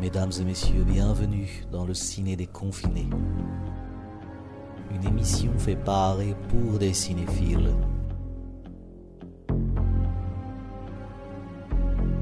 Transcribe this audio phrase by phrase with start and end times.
[0.00, 3.08] Mesdames et messieurs, bienvenue dans le ciné des confinés.
[4.90, 7.70] Une émission fait par et pour des cinéphiles.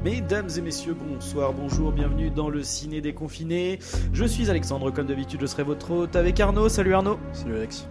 [0.03, 3.79] Mesdames et messieurs, bonsoir, bonjour, bienvenue dans le ciné des confinés.
[4.13, 6.69] Je suis Alexandre, comme d'habitude, je serai votre hôte avec Arnaud.
[6.69, 7.17] Salut Arnaud.
[7.33, 7.87] Salut Alex.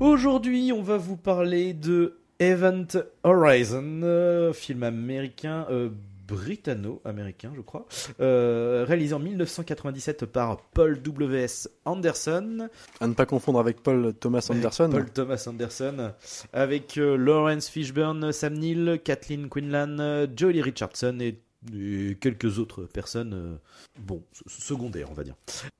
[0.00, 2.86] Aujourd'hui, on va vous parler de Event
[3.22, 5.90] Horizon, euh, film américain, euh,
[6.26, 7.86] britanno-américain, je crois,
[8.20, 11.68] euh, réalisé en 1997 par Paul W.S.
[11.84, 12.68] Anderson.
[13.00, 14.88] À ne pas confondre avec Paul Thomas Anderson.
[14.90, 16.12] Paul Thomas Anderson,
[16.52, 21.40] avec euh, Lawrence Fishburne, Sam Neill, Kathleen Quinlan, euh, Jolie Richardson et,
[21.74, 23.56] et quelques autres personnes, euh,
[24.00, 25.34] bon, secondaires, on va dire.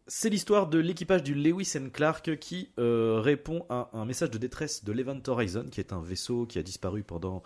[0.07, 4.37] C'est l'histoire de l'équipage du Lewis and Clark qui euh, répond à un message de
[4.37, 7.43] détresse de l'Event Horizon, qui est un vaisseau qui a disparu pendant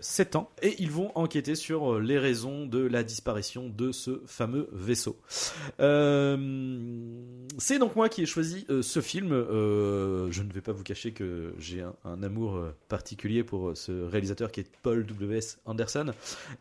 [0.00, 4.20] 7 ans, et ils vont enquêter sur euh, les raisons de la disparition de ce
[4.26, 5.16] fameux vaisseau.
[5.80, 6.36] Euh,
[7.56, 9.32] c'est donc moi qui ai choisi euh, ce film.
[9.32, 13.76] Euh, je ne vais pas vous cacher que j'ai un, un amour euh, particulier pour
[13.76, 15.58] ce réalisateur qui est Paul W.S.
[15.64, 16.12] Anderson.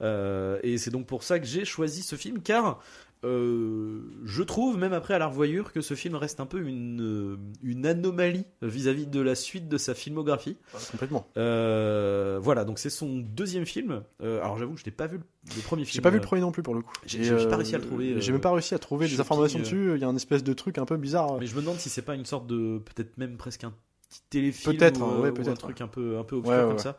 [0.02, 2.82] Euh, et c'est donc pour ça que j'ai choisi ce film, car
[3.26, 7.02] euh, je trouve, même après à la revoyure, que ce film reste un peu une,
[7.02, 10.58] euh, une anomalie vis-à-vis de la suite de sa filmographie.
[10.92, 11.28] Complètement.
[11.38, 14.04] Euh, voilà, donc c'est son deuxième film.
[14.22, 15.96] Euh, alors j'avoue que je n'ai pas vu le, premier film.
[15.96, 16.94] J'ai pas vu le premier non plus pour le coup.
[17.06, 19.92] j'ai- pas réussi à le trouver, J'ai même pas réussi à trouver des informations dessus.
[19.96, 21.38] Il y a un espèce de truc un peu bizarre.
[21.40, 23.74] Mais je me demande si c'est pas une sorte de peut-être même presque un
[24.10, 26.80] petit téléfilm Peut-être, ou, hein, euh, ou un truc un peu un peu obscur comme
[26.80, 26.98] ça.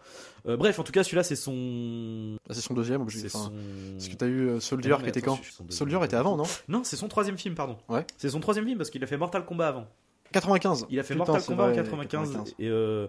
[0.49, 3.09] Euh, bref, en tout cas, celui-là c'est son Ah, c'est son deuxième.
[3.11, 3.53] c'est Enfin, son
[3.97, 5.39] Parce que t'as eu euh, Soldier mais qui était quand.
[5.69, 7.77] Soldier était avant, non Non, c'est son troisième film, pardon.
[7.89, 8.07] Ouais.
[8.17, 9.87] C'est son troisième film parce qu'il a fait Mortal Kombat avant.
[10.33, 10.87] 95.
[10.91, 13.07] Il a fait Putain, Mortal Kombat en vrai, 95, et euh,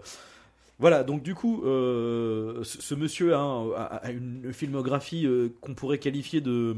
[0.79, 1.03] voilà.
[1.03, 5.27] Donc du coup, euh, ce, ce monsieur a, un- a- a une filmographie
[5.61, 6.75] qu'on pourrait qualifier de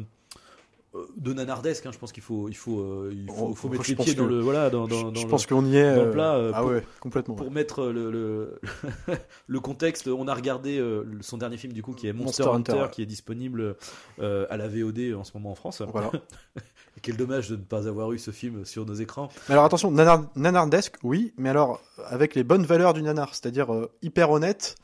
[1.17, 1.85] de nanardesque.
[1.85, 1.91] hein.
[1.91, 4.25] Je pense qu'il faut il faut euh, il faut, Oh, faut mettre les pieds dans
[4.27, 5.95] le voilà dans, Je, dans, dans je le- pense qu'on y est.
[5.95, 7.35] dans le euh, plat, euh, ah pour- ouais, complètement.
[7.35, 8.59] pour mettre le, le,
[9.47, 12.71] le contexte, on a regardé euh, son dernier film du coup qui est Monster, Monster
[12.73, 13.75] Hunter, qui est disponible
[14.21, 15.81] à la VOD en ce moment en France.
[15.91, 16.11] Voilà.
[17.01, 19.29] Quel dommage de ne pas avoir eu ce film sur nos écrans.
[19.49, 23.67] Mais alors attention, nanar, nanardesque, oui, mais alors avec les bonnes valeurs du nanar, c'est-à-dire
[24.03, 24.75] hyper honnête.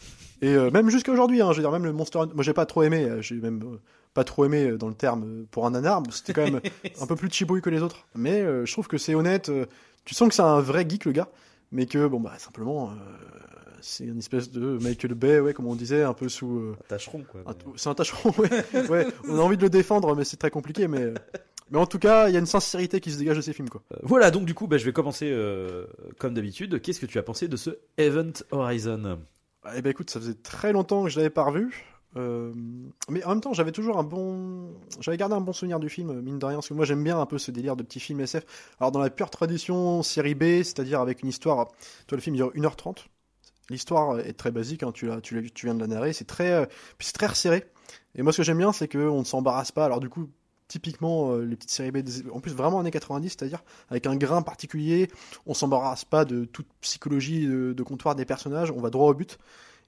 [0.42, 2.66] Et même jusqu'à aujourd'hui, hein, je veux dire, même le Monster Hunter, moi j'ai pas
[2.66, 3.78] trop aimé, j'ai même
[4.20, 6.60] pas trop aimé euh, dans le terme euh, pour un nanar, c'était quand même
[7.02, 8.06] un peu plus chibouille que les autres.
[8.16, 9.66] Mais euh, je trouve que c'est honnête, euh,
[10.06, 11.30] tu sens que c'est un vrai geek le gars,
[11.72, 12.94] mais que bon bah simplement, euh,
[13.82, 16.58] c'est une espèce de Michael Bay, ouais, comme on disait, un peu sous.
[16.60, 17.42] euh, Tâcheron quoi.
[17.78, 19.08] c'est un tâcheron, ouais, ouais.
[19.30, 21.02] On a envie de le défendre, mais c'est très compliqué, mais.
[21.02, 21.14] euh,
[21.72, 23.70] Mais en tout cas, il y a une sincérité qui se dégage de ces films,
[23.70, 23.82] quoi.
[23.94, 25.86] Euh, Voilà, donc du coup, bah, je vais commencer euh,
[26.18, 26.82] comme d'habitude.
[26.82, 29.20] Qu'est-ce que tu as pensé de ce Event Horizon?
[29.78, 31.86] Eh ben écoute, ça faisait très longtemps que je l'avais pas revu.
[32.18, 32.54] Euh,
[33.10, 36.22] mais en même temps, j'avais toujours un bon, j'avais gardé un bon souvenir du film,
[36.22, 38.22] mine de rien, parce que moi j'aime bien un peu ce délire de petits films
[38.22, 38.46] SF.
[38.80, 41.68] Alors dans la pure tradition série B, c'est-à-dire avec une histoire,
[42.08, 43.06] toi le film il dure 1h30.
[43.70, 46.66] L'histoire est très basique, hein, tu, tu, tu viens de la narrer, c'est très, euh,
[47.00, 47.66] c'est très resserré.
[48.16, 49.86] Et moi ce que j'aime bien, c'est qu'on ne s'embarrasse pas.
[49.86, 50.28] Alors du coup,
[50.68, 52.00] typiquement euh, les petites séries B,
[52.34, 55.10] en plus vraiment années 90, c'est-à-dire avec un grain particulier,
[55.46, 59.38] on s'embarrasse pas de toute psychologie de comptoir des personnages, on va droit au but.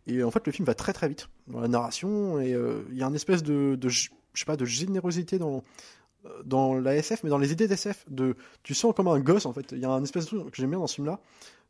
[0.07, 2.97] Et en fait, le film va très très vite dans la narration et euh, il
[2.97, 5.63] y a une espèce de, je sais pas, de générosité dans
[6.25, 8.05] euh, dans la SF, mais dans les idées d'SF.
[8.63, 9.71] Tu sens comme un gosse en fait.
[9.71, 11.19] Il y a un espèce de truc que j'aime bien dans ce film-là,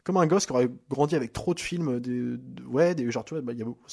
[0.04, 3.24] comme un gosse qui aurait grandi avec trop de films, des, de- ouais, des genre
[3.26, 3.86] tu vois, bah, y a beaucoup,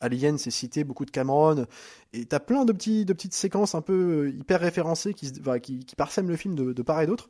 [0.00, 1.66] Alien, c'est cité, beaucoup de Cameron,
[2.14, 5.58] et t'as plein de petits, de petites séquences un peu euh, hyper référencées qui, enfin,
[5.58, 7.28] qui, qui parsèment le film de, de part et d'autre.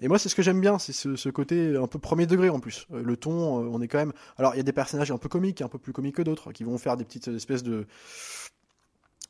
[0.00, 2.60] Et moi, c'est ce que j'aime bien, c'est ce, côté un peu premier degré en
[2.60, 2.86] plus.
[2.92, 4.12] Euh, Le ton, euh, on est quand même.
[4.36, 6.52] Alors, il y a des personnages un peu comiques, un peu plus comiques que d'autres,
[6.52, 7.86] qui vont faire des petites espèces de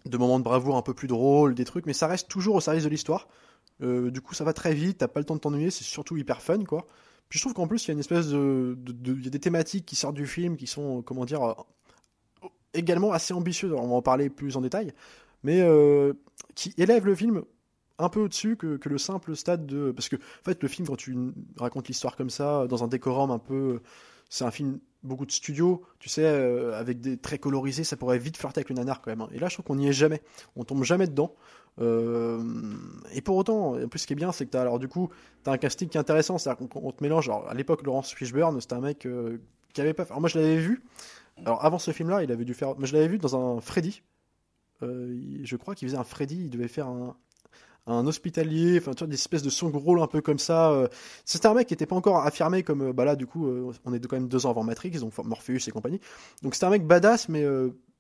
[0.04, 2.60] de moments de bravoure un peu plus drôles, des trucs, mais ça reste toujours au
[2.60, 3.28] service de l'histoire.
[3.82, 6.16] Euh, du coup, ça va très vite, t'as pas le temps de t'ennuyer, c'est surtout
[6.16, 6.86] hyper fun, quoi.
[7.28, 9.30] Puis je trouve qu'en plus, il y a une espèce de, de- de- y a
[9.30, 11.56] des thématiques qui sortent du film qui sont, comment dire,
[12.72, 13.72] également assez ambitieuses.
[13.72, 14.92] On va en parler plus en détail,
[15.42, 15.60] mais
[16.54, 17.42] qui élèvent le film
[17.98, 19.90] un peu au-dessus que, le simple stade de.
[19.90, 21.16] Parce que, en fait, le film, quand tu
[21.56, 23.80] racontes l'histoire comme ça, dans un décorum un peu.
[24.28, 28.18] C'est un film, beaucoup de studio, tu sais, euh, avec des traits colorisés, ça pourrait
[28.18, 29.20] vite flirter avec le nanar quand même.
[29.20, 29.28] hein.
[29.32, 30.20] Et là, je trouve qu'on n'y est jamais.
[30.56, 31.34] On tombe jamais dedans.
[31.80, 32.42] Euh,
[33.12, 35.10] et pour autant, en plus, ce qui est bien, c'est que t'as, alors du coup,
[35.44, 36.38] t'as un casting qui est intéressant.
[36.38, 37.28] C'est-à-dire qu'on on te mélange.
[37.28, 39.38] Alors, à l'époque, Laurence Fishburne, c'était un mec euh,
[39.72, 40.02] qui avait pas.
[40.04, 40.82] Alors, moi, je l'avais vu.
[41.44, 42.76] Alors, avant ce film-là, il avait dû faire.
[42.76, 44.02] Moi, je l'avais vu dans un Freddy.
[44.82, 46.46] Je crois qu'il faisait un Freddy.
[46.46, 47.16] Il devait faire un,
[47.86, 50.70] un hospitalier, enfin tu vois, des espèces de son rôle un peu comme ça.
[50.72, 50.88] euh.
[51.24, 53.72] C'était un mec qui était pas encore affirmé comme, euh, bah là du coup, euh,
[53.84, 56.00] on est quand même deux ans avant Matrix, fait Morpheus et compagnie.
[56.42, 57.44] Donc c'était un mec badass, mais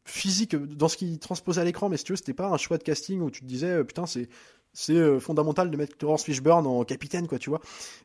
[0.04, 2.78] physique dans ce qu'il transposait à l'écran, mais si tu veux, c'était pas un choix
[2.78, 4.28] de casting où tu te disais, putain, c'est
[4.72, 7.60] c'est fondamental de mettre Laurence Fishburne en capitaine, quoi, tu vois.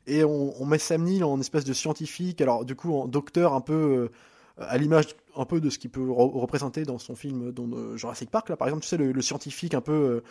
[0.08, 3.54] Et on, on met Sam Neill en espèce de scientifique, alors du coup en docteur
[3.54, 4.10] un peu
[4.58, 7.98] à l'image un peu de ce qu'il peut re- représenter dans son film dans euh,
[7.98, 9.92] Jurassic Park, là par exemple, tu sais, le, scientifique un peu.
[9.92, 10.24] euh,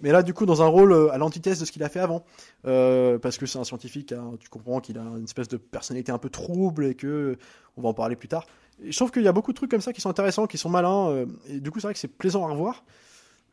[0.00, 2.00] mais là, du coup, dans un rôle euh, à l'antithèse de ce qu'il a fait
[2.00, 2.24] avant.
[2.62, 6.18] Parce que c'est un scientifique, hein, tu comprends qu'il a une espèce de personnalité un
[6.18, 7.36] peu trouble et que.
[7.76, 8.44] On va en parler plus tard.
[8.84, 10.58] Et je trouve qu'il y a beaucoup de trucs comme ça qui sont intéressants, qui
[10.58, 12.84] sont malins, et du coup, c'est vrai que c'est plaisant à revoir.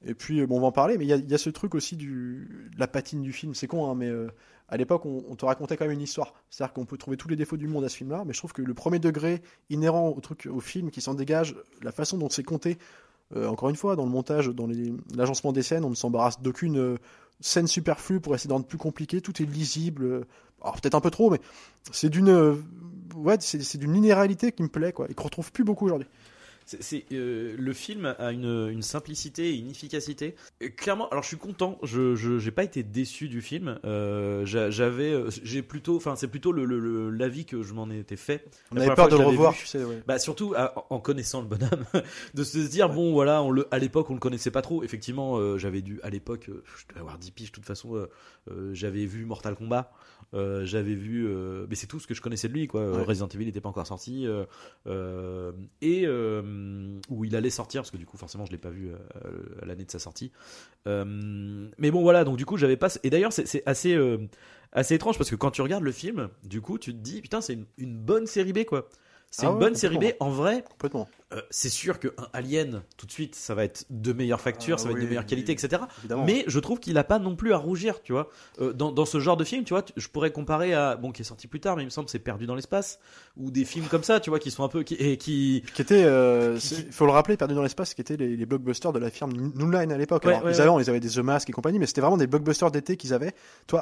[0.05, 1.97] Et puis, euh, bon, on va en parler, mais il y a, ce truc aussi
[1.97, 2.45] de
[2.77, 3.53] la patine du film.
[3.53, 4.27] C'est con, hein, mais euh,
[4.69, 6.33] à l'époque, on, te racontait quand même une histoire.
[6.49, 8.53] C'est-à-dire qu'on peut trouver tous les défauts du monde à ce film-là, mais je trouve
[8.53, 12.29] que le premier degré inhérent au truc, au film, qui s'en dégage, la façon dont
[12.29, 12.77] c'est compté,
[13.35, 14.67] euh, encore une fois, dans le montage, dans
[15.15, 16.97] l'agencement des scènes, on ne s'embarrasse d'aucune
[17.41, 19.21] scène superflue pour essayer de rendre plus compliqué.
[19.21, 20.25] Tout est lisible.
[20.61, 21.39] Alors peut-être un peu trop, mais
[21.91, 22.57] c'est d'une,
[23.15, 26.07] ouais, c'est qui me plaît, quoi, et qu'on retrouve plus beaucoup aujourd'hui.
[26.79, 30.35] C'est, euh, le film a une, une simplicité et une efficacité.
[30.61, 31.79] Et clairement, alors je suis content.
[31.83, 33.79] Je, j'ai pas été déçu du film.
[33.85, 37.89] Euh, j'a- j'avais, euh, j'ai plutôt, enfin c'est plutôt le, le- l'avis que je m'en
[37.89, 38.45] étais fait.
[38.71, 39.59] On La avait peur de le revoir, vu.
[39.61, 40.03] tu sais, ouais.
[40.07, 41.85] Bah surtout à- en connaissant le bonhomme,
[42.35, 44.83] de se dire bon voilà, on le, à l'époque on le connaissait pas trop.
[44.83, 48.07] Effectivement, euh, j'avais dû à l'époque, je devais avoir 10 piges de toute façon.
[48.73, 49.91] j'avais vu Mortal Kombat,
[50.33, 52.89] euh, j'avais vu, euh, mais c'est tout ce que je connaissais de lui quoi.
[52.89, 53.03] Ouais.
[53.03, 54.45] Resident Evil n'était pas encore sorti euh,
[54.87, 58.69] euh, et euh, où il allait sortir parce que du coup forcément je l'ai pas
[58.69, 60.31] vu euh, à l'année de sa sortie.
[60.87, 62.89] Euh, mais bon voilà, donc du coup j'avais pas.
[63.03, 64.17] Et d'ailleurs c'est assez euh,
[64.71, 67.41] assez étrange parce que quand tu regardes le film, du coup tu te dis putain
[67.41, 68.87] c'est une, une bonne série B quoi.
[69.31, 70.05] C'est Ah une ouais, bonne série B.
[70.19, 71.07] En vrai, Complètement.
[71.31, 74.81] Euh, c'est sûr qu'un Alien, tout de suite, ça va être de meilleure facture, Ah
[74.81, 75.59] ça va être de meilleure qualité, oui.
[75.63, 75.83] etc.
[75.99, 76.25] Évidemment.
[76.25, 78.29] Mais je trouve qu'il a pas non plus à rougir, tu vois.
[78.59, 81.21] Euh, dans, dans ce genre de film, tu vois, je pourrais comparer à, bon, qui
[81.21, 82.99] est sorti plus tard, mais il me semble que c'est Perdu dans l'espace,
[83.37, 85.81] ou des films comme ça, tu vois, qui sont un peu, qui, et qui, qui
[85.83, 88.99] était, euh, il faut le rappeler, perdu dans l'espace, qui étaient les, les blockbusters de
[88.99, 90.25] la firme New Line à l'époque.
[90.25, 92.71] Ouais, ils, avaient, ils avaient des The Mask et compagnie, mais c'était vraiment des blockbusters
[92.71, 93.33] d'été qu'ils avaient,
[93.67, 93.81] toi,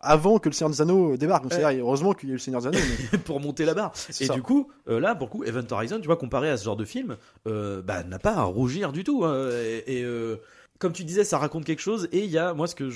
[0.00, 1.44] avant que le Seigneur des Anneaux débarque.
[1.44, 2.78] Donc, heureusement qu'il y a eu le Seigneur des Anneaux.
[3.12, 3.92] mais pour monter la barre.
[4.08, 4.34] Et ça.
[4.34, 6.84] du coup, là, pour le coup, Event Horizon, tu vois, comparé à ce genre de
[6.88, 9.24] film, euh, bah, n'a pas à rougir du tout.
[9.24, 9.48] hein.
[9.86, 10.36] Et, euh,
[10.78, 12.08] comme tu disais, ça raconte quelque chose.
[12.12, 12.88] Et il y a, moi, ce que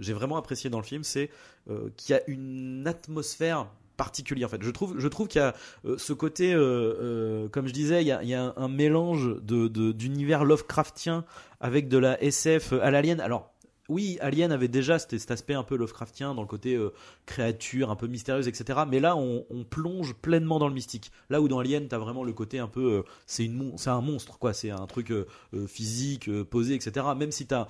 [0.00, 1.30] j'ai vraiment apprécié dans le film, c'est
[1.70, 4.48] euh, qu'il y a une atmosphère particulière.
[4.48, 5.54] En fait, je trouve, qu'il y a
[5.96, 6.52] ce côté,
[7.52, 11.24] comme je disais, il y a, un, mélange de- d'univers Lovecraftien
[11.60, 13.20] avec de la SF à l'alien.
[13.20, 13.51] Alors.
[13.92, 16.94] Oui, Alien avait déjà cet, aspect un peu Lovecraftien dans le côté euh,
[17.26, 18.80] créature un peu mystérieuse, etc.
[18.88, 21.12] Mais là, on, on plonge pleinement dans le mystique.
[21.28, 23.50] Là où dans Alien, t'as vraiment le côté un peu, euh, c'est
[23.86, 24.54] un monstre, quoi.
[24.54, 25.26] C'est un truc euh,
[25.66, 27.04] physique, posé, etc.
[27.14, 27.68] Même si t'as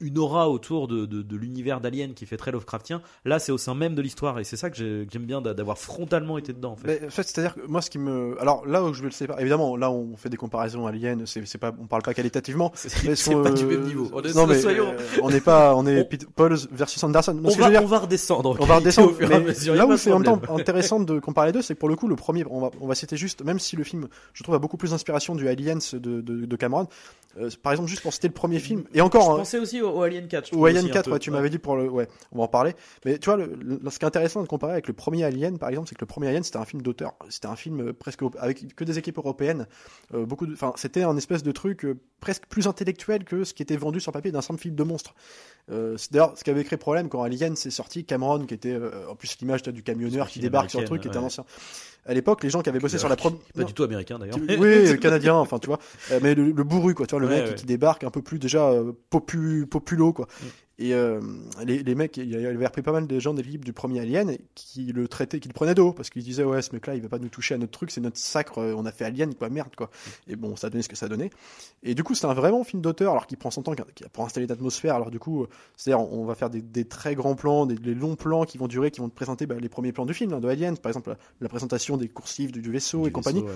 [0.00, 3.58] une aura autour de, de, de l'univers d'Alien qui fait très Lovecraftien, là, c'est au
[3.58, 4.38] sein même de l'histoire.
[4.38, 7.06] Et c'est ça que j'ai- que j'aime bien d'a- d'avoir frontalement été dedans, en fait.
[7.06, 8.36] En fait, c'est-à-dire que moi, ce qui me.
[8.40, 11.46] Alors, là où je vais le séparer, évidemment, là, on fait des comparaisons aliens, c'est
[11.46, 12.72] c'est pas, on parle pas qualitativement.
[12.74, 14.10] C'est mais c'est pas du même niveau.
[14.12, 17.02] On est- non, mais soyons- euh, on n'est pas, on est On- Pete- Paul versus
[17.02, 17.38] Anderson.
[17.42, 18.50] On, va, dire- on va redescendre.
[18.50, 20.12] en On va redescendre, au fur et à mais mesure, y a là où c'est
[20.12, 22.44] en même temps intéressant de comparer les deux, c'est que pour le coup, le premier,
[22.50, 24.90] on va, on va citer juste, même si le film, je trouve, a beaucoup plus
[24.90, 26.86] d'inspiration du Aliens de, de, de Cameron,
[27.38, 29.98] euh, par exemple, juste pour citer le premier film, et encore, hein, pensais aussi au,
[29.98, 30.48] au Alien 4.
[30.50, 31.12] je ou Alien aussi un 4, peu.
[31.12, 32.74] ouais, tu m'avais dit pour le, ouais, on va en parler,
[33.04, 35.58] mais tu vois, le, le- ce qui est intéressant de comparer avec le premier Alien,
[35.58, 37.92] par exemple, c'est que le premier Alien, c'était un film d'auteur, c'était un film euh,
[37.92, 39.66] presque avec que des équipes européennes,
[40.14, 43.54] euh, beaucoup de, enfin, c'était un espèce de truc euh, presque plus intellectuel que ce
[43.54, 45.14] qui était vendu sur papier d'un simple film de monstre.
[45.70, 48.72] Euh, c'est d'ailleurs ce qui avait créé problème quand Alien s'est sorti, Cameron, qui était
[48.72, 51.44] euh, en plus l'image du camionneur qui débarque sur le truc, qui était un ancien.
[52.08, 53.38] À l'époque, les gens qui avaient bossé sur la première.
[53.54, 54.36] Pas du tout américain d'ailleurs.
[54.38, 55.78] Oui, le canadien, enfin tu vois,
[56.12, 57.54] Euh, mais le, le bourru quoi, tu vois, le Ouais, mec ouais.
[57.54, 60.26] qui débarque un peu plus déjà euh, popu, populo quoi.
[60.78, 61.20] Et euh,
[61.64, 64.36] les, les mecs, il avait repris pas mal de gens de l'équipe du premier Alien
[64.54, 67.08] qui le traitaient, qui le prenaient d'eau parce qu'ils disaient ouais ce mec-là il va
[67.08, 69.48] pas nous toucher à notre truc, c'est notre sacre, euh, on a fait Alien quoi,
[69.48, 69.90] merde quoi.
[70.28, 71.30] Et bon, ça a donné ce que ça donnait.
[71.82, 73.74] Et du coup, c'est un vraiment film d'auteur alors qu'il prend son temps
[74.12, 74.94] pour installer l'atmosphère.
[74.96, 78.16] Alors du coup, c'est-à-dire on va faire des, des très grands plans, des, des longs
[78.16, 80.40] plans qui vont durer, qui vont te présenter bah, les premiers plans du film hein,
[80.40, 83.40] de Alien, par exemple la, la présentation des coursives du, du vaisseau Du et compagnie.
[83.40, 83.50] ouais.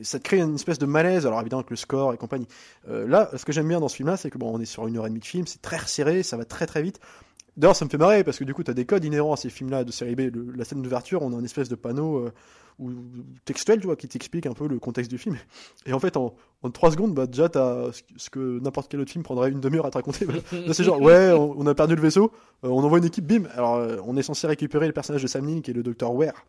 [0.00, 2.48] Et ça te crée une espèce de malaise, alors évidemment avec le score et compagnie.
[2.88, 4.88] Euh, là, ce que j'aime bien dans ce film-là, c'est que bon, on est sur
[4.88, 7.00] une heure et demie de film, c'est très resserré, ça va très très vite.
[7.56, 9.36] D'ailleurs, ça me fait marrer parce que du coup, tu as des codes inhérents à
[9.36, 10.34] ces films-là de série B.
[10.56, 12.32] La scène d'ouverture, on a un espèce de panneau euh,
[12.80, 12.92] ou
[13.44, 15.36] textuel, tu vois, qui t'explique un peu le contexte du film.
[15.86, 17.58] Et en fait, en, en 3 secondes, bah, déjà, tu
[18.16, 20.26] ce que n'importe quel autre film prendrait une demi-heure à te raconter.
[20.26, 22.32] Là, c'est genre, ouais, on, on a perdu le vaisseau,
[22.64, 23.44] euh, on envoie une équipe, bim.
[23.54, 26.44] Alors, euh, on est censé récupérer le personnage de Sam qui est le docteur Ware,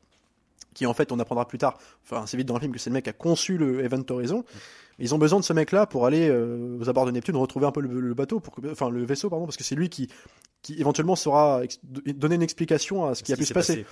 [0.76, 2.92] qui en fait, on apprendra plus tard, enfin, assez vite dans le film, que c'est
[2.92, 4.44] le mec qui a conçu le Event Horizon.
[5.00, 7.72] Ils ont besoin de ce mec-là pour aller euh, aux abords de Neptune, retrouver un
[7.72, 10.10] peu le, le bateau, pour que, enfin, le vaisseau, pardon, parce que c'est lui qui,
[10.62, 13.84] qui éventuellement saura donner une explication à ce qui a pu se passer.
[13.84, 13.86] passé.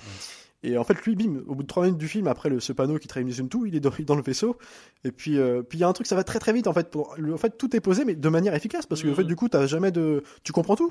[0.62, 2.72] Et en fait, lui, bim, au bout de 3 minutes du film, après le, ce
[2.72, 4.56] panneau qui traîne tout, il est dans, dans le vaisseau.
[5.04, 6.72] Et puis, euh, puis il y a un truc, ça va très très vite en
[6.72, 6.90] fait.
[6.90, 9.36] Pour, en fait, tout est posé, mais de manière efficace, parce que en fait, du
[9.36, 10.90] coup, t'as jamais de, tu comprends tout.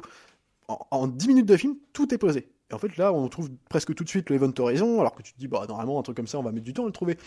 [0.68, 2.48] en, en 10 minutes de film, tout est posé.
[2.72, 5.22] Et en fait, là, on trouve presque tout de suite le Event Horizon, alors que
[5.22, 6.88] tu te dis, bah, normalement, un truc comme ça, on va mettre du temps à
[6.88, 7.18] le trouver.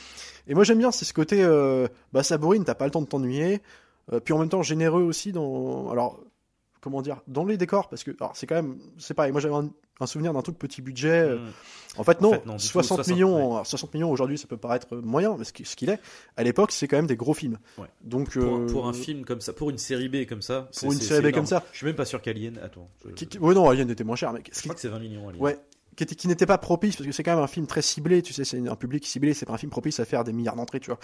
[0.46, 3.02] Et moi, j'aime bien, c'est ce côté, euh, bah, ça bourrine, t'as pas le temps
[3.02, 3.60] de t'ennuyer,
[4.12, 6.20] euh, puis en même temps, généreux aussi dans, alors,
[6.86, 9.68] comment dire, dans les décors, parce que, c'est quand même, c'est pareil, moi, j'avais un,
[9.98, 11.08] un souvenir d'un truc petit budget.
[11.22, 11.50] euh, Mm.
[11.98, 14.36] En fait, non, En fait, non, du tout, 60, 60, millions, alors, 60 millions aujourd'hui,
[14.36, 15.98] ça peut paraître moyen, mais ce qui- ce qu'il est,
[16.36, 17.58] à l'époque, c'est quand même des gros films.
[17.78, 17.86] Ouais.
[18.04, 20.92] Donc, Pour, euh, pour un film comme ça, pour une série B comme ça, pour
[20.92, 22.58] une série B comme ça, Je suis même pas sûr qu'Alien.
[22.62, 22.88] Attends.
[23.04, 24.88] Je, qui, je- qui- ouais, non, Alien était moins cher, mais je crois que c'est
[24.88, 25.28] 20 millions.
[25.30, 25.42] Alien.
[25.42, 25.58] ouais,
[25.96, 28.22] qui, était- qui n'était pas propice, parce que c'est quand même un film très ciblé,
[28.22, 30.54] tu sais, c'est un public ciblé, c'est pas un film propice à faire des milliards
[30.56, 30.98] d'entrées, tu vois.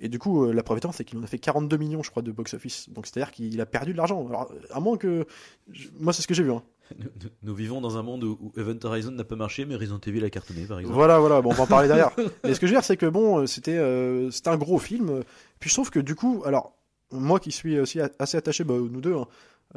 [0.00, 2.10] Et du coup, euh, la preuve étant, c'est qu'il en a fait 42 millions, je
[2.10, 2.88] crois, de box-office.
[2.90, 4.26] Donc, c'est-à-dire qu'il a perdu de l'argent.
[4.28, 5.26] Alors, à moins que.
[5.70, 6.50] je- Moi, c'est ce que j'ai vu.
[6.52, 6.62] Hein.
[6.98, 10.00] Nous, nous- nous vivons dans un monde où, Event Horizon n'a pas marché, mais Resident
[10.06, 10.94] Evil a cartonné, par exemple.
[10.96, 12.10] Voilà, voilà, bon, on va en parler derrière.
[12.44, 15.22] Mais ce que je veux dire, c'est que bon, euh, c'était euh, un gros film.
[15.60, 16.74] Puis je trouve que du coup, alors,
[17.12, 19.26] moi qui suis aussi assez attaché, bah, nous deux, hein,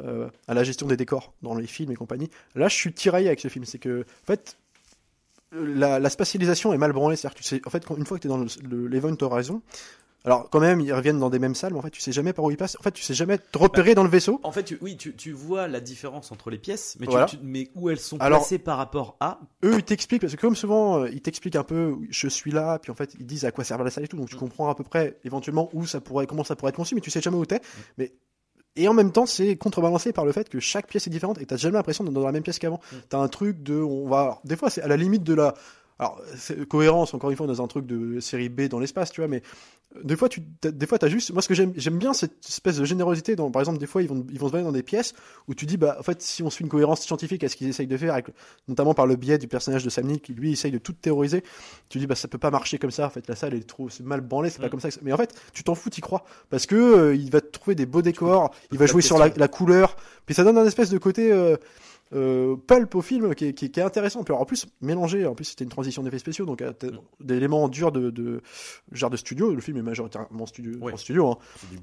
[0.00, 3.26] euh, à la gestion des décors dans les films et compagnie, là, je suis tiraillé
[3.26, 3.66] avec ce film.
[3.66, 4.56] C'est que, en fait,
[5.52, 7.16] la, la spatialisation est mal branlée.
[7.16, 8.86] C'est-à-dire que tu sais, en fait, quand, une fois que tu es dans le- le-
[8.88, 9.62] l'Event Horizon,
[10.24, 12.32] alors quand même, ils reviennent dans des mêmes salles, mais en fait, tu sais jamais
[12.32, 12.76] par où ils passent.
[12.78, 14.38] En fait, tu sais jamais te repérer dans le vaisseau.
[14.44, 17.26] En fait, tu- oui, tu, tu vois la différence entre les pièces, mais, tu- Voilà.
[17.42, 19.40] mais où elles sont Alors- placées par rapport à?
[19.64, 22.78] eux ils t'expliquent parce que comme souvent euh, ils t'expliquent un peu je suis là
[22.78, 24.40] puis en fait ils disent à quoi sert la salle et tout donc tu Mm.
[24.40, 27.10] comprends à peu près éventuellement où ça pourrait comment ça pourrait être conçu mais tu
[27.10, 27.46] sais jamais où Mm.
[27.46, 27.60] t'es
[27.98, 28.12] mais
[28.76, 31.46] et en même temps c'est contrebalancé par le fait que chaque pièce est différente et
[31.46, 32.96] t'as jamais l'impression d'être dans la même pièce qu'avant Mm.
[33.08, 35.54] t'as un truc de on va alors, des fois c'est à la limite de la
[35.98, 36.20] alors
[36.68, 39.42] cohérence encore une fois dans un truc de série B dans l'espace tu vois mais
[40.04, 42.76] des fois tu des fois t'as juste moi ce que j'aime j'aime bien cette espèce
[42.78, 44.82] de générosité dans par exemple des fois ils vont ils vont se balader dans des
[44.82, 45.12] pièces
[45.48, 47.68] où tu dis bah en fait si on suit une cohérence scientifique à ce qu'ils
[47.68, 48.26] essayent de faire avec
[48.68, 51.42] notamment par le biais du personnage de Sam Neill qui lui essaye de tout théoriser.
[51.88, 53.06] Tu dis bah ça peut pas marcher comme ça.
[53.06, 54.70] En fait la salle est trop c'est mal branlée, c'est pas Mm.
[54.70, 54.90] comme ça.
[54.90, 57.48] que Mais en fait tu t'en fous, t'y crois parce que euh, il va te
[57.48, 59.96] trouver des beaux décors, il va jouer sur la, la couleur,
[60.26, 61.32] puis ça donne un espèce de côté.
[61.32, 61.56] Euh,
[62.14, 64.66] euh, pulp au film qui est, qui est- qui est intéressant puis alors, en plus
[64.80, 66.98] mélangé en plus c'était une transition d'effets spéciaux donc euh, Mm.
[67.24, 68.40] d'éléments durs de, de
[68.92, 70.92] genre de studio le film est majoritairement studio Ouais.
[70.92, 71.38] en studio hein.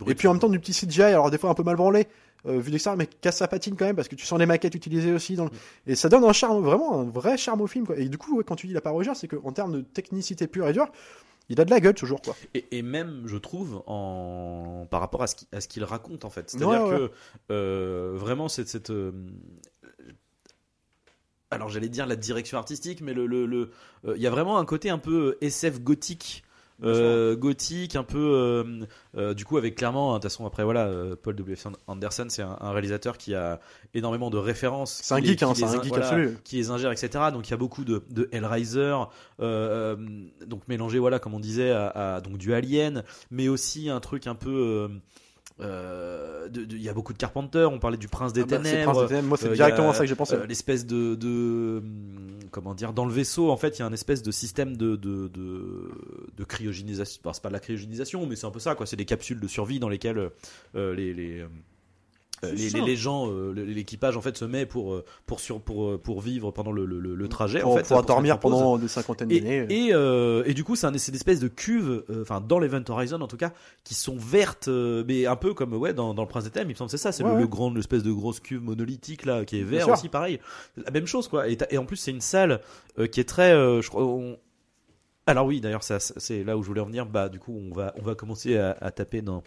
[0.08, 2.08] Et puis en même temps du petit CGI, alors des fois un peu mal branlé,
[2.46, 4.76] euh, vu d'extérieur, mais casse sa patine quand même parce que tu sens les maquettes
[4.76, 5.36] utilisées aussi.
[5.36, 5.52] Dans le-
[5.88, 7.86] Et ça donne un charme, vraiment un vrai charme au film.
[7.86, 7.98] Quoi.
[7.98, 10.68] Et du coup, ouais, quand tu dis la part c'est qu'en termes de technicité pure
[10.68, 10.88] et dure,
[11.50, 12.22] il a de la gueule toujours.
[12.22, 12.36] Quoi.
[12.54, 14.86] Et, et même, je trouve, en...
[14.90, 16.50] par rapport à ce qu'il raconte, en fait.
[16.50, 16.98] C'est-à-dire Ouais, ouais.
[17.08, 17.12] que
[17.52, 18.68] euh, vraiment, cette.
[18.70, 19.12] cette euh,
[21.52, 23.72] Alors, j'allais dire la direction artistique, mais le, le, le-
[24.06, 26.44] euh, il y a vraiment un côté un peu SF gothique.
[26.82, 28.86] euh, gothique, un peu, euh,
[29.18, 31.58] euh, du coup, avec clairement, hein, de toute façon, après, voilà, euh, Paul W.
[31.88, 33.60] Anderson, c'est un, un réalisateur qui a
[33.94, 35.00] énormément de références.
[35.04, 36.38] C'est un geek, les- hein, les un geek voilà, absolu.
[36.46, 37.10] qui les ingère, etc.
[37.34, 39.06] Donc il y a beaucoup de, de Hellraiser, euh,
[39.42, 39.96] euh,
[40.46, 44.28] donc mélangé, voilà, comme on disait, à, à- donc du Alien, mais aussi un truc
[44.28, 44.88] un peu.
[45.62, 47.68] Euh, euh, Il y a beaucoup de Carpenter.
[47.72, 48.92] On parlait du Prince des Ah bah, Ténèbres.
[48.92, 49.28] Prince des Ténèbres.
[49.28, 50.36] Moi, c'est euh, directement a, ça que j'ai pensé.
[50.36, 53.86] euh, l'espèce de, de hum, comment dire dans le vaisseau en fait il y a
[53.86, 55.92] un espèce de système de de, de,
[56.38, 58.96] de cryogénisation Bon, c'est pas de la cryogénisation mais c'est un peu ça quoi c'est
[58.96, 60.30] des capsules de survie dans lesquelles
[60.74, 61.79] les les, C'est
[62.44, 62.78] les, ça.
[62.78, 65.98] les- les gens, euh, l'équipage en fait se met pour euh, pour sur pour euh,
[65.98, 69.28] pour vivre pendant le, le, le trajet pour en fait pour dormir pendant des cinquantaines
[69.28, 69.66] d'années.
[69.70, 72.60] et, euh, et du coup, c'est un, c'est une espèce de cuve, euh, enfin dans
[72.60, 73.52] l'Event Horizon en tout cas,
[73.84, 76.70] qui sont vertes, euh, mais un peu comme ouais dans, dans le Prince des Thèmes,
[76.70, 77.42] il me semble que c'est ça, c'est Ouais, le, ouais.
[77.42, 80.40] le grand, l'espèce de grosse cuve monolithique là, qui est vert aussi, pareil,
[80.78, 81.48] la même chose quoi.
[81.50, 82.62] Et, en plus, c'est une salle
[83.00, 84.04] euh, qui est très, euh, je crois.
[84.06, 84.38] on-
[85.26, 87.06] Alors oui, d'ailleurs, ça, c'est là où je voulais en venir.
[87.06, 89.44] Bah, du coup, on va, on va commencer à, à taper dans,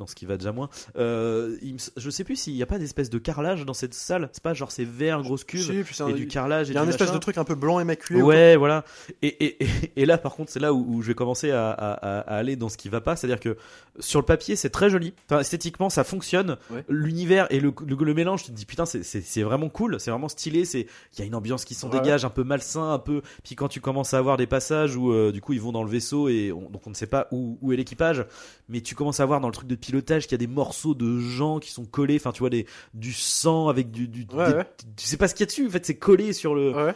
[0.00, 0.68] dans ce qui va déjà moins.
[0.96, 3.94] Euh, il me- je sais plus s'il n'y a pas d'espèce de carrelage dans cette
[3.94, 4.28] salle.
[4.32, 6.68] C'est pas genre c'est vert, grosse cuve, Si, puis c'est un- et du carrelage.
[6.68, 8.20] Il y a un espèce de truc un peu blanc immaculé.
[8.22, 8.84] Ouais, voilà.
[9.22, 11.70] Et, et, et, et là, par contre, c'est là où, où je vais commencer à,
[11.70, 13.14] à, à- à aller dans ce qui va pas.
[13.14, 13.56] C'est-à-dire que
[13.98, 15.12] sur le papier, c'est très joli.
[15.28, 16.56] Enfin, esthétiquement, ça fonctionne.
[16.70, 16.84] Ouais.
[16.88, 20.00] L'univers et le, le, le mélange, tu te dis putain, c'est- c'est c'est vraiment cool,
[20.00, 20.64] c'est vraiment stylé.
[20.64, 22.00] C'est il y a une ambiance qui s'en Ouais.
[22.00, 23.20] dégage, un peu malsain, un peu.
[23.44, 25.82] Puis quand tu commences à avoir des passages où euh, du coup ils vont dans
[25.84, 28.24] le vaisseau et on- donc on ne sait pas où, où est l'équipage,
[28.68, 30.94] mais tu commences à voir dans le truc de pilotage qu'il y a des morceaux
[30.94, 32.16] de gens qui sont collés.
[32.16, 34.66] Enfin, tu vois des du sang avec du, du Ouais, des- ouais.
[34.96, 35.66] tu sais pas ce qu'il y a dessus.
[35.66, 36.72] En fait, c'est collé sur le.
[36.72, 36.94] Ouais.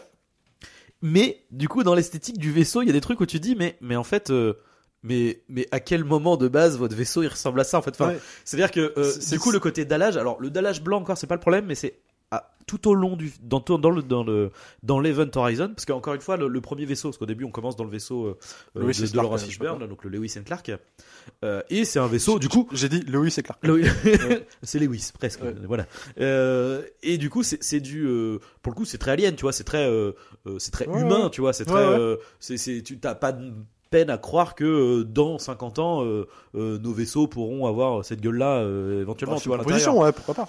[1.03, 3.55] Mais du coup, dans l'esthétique du vaisseau, il y a des trucs où tu dis,
[3.57, 4.55] mais, mais en fait, euh,
[5.03, 7.91] mais, mais à quel moment de base votre vaisseau il ressemble à ça en fait?
[7.91, 8.21] Enfin, Ouais.
[8.45, 11.19] C'est-à-dire que euh, C'est- c'est- du coup, le côté dallage, alors le dallage blanc encore,
[11.19, 11.99] c'est pas le problème, mais c'est
[12.37, 14.51] à- tout au long du dans, le dans le
[14.83, 17.51] dans l'Event Horizon parce qu'encore une fois le, le premier vaisseau parce qu'au début on
[17.51, 18.39] commence dans le vaisseau euh,
[18.77, 20.73] euh, Lewis de, de Fishburne pas donc le Lewis and Clark
[21.45, 23.63] Euh, et c'est un vaisseau du coup J'ai dit Lois et Clark.
[23.67, 23.91] Lewis-
[24.63, 25.55] c'est Lewis presque Ouais.
[25.67, 25.85] voilà
[26.19, 28.07] Euh, et du coup c'est du
[28.63, 29.87] pour le coup c'est très alien tu vois c'est très
[30.59, 31.31] c'est très Ouais, humain ouais.
[31.31, 31.87] tu vois c'est très
[32.41, 33.53] c'est tu t'as pas de
[33.91, 36.03] peine à croire que dans 50 ans
[36.55, 38.63] nos vaisseaux pourront avoir cette gueule là
[39.03, 39.97] éventuellement Bah, tu vois l'intérieur.
[39.99, 40.49] ouais, pourquoi pas.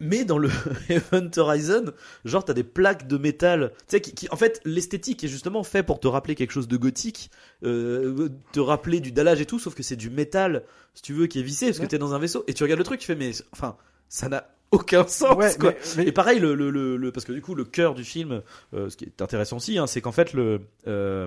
[0.00, 0.48] Mais dans le
[0.88, 1.86] Event Horizon,
[2.24, 5.62] genre t'as des plaques de métal, tu sais, qui, qui- en fait l'esthétique est justement
[5.64, 7.30] fait pour te rappeler quelque chose de gothique,
[7.64, 10.62] euh, te rappeler du dallage et tout, sauf que c'est du métal,
[10.94, 12.78] si tu veux, qui est vissé, parce que t'es dans un vaisseau et tu regardes
[12.78, 13.76] le truc, tu fais mais, enfin,
[14.08, 15.70] ça n'a aucun sens Ouais, quoi.
[15.72, 18.04] mais- mais- Et pareil, le, le, le, le- parce que du coup, le cœur du
[18.04, 18.42] film,
[18.74, 21.26] euh, ce qui est intéressant aussi, hein, c'est qu'en fait, le, euh,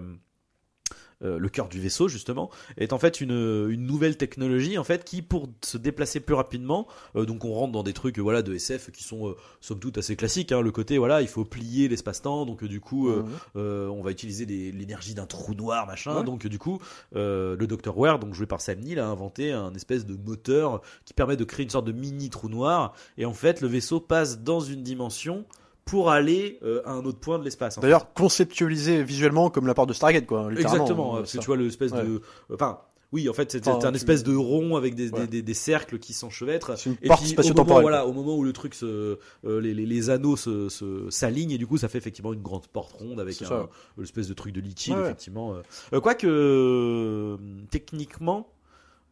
[1.24, 3.32] euh, le cœur du vaisseau, justement, est en fait une,
[3.70, 7.72] une nouvelle technologie, en fait, qui, pour se déplacer plus rapidement, euh, donc on rentre
[7.72, 10.72] dans des trucs, voilà, de SF qui sont, euh, somme toute, assez classiques, hein, le
[10.72, 13.26] côté, voilà, il faut plier l'espace-temps, donc du coup, Mhm.
[13.56, 16.18] on va utiliser l'énergie d'un trou noir, machin.
[16.18, 16.24] Ouais.
[16.24, 16.80] Donc, du coup,
[17.14, 17.98] le Dr.
[17.98, 21.44] Ware, donc joué par Sam Neill, a inventé un espèce de moteur qui permet de
[21.44, 22.94] créer une sorte de mini trou noir.
[23.18, 25.46] Et en fait, le vaisseau passe dans une dimension
[25.86, 27.76] pour aller euh, à un autre point de l'espace.
[27.76, 27.82] fait.
[27.82, 30.52] D'ailleurs, conceptualisé visuellement comme la porte de Stargate, quoi.
[30.52, 31.16] exactement.
[31.16, 32.04] euh, Parce que tu vois l'espèce Ouais.
[32.04, 32.22] de,
[32.54, 32.80] enfin.
[33.14, 35.20] Oui, en fait, c'est Enfin, un tu- espèce de rond avec des, Ouais.
[35.22, 36.78] des, des- des cercles qui s'enchevêtrent.
[36.78, 38.86] C'est une Et puis, au moment, voilà, au moment où le truc se,
[39.46, 42.42] euh, les, les, les anneaux se, se- s'alignent et du coup ça fait effectivement une
[42.42, 43.70] grande porte ronde avec C'est un, ça.
[43.98, 45.02] une espèce de truc de liquide Ouais.
[45.02, 45.54] effectivement.
[45.56, 45.62] euh.
[45.92, 47.36] Euh, Quoique euh,
[47.70, 48.48] techniquement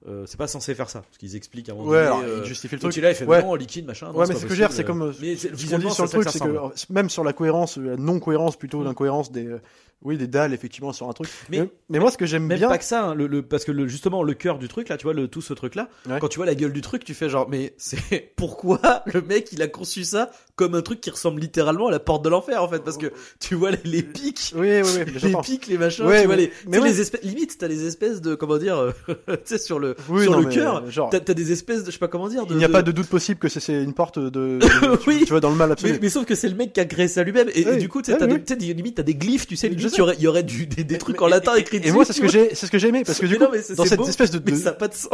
[0.08, 2.76] euh, c'est pas censé faire ça parce qu'ils expliquent moment Ouais, alors, euh, il justifie
[2.76, 2.96] le truc.
[2.96, 3.42] il a, il fait Ouais.
[3.42, 4.12] non liquide machin.
[4.12, 5.78] non, Ouais, c'est mais ce que je veux dire, c'est comme euh, Mais ce qu'on
[5.78, 9.46] dit sur le truc, c'est que même sur la cohérence, la non-cohérence plutôt, l'incohérence des,
[9.48, 9.62] euh,
[10.02, 11.30] oui, des dalles effectivement sur un truc.
[11.50, 13.42] Mais- Mais, mais moi, ce que j'aime Même bien, pas que ça, hein, le, le-
[13.42, 15.76] parce que le, justement le cœur du truc là, tu vois le tout ce truc
[15.76, 16.20] là, Ouais.
[16.22, 19.52] quand tu vois la gueule du truc, tu fais genre mais c'est pourquoi le mec
[19.52, 22.62] il a conçu ça comme un truc qui ressemble littéralement à la porte de l'enfer
[22.62, 25.78] en fait parce que tu vois les, les pics, oui, oui, oui, les pics, les
[25.78, 28.94] machins, tu vois mais- les, mais les espèces, limite t'as des espèces de comment dire,
[29.08, 31.98] tu sais sur le sur non, le cœur, genre, t'as des espèces de je sais
[32.00, 33.94] pas comment dire, de, il n'y a de- pas de doute possible que c'est- une
[33.94, 34.60] porte de,
[35.26, 35.94] tu, vas dans le mal absolu.
[35.94, 37.50] mais, mais sauf que c'est le mec qui a créé ça lui-même.
[37.56, 38.18] Et, du coup tu sais,
[38.58, 40.84] limite t'as des glyphes tu sais limite il y aurait, il y aurait du, des,
[40.84, 42.32] des trucs mais- en latin écrits Et moi, c'est ce que vois.
[42.34, 43.46] j'ai, c'est ce que j'ai aimé parce que du coup,
[43.78, 44.42] dans cette espèce de,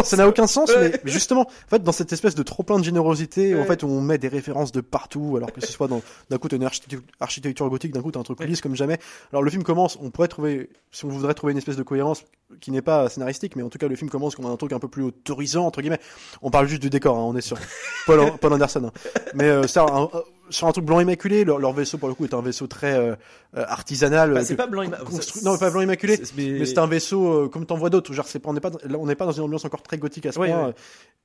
[0.03, 2.83] ça n'a aucun sens, mais, justement, en fait, dans cette espèce de trop plein de
[2.83, 6.01] générosité, en fait, où on met des références de partout, alors que ce soit dans,
[6.29, 8.97] d'un coup, t'as une architecture, architecture gothique, d'un coup, t'as un truc lisse comme jamais.
[9.31, 12.23] Alors, le film commence, on pourrait trouver, si on voudrait trouver une espèce de cohérence
[12.61, 14.79] qui n'est pas scénaristique, mais en tout cas, le film commence comme un truc un
[14.79, 15.99] peu plus autorisant, entre guillemets.
[16.41, 17.57] On parle juste du décor, hein, on est sur
[18.05, 18.85] Paul, Paul Anderson.
[18.85, 19.09] hein.
[19.33, 20.09] Mais, euh, ça, un-
[20.49, 22.93] sur un truc blanc immaculé, leur, leur vaisseau, pour le coup, est un vaisseau très
[22.93, 23.15] euh,
[23.57, 24.33] euh, artisanal.
[24.33, 26.19] Bah, euh, c'est pas blanc imma- construit- ça- non, pas blanc immaculé.
[26.37, 28.13] mais- Mais c'est un vaisseau euh, comme t'en vois d'autres.
[28.13, 29.81] Genre, c'est pas, on n'est pas, dans- là, on n'est pas dans une ambiance encore
[29.83, 30.67] très gothique à ce Ouais, point.
[30.67, 30.73] ouais.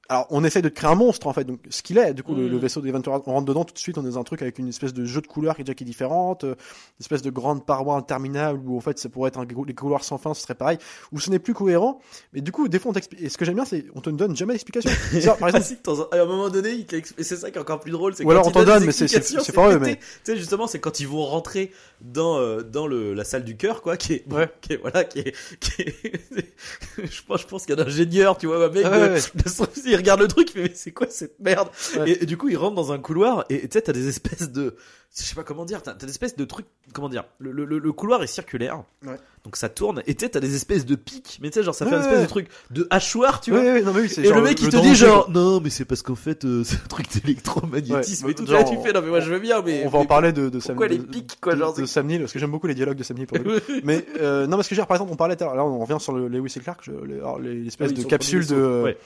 [0.08, 1.44] Alors, on essaie de créer un monstre en fait.
[1.44, 2.50] Donc, ce qu'il est, du coup, le, Mm.
[2.50, 3.96] le vaisseau des Ventura, on rentre dedans tout de suite.
[3.96, 5.74] On est dans un truc avec une espèce de jeu de couleurs qui est déjà
[5.74, 6.56] qui est différente, une
[6.98, 10.18] espèce de grande paroi interminable où en fait, ça pourrait être un, les couloirs sans
[10.18, 10.78] fin, ce serait pareil.
[11.12, 12.00] Où ce n'est plus cohérent.
[12.32, 13.22] Mais du coup, des fois, on t'explique.
[13.22, 14.54] Et ce que j'aime bien, c'est on te donne jamais
[15.38, 17.92] par Ah exemple, à un moment donné, il et c'est ça qui est encore plus
[17.92, 18.12] drôle.
[18.24, 20.78] Ou alors on t'en donne, mais c'est- c'est- pas eux, mais- Tu sais, justement, c'est
[20.80, 24.24] quand ils vont rentrer dans, euh, dans le, la salle du cœur, quoi, qui est,
[24.32, 24.48] Ouais.
[24.60, 25.94] qui est, voilà, qui est, qui est-
[26.98, 29.10] je pense, je pense qu'il y a un ingénieur, tu vois, un mec, Ah ouais,
[29.10, 29.20] ouais.
[29.86, 31.68] il regarde le truc, il fait, mais c'est quoi cette merde?
[31.98, 32.10] Ouais.
[32.10, 34.50] Et, et du coup, il rentre dans un couloir, et tu sais, t'as des espèces
[34.50, 34.76] de,
[35.16, 37.78] je sais pas comment dire, t'as des espèces de trucs, comment dire, le, le, le-
[37.78, 38.82] le couloir est circulaire.
[39.04, 39.16] Ouais.
[39.44, 41.74] Donc ça tourne, et tu sais, t'as des espèces de pics, mais tu sais, genre,
[41.74, 42.22] ça fait Ouais, un espèce ouais.
[42.24, 43.60] de truc de hachoir, tu vois.
[43.60, 45.70] oui, non, mais oui, c'est Et genre le mec il te dit genre non mais
[45.70, 47.06] c'est parce qu'en fait euh, c'est un truc
[47.54, 49.82] d'électromagnétisme Ouais, et tout genre, là tu fais non mais moi je veux bien mais
[49.84, 51.80] on va en parler de, de Sam pourquoi les de- pics, quoi, de- genre, de
[51.80, 53.72] c'est- Sam Neill, parce que j'aime beaucoup les dialogues de Sam Neill pour le coup.
[53.84, 56.28] Mais euh, non, parce que dire, par exemple, on parlait là on revient sur le
[56.28, 56.88] Lewis et Clark,
[57.24, 58.82] Ah l'espèce oui, de capsule de.
[58.84, 58.98] Ouais,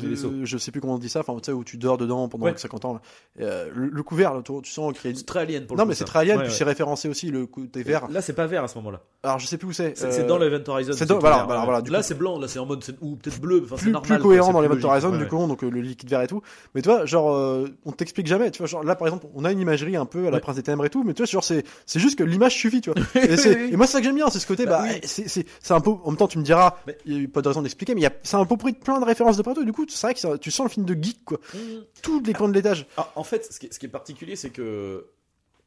[0.00, 2.28] de- je sais plus comment on dit ça, enfin tu sais où tu dors dedans
[2.28, 2.54] pendant Ouais.
[2.56, 2.94] 50 ans.
[2.94, 3.00] Là.
[3.40, 5.26] Euh, le, le couvert, là, tu, tu sens qu'il y a C'est une...
[5.26, 6.56] très alien pour le Non mais c'est très alien, Ouais, puis ouais.
[6.58, 8.08] c'est référencé aussi le côté vert.
[8.10, 9.00] Là c'est pas vert à ce moment-là.
[9.22, 9.96] Alors je sais plus où c'est.
[9.96, 10.92] C'est c'est euh, dans l'Event Horizon.
[11.06, 14.18] dans- Là c'est blanc, là c'est en mode ou peut-être bleu, enfin c'est plus, normal.
[14.18, 16.42] plus cohérent dans l'Event Horizon du coup, donc le liquide vert et tout.
[16.74, 18.50] Mais tu vois, genre, on t'explique jamais.
[18.50, 20.40] Tu vois, genre là par exemple, on a une imagerie un peu à la Ouais.
[20.40, 22.80] Prince des Ténèbres et tout, mais tu vois, genre c'est c'est juste que l'image suffit,
[22.80, 23.00] tu vois.
[23.22, 23.70] Et, c'est- oui.
[23.72, 25.00] et moi c'est ça que j'aime bien, c'est ce côté, Bah bah, oui.
[25.04, 25.90] c'est c'est c'est un peu.
[25.90, 28.00] En même temps, tu me diras, Mais- il y a pas de raison d'expliquer, mais
[28.00, 29.62] il y a c'est un peu pris de plein de références de partout.
[29.62, 31.38] Et du coup, c'est vrai que ça- tu sens le film de geek quoi.
[31.54, 31.60] Mhm.
[32.02, 32.86] Tous les coins de l'étage.
[32.96, 35.06] Ah, en fait, ce qui est, ce qui est particulier, c'est que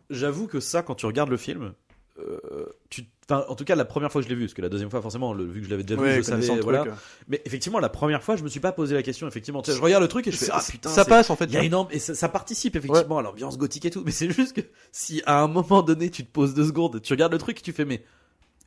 [0.09, 1.73] j'avoue que ça, quand tu regardes le film,
[2.19, 4.69] euh, tu, en tout cas, la première fois que je l'ai vu, parce que la
[4.69, 6.79] deuxième fois, forcément, le- vu que je l'avais déjà vu, je savais, le voilà.
[6.81, 6.95] truc, euh.
[7.27, 9.27] Mais effectivement, la première fois, je me suis pas posé la question.
[9.27, 11.29] Effectivement, Tu sais, je regarde le truc et je fais Ça- ah putain, ça passe
[11.29, 11.45] en fait.
[11.45, 14.11] Il y a ambi- et ça, ça participe effectivement à l'ambiance gothique et tout, mais
[14.11, 17.31] c'est juste que si à un moment donné tu te poses deux secondes, tu regardes
[17.33, 18.03] le truc, et tu fais mais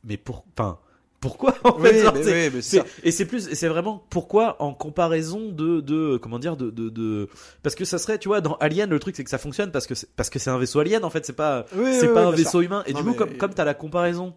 [0.03, 0.79] mais pour, enfin
[1.19, 2.83] pourquoi en fait mais oui, ça.
[3.03, 7.27] et c'est plus c'est vraiment pourquoi en comparaison de de comment dire de de, de
[7.63, 9.87] parce que ça serait tu vois dans Alien le truc c'est que ça fonctionne parce
[9.87, 12.25] que c'est, parce que c'est un vaisseau alien en fait c'est pas Oui, c'est pas
[12.25, 14.35] un vaisseau humain et Non, du coup mais- comme comme t'as la comparaison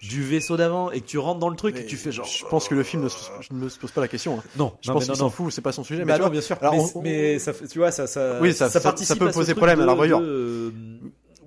[0.00, 2.44] du vaisseau d'avant et que tu rentres dans le truc Mais tu fais genre Je
[2.46, 3.16] pense que le film ne se,
[3.52, 4.38] ne se pose pas la question.
[4.38, 4.42] hein.
[4.58, 6.00] non Je non, pense qu'il s'en fout, c'est pas son sujet.
[6.00, 6.56] Bah mais non, vois, bien sûr.
[6.60, 9.54] alors, mais, on- mais ça, tu vois, ça, ça, Oui, ça- ça- ça peut poser
[9.54, 10.20] problème, de- rigueur.
[10.20, 10.72] de-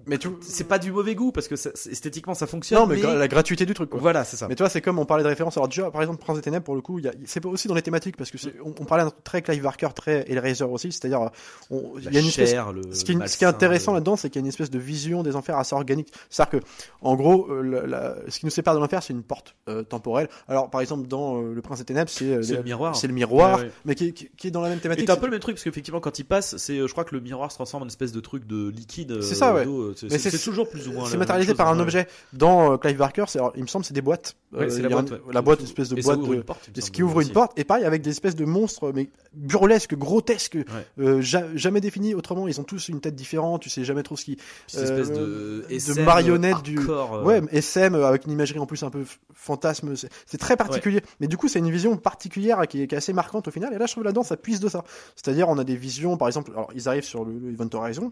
[0.07, 0.29] Mais tu...
[0.41, 2.79] c'est pas du mauvais goût parce que ça- c'est- esthétiquement ça fonctionne.
[2.79, 3.99] Non, mais, la gratuité du truc, quoi.
[3.99, 4.47] voilà, c'est ça.
[4.47, 5.57] Mais tu vois, c'est comme on parlait de référence.
[5.57, 7.67] Alors déjà, par exemple, Prince des Ténèbres, pour le coup, il y a- c'est aussi
[7.67, 10.63] dans les thématiques parce que c'est- on, on parlait d'un très Clive Barker, très Hellraiser
[10.65, 10.91] aussi.
[10.91, 11.29] C'est-à-dire, euh,
[11.71, 12.53] on- il y a une espèce.
[12.53, 14.45] le Ce qui, est, ce qui est malsain, intéressant le- là-dedans, c'est qu'il y a
[14.45, 16.11] une espèce de vision des enfers assez organique.
[16.29, 16.65] C'est-à-dire que,
[17.01, 19.83] en gros, euh, la- la- ce qui nous sépare de l'enfer, c'est une porte euh,
[19.83, 20.29] temporelle.
[20.47, 22.95] Alors, par exemple, dans euh, Le Prince des Ténèbres, c'est euh, C'est le miroir.
[22.95, 23.71] c'est le miroir, Ouais, ouais.
[23.85, 25.07] mais qui, qui- qui est dans la même thématique.
[25.07, 27.03] t'as un peu le même truc parce qu'effectivement quand il passe, c'est euh, je crois
[27.05, 29.11] que le miroir se transforme en une espèce de truc de liquide.
[29.13, 29.65] euh, C'est ça, ouais.
[30.03, 31.07] Euh, C'est toujours plus ou moins.
[31.09, 31.81] C'est matérialisé par un ouais.
[31.81, 32.07] objet.
[32.33, 34.35] Dans euh, Clive Barker, il me semble, c'est des boîtes.
[34.53, 35.11] Ouais, Euh, c'est il la boîte.
[35.11, 35.21] un- ouais.
[35.33, 37.03] La boîte, une espèce de Et boîte ouvre de, une porte, il me ce qui
[37.03, 40.63] ouvre une porte, et pareil avec des espèces de monstres, mais burlesques, grotesques, Ouais.
[41.05, 42.47] euh, ja- jamais définis autrement.
[42.47, 44.37] Ils ont tous une tête différente, tu sais jamais trop ce qui.
[44.67, 48.65] Espèce Euh, de, de SM marionnette du- euh, Ouais, SM euh, avec une imagerie en
[48.65, 49.03] plus un peu
[49.33, 49.95] fantasme.
[49.95, 51.01] C'est c'est très particulier.
[51.19, 53.73] Mais du coup, c'est une vision particulière qui est, qui est assez marquante au final.
[53.73, 54.83] Et là, je trouve là-dedans, ça puise de ça.
[55.15, 58.11] C'est-à-dire, on a des visions, par exemple, alors ils arrivent sur le, le Event Horizon,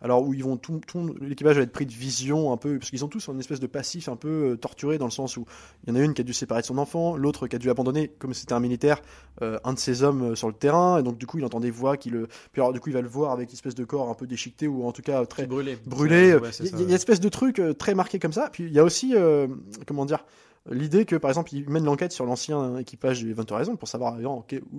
[0.00, 2.90] alors où ils vont tout, tout l'équipage va être pris de vision un peu, parce
[2.90, 5.44] qu'ils ont tous une espèce de passif un peu euh, torturé dans le sens où
[5.86, 7.58] il y en a une qui a dû séparer de son enfant, l'autre qui a
[7.58, 9.02] dû abandonner, comme c'était un militaire,
[9.42, 11.60] euh, un de ses hommes euh, sur le terrain, et donc du coup, il entend
[11.60, 13.74] des voix qui le, puis alors du coup, il va le voir avec une espèce
[13.74, 15.46] de corps un peu déchiqueté ou en tout cas très
[15.86, 16.34] brûlé.
[16.34, 18.48] Ouais, c'est Il y, a- une espèce de truc très marqué comme ça.
[18.52, 19.46] Puis il y a aussi, euh,
[19.86, 20.24] comment dire,
[20.70, 24.16] l'idée que par exemple ils mènent l'enquête sur l'ancien équipage du Event Horizon pour savoir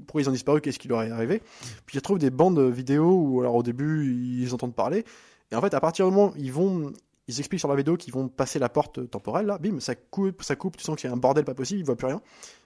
[0.06, 1.42] pourquoi ils ont disparu, qu'est-ce qui leur est arrivé.
[1.86, 4.06] Puis ils retrouvent des bandes vidéo où alors au début
[4.42, 5.04] ils entendent parler
[5.54, 6.92] et en fait à partir du moment où ils vont
[7.28, 10.44] ils expliquent sur la vidéo qu'ils vont passer la porte temporelle là, bim, ça coupe,
[10.44, 12.22] ça coupe, tu sens qu'il y a un bordel pas possible, ils voient plus rien.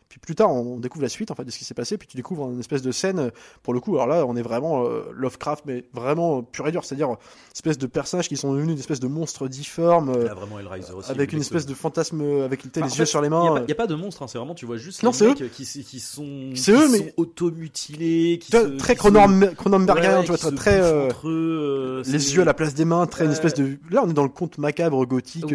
[0.09, 1.97] Puis plus tard, on découvre la suite en fait de ce qui s'est passé.
[1.97, 3.19] Puis tu découvres une espèce de scène.
[3.19, 3.29] euh,
[3.63, 6.71] Pour le coup, alors là, on est vraiment euh, Lovecraft, mais vraiment euh, pur et
[6.71, 6.85] dur.
[6.85, 7.15] C'est-à-dire
[7.53, 10.93] espèce de personnages qui sont devenus une espèce de monstres difformes, euh, Là, vraiment Hellraiser
[10.93, 11.11] aussi.
[11.11, 13.35] avec une espèce ce- de fantasme avec les, Bah, fait, yeux sur les Il n'y
[13.37, 13.55] mains.
[13.57, 15.27] a, il y a pas de monstre, hein, c'est vraiment, tu vois juste Non, les
[15.27, 20.31] mecs qui, s- qui sont, qui eux, mais- sont automutilés, qui se- très Cronenbergien, tu
[20.33, 23.77] vois, très, eux, les yeux à la place des mains, très une espèce de.
[23.91, 25.45] Là, on est dans le conte macabre gothique,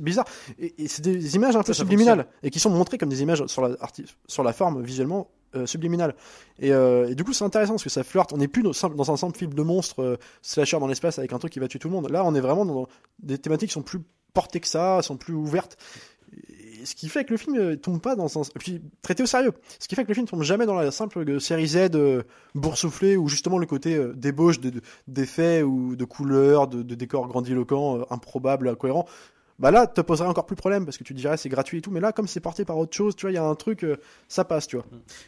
[0.00, 0.24] bizarre.
[0.58, 3.62] Et, c'est des images un peu subliminales et qui sont montrées comme des images sur
[3.62, 3.76] la,
[4.26, 6.14] sur la forme visuellement euh, subliminale.
[6.60, 8.32] Et, euh, et du coup, c'est intéressant parce que ça flirte.
[8.32, 11.38] On n'est plus dans, un simple film de monstres euh, slasher dans l'espace avec un
[11.40, 12.08] truc qui va tuer tout le monde.
[12.08, 12.86] Là, on est vraiment dans
[13.20, 13.98] des thématiques qui sont plus
[14.32, 15.76] portées que ça, sont plus ouvertes.
[16.84, 18.42] Ce qui fait que le film euh, tombe pas dans un.
[18.42, 19.52] Et puis, traité au sérieux.
[19.80, 21.88] Ce qui fait que le film tombe jamais dans la simple série Z
[22.54, 27.26] boursouflée où justement le côté débauche de- de- d'effets ou de couleurs, de, de décors
[27.26, 29.06] grandiloquents, improbables, incohérents.
[29.60, 31.90] Bah là, te poserait encore plus problème parce que tu dirais c'est gratuit et tout.
[31.92, 33.84] Mais là, comme c'est porté par autre chose, tu vois, il y a un truc,
[33.84, 33.96] euh,
[34.26, 34.86] ça passe, tu vois.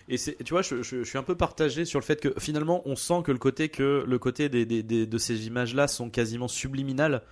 [0.08, 2.32] Et c'est, tu vois, je, je- je suis un peu partagé sur le fait que
[2.38, 5.86] finalement, on sent que le côté que le côté des, des- des- de ces images-là
[5.86, 7.22] sont quasiment subliminales.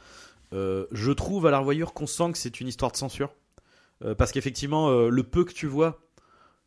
[0.53, 3.35] Euh, je trouve à la revoyure qu'on sent que c'est une histoire de censure,
[4.05, 6.01] Euh, parce qu'effectivement, le peu que tu vois,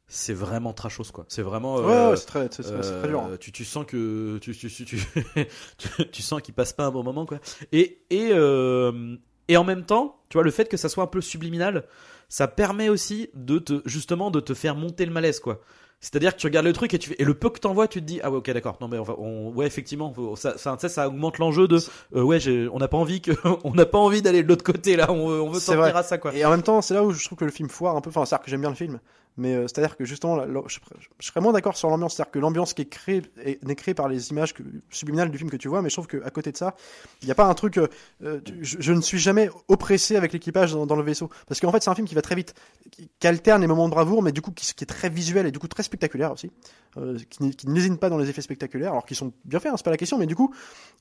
[0.08, 1.26] c'est vraiment trashos quoi.
[1.28, 1.78] C'est vraiment.
[1.78, 3.22] Ouais, euh, ouais, c'est très, c'est- très dur.
[3.22, 3.38] hein.
[3.40, 4.98] tu, tu sens que tu, tu, tu, tu,
[5.78, 7.40] tu- tu sens qu'il passe pas un bon moment quoi.
[7.72, 9.16] Et et euh,
[9.48, 11.86] et en même temps, tu vois, le fait que ça soit un peu subliminal,
[12.30, 15.62] ça permet aussi de te justement de te faire monter le malaise quoi.
[16.00, 18.02] C'est-à-dire que tu regardes le truc et tu fais, et le peu que t'envoies, tu
[18.02, 20.76] te dis ah ouais ok d'accord non mais on va on ouais effectivement ça ça,
[20.78, 21.78] ça, ça augmente l'enjeu de
[22.16, 22.40] euh, ouais
[22.74, 23.32] on n'a pas envie que
[23.64, 25.96] on n'a pas envie d'aller de l'autre côté là on veut on veut C'est tenir
[25.96, 26.36] à ça quoi.
[26.36, 28.10] Et en même temps, c'est là où je trouve que le film foire un peu.
[28.10, 29.00] Enfin, c'est-à-dire que j'aime bien le film,
[29.38, 30.80] mais euh, c'est-à-dire que justement, je,
[31.20, 32.16] je serais d'accord sur l'ambiance.
[32.16, 34.54] C'est-à-dire que l'ambiance qui est créée est- n'est créée par les images
[34.90, 36.76] subliminales du film que tu vois, mais je trouve qu'à côté de ça,
[37.22, 37.78] il n'y a pas un truc.
[37.78, 37.88] euh,
[38.24, 41.90] euh, je, ne suis jamais oppressé avec l'équipage dans, le vaisseau, parce qu'en fait, c'est
[41.90, 42.54] un film qui va très vite,
[42.92, 45.60] qui, alterne les moments de bravoure, mais du coup qui est très visuel et du
[45.60, 46.52] coup très spectaculaire aussi,
[46.98, 49.72] euh, qui, qui ne lésine pas dans les effets spectaculaires, alors qu'ils sont bien faits,
[49.72, 50.54] hein, c'est pas la question, mais du coup,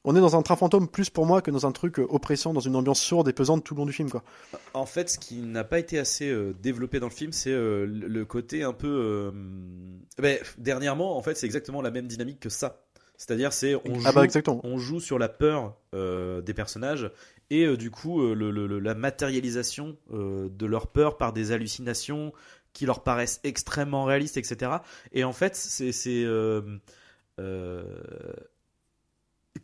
[0.05, 2.53] on est dans un train fantôme plus pour moi que dans un truc euh, oppressant,
[2.53, 4.23] dans une ambiance sourde et pesante tout le long du film, quoi.
[4.75, 7.87] En fait, ce qui n'a pas été assez euh, développé dans le film, c'est euh,
[7.87, 8.89] le côté un peu.
[8.89, 9.31] euh,
[10.19, 12.83] ben, dernièrement, en fait, c'est exactement la même dynamique que ça.
[13.17, 14.25] C'est-à-dire, c'est on joue, Ah bah
[14.65, 17.09] on joue sur la peur euh, des personnages
[17.51, 21.33] et euh, du coup euh, le- le- le- la matérialisation euh, de leur peur par
[21.33, 22.33] des hallucinations
[22.73, 24.71] qui leur paraissent extrêmement réalistes, etc.
[25.13, 26.25] Et en fait, c'est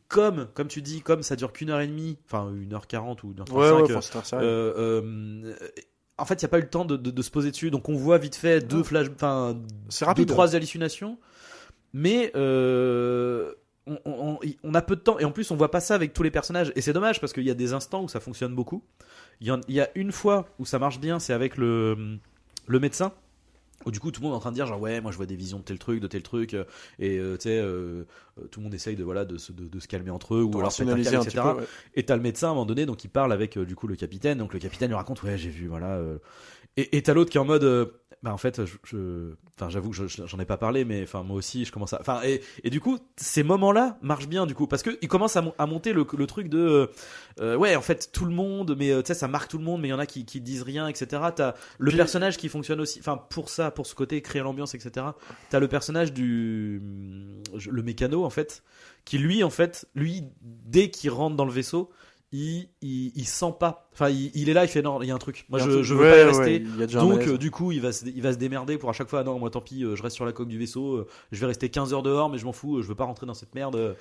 [0.08, 3.22] comme comme tu dis, comme ça dure qu'une heure et demie, enfin une heure quarante
[3.22, 3.94] ou une heure trente-cinq,
[6.18, 7.70] en fait, il n'y a pas eu le temps de, de- de se poser dessus,
[7.70, 9.56] donc on voit vite fait deux flash, enfin
[10.14, 11.18] deux trois hallucinations,
[11.92, 13.54] mais euh,
[13.88, 15.94] on, on- on- on a peu de temps et en plus on voit pas ça
[15.94, 18.20] avec tous les personnages et c'est dommage parce qu'il y a des instants où ça
[18.20, 18.82] fonctionne beaucoup.
[19.40, 22.18] Il y, en- il y a une fois où ça marche bien, c'est avec le
[22.66, 23.12] le médecin.
[23.86, 25.16] Où du coup tout le monde est en train de dire genre ouais moi je
[25.16, 26.64] vois des visions de tel truc de tel truc euh,
[26.98, 28.02] et euh, tu sais euh,
[28.50, 30.50] tout le monde essaye de voilà de se, de, de se calmer entre eux ou
[30.58, 31.44] alors se petit etc.
[31.54, 31.60] peu.
[31.60, 31.66] ouais.
[31.94, 33.86] Et t'as le médecin à un moment donné, donc il parle avec euh, du coup
[33.86, 34.38] le capitaine.
[34.38, 36.00] Donc le capitaine lui raconte, ouais, j'ai vu, voilà.
[36.94, 37.86] Et t'as l'autre qui est en mode, euh,
[38.22, 41.02] bah en fait, je, je- enfin j'avoue que je- je- j'en ai pas parlé, mais
[41.04, 44.44] enfin moi aussi je commence à, enfin et, et du coup ces moments-là marchent bien
[44.46, 46.86] du coup parce que il commence à, mon- à monter le, le truc de, euh,
[47.40, 49.80] euh, ouais en fait tout le monde, mais tu sais ça marque tout le monde,
[49.80, 51.22] mais il y en a qui qui disent rien, etc.
[51.34, 55.06] T'as le personnage qui fonctionne aussi, enfin pour ça, pour ce côté créer l'ambiance, etc.
[55.50, 56.82] T'as le personnage du,
[57.70, 58.62] le mécano en fait,
[59.04, 61.90] qui lui en fait, lui dès qu'il rentre dans le vaisseau.
[62.30, 63.88] Il, il, il sent pas.
[63.94, 65.46] Enfin, il, il est là, il fait non, il y a un truc.
[65.48, 66.56] Moi, je, veux ouais, pas y rester.
[66.56, 69.08] y Donc, euh, du coup, il va, se, il va se démerder pour à chaque
[69.08, 69.24] fois.
[69.24, 70.96] Non, moi, tant pis, euh, je reste sur la coque du vaisseau.
[70.96, 72.76] euh, je vais rester 15 heures dehors, mais je m'en fous.
[72.78, 73.96] euh, Je veux pas rentrer dans cette merde.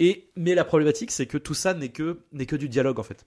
[0.00, 3.04] Et mais la problématique, c'est que tout ça n'est que n'est que du dialogue en
[3.04, 3.24] fait.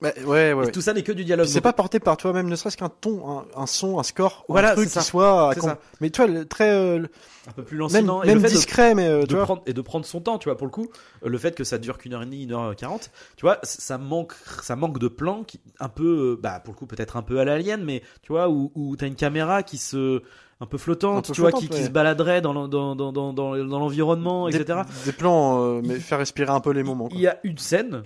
[0.00, 0.70] Bah, ouais, ouais.
[0.70, 1.46] Tout ça n'est que du dialogue.
[1.46, 4.72] C'est pas porté par toi-même, ne serait-ce qu'un ton, un, un son, un score, Voilà,
[4.72, 5.52] un truc qui soit.
[5.54, 5.78] Com- ça.
[6.00, 7.02] Mais tu vois, très euh,
[7.48, 8.22] un peu plus même, lancinant.
[8.22, 9.42] Et même de- discret, mais euh, de tu vois.
[9.44, 10.86] prendre et de prendre son temps tu vois pour le coup
[11.24, 13.58] euh, le fait que ça dure qu'une heure et demie une heure quarante tu vois
[13.62, 17.16] ça manque ça manque de plans qui un peu euh, bah pour le coup peut-être
[17.16, 20.22] un peu à l'alien mais tu vois où, où t'as une caméra qui se
[20.60, 21.86] un peu flottante Un peu tu vois flottante, qui, qui ouais.
[21.86, 26.50] se baladerait dans dans dans dans dans, l'environnement etc des plans, euh, mais faire respirer
[26.50, 27.08] un peu les moments.
[27.12, 28.02] il y a une scène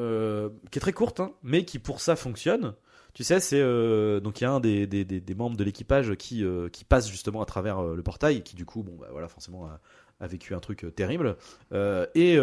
[0.00, 2.74] euh, qui est très courte hein, mais qui pour ça fonctionne
[3.12, 5.64] tu sais, c'est euh, donc il y a un des, des, des, des membres de
[5.64, 8.96] l'équipage qui, euh, qui passe justement à travers le portail et qui du coup, bon
[9.00, 9.80] bah voilà, forcément a,
[10.20, 11.36] a vécu un truc terrible
[12.14, 12.36] et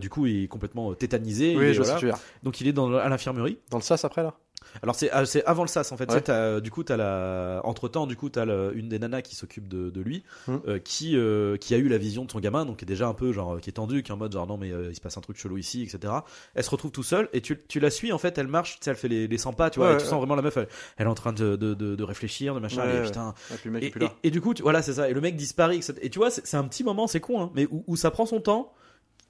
[0.00, 1.56] du coup il est complètement tétanisé.
[1.56, 2.16] Oui, je voilà.
[2.44, 3.58] Donc il est dans, à l'infirmerie.
[3.70, 4.34] Dans le sas après là?
[4.82, 6.04] Alors c'est ah, c'est avant le sas en fait.
[6.04, 6.08] Ouais.
[6.10, 9.22] Tu sais, t'as, du coup t'as la entre temps du coup t'as une des nanas
[9.22, 10.56] qui s'occupe de, de lui Hmm.
[10.66, 13.06] euh, qui euh, qui a eu la vision de son gamin donc qui est déjà
[13.08, 14.94] un peu genre qui est tendu qui est en mode genre non mais euh, il
[14.94, 16.12] se passe un truc chelou ici etc.
[16.54, 18.84] Elle se retrouve tout seule et tu, tu la suis en fait elle marche tu
[18.84, 20.42] sais elle fait les, les 100 pas tu vois Ouais, et tu sens vraiment la
[20.42, 23.34] meuf elle, elle est en train de, de, de, de réfléchir de machin et putain
[23.52, 24.12] Et puis le mec est et, plus là.
[24.22, 25.08] et- et du coup, tu- voilà, c'est ça.
[25.08, 25.76] Et le mec disparaît.
[25.76, 25.94] etc.
[26.02, 28.26] Et tu vois, c'est un petit moment, c'est con, hein, mais où, où ça prend
[28.26, 28.72] son temps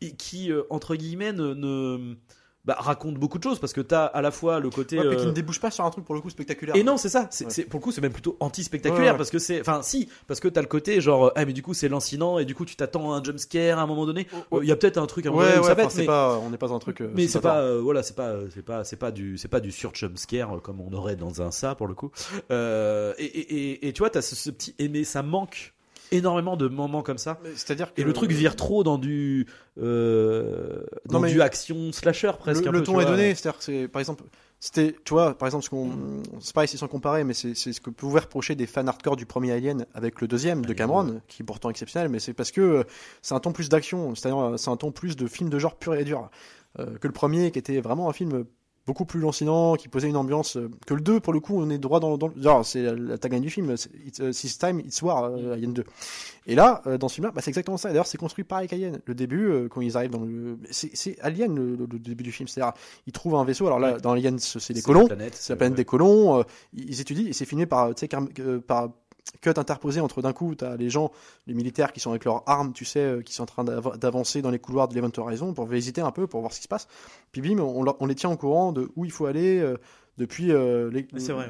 [0.01, 2.15] et qui, euh, entre guillemets, ne, ne-
[2.65, 4.99] bah, raconte beaucoup de choses parce que t'as à la fois le côté.
[4.99, 6.75] Ouais, puis qui euh, ne débouche pas sur un truc pour le coup spectaculaire.
[6.77, 7.27] et non, c'est ça.
[7.31, 7.65] C'est, Ouais.
[7.65, 10.49] pour le coup, c'est même plutôt anti-spectaculaire Ouais, parce que c'est, enfin, si, parce que
[10.49, 12.75] t'as le côté genre, euh, ah, mais du coup, c'est lancinant et du coup, tu
[12.77, 14.27] t'attends à un jump scare à un moment donné.
[14.51, 15.95] Oh, Il y a peut-être un truc à un moment donné où ouais, ça pète,
[15.97, 17.01] mais, pas, on n'est pas dans un truc.
[17.03, 19.49] euh, mais c'est pas euh, voilà, c'est pas, euh, c'est pas, c'est pas du, c'est
[19.49, 22.11] pas du sur jump scare euh, comme on aurait dans un ça pour le coup.
[22.51, 25.75] Euh, et, et, et, et tu vois, t'as ce, ce petit, et mais ça manque
[26.13, 27.39] énormément de moments comme ça.
[27.57, 29.47] C'est-à-dire que Et le truc vire trop dans du
[29.81, 33.11] euh, dans Non, du action slasher presque le, un le peu, ton est vois.
[33.13, 34.25] donné, c'est-à-dire que c'est, par exemple,
[34.61, 35.91] c'était, tu vois, par exemple, ce qu'on,
[36.41, 39.17] c'est pas ici sans comparer, mais c'est, c'est ce que pouvaient reprocher des fans hardcore
[39.17, 42.51] du premier Alien avec le deuxième de Cameron, qui est pourtant exceptionnel, mais c'est parce
[42.51, 42.85] que euh,
[43.21, 45.77] c'est un ton plus d'action, c'est-à-dire euh, c'est un ton plus de film de genre
[45.77, 46.31] pur et dur
[46.79, 48.45] euh, que le premier, qui était vraiment un film
[48.87, 51.71] beaucoup plus lancinant, qui posait une ambiance euh, que le 2 pour le coup on
[51.71, 54.81] est droit dans, dans le- alors, c'est la, tagline du film c'est It's, uh, Time
[54.81, 55.35] It's War Mm.
[55.39, 55.85] euh, Alien 2
[56.47, 57.89] et là euh, dans ce film là bah, c'est exactement ça.
[57.89, 59.01] D'ailleurs c'est construit pareil qu'Alien.
[59.07, 62.33] Le début euh, quand ils arrivent dans le c'est c'est Alien le, le- début du
[62.33, 62.47] film.
[62.49, 62.73] C'est à dire
[63.07, 63.67] ils trouvent un vaisseau.
[63.67, 64.01] Alors là Ouais.
[64.01, 65.01] dans Alien c'est des C'est colons.
[65.03, 66.41] la planète, c'est la planète des colons.
[66.41, 66.43] euh,
[66.75, 68.91] ils étudient et c'est fini par, euh, par
[69.41, 71.11] cut interposé entre d'un coup, tu as les gens,
[71.47, 73.97] les militaires qui sont avec leurs armes, tu sais, euh, qui sont en train d'av-
[73.99, 76.65] d'avancer dans les couloirs de l'Event Horizon pour visiter un peu, pour voir ce qui
[76.65, 76.89] se passe.
[77.33, 79.77] Puis bim, on, les tient au courant de où il faut aller euh,
[80.19, 80.91] depuis euh,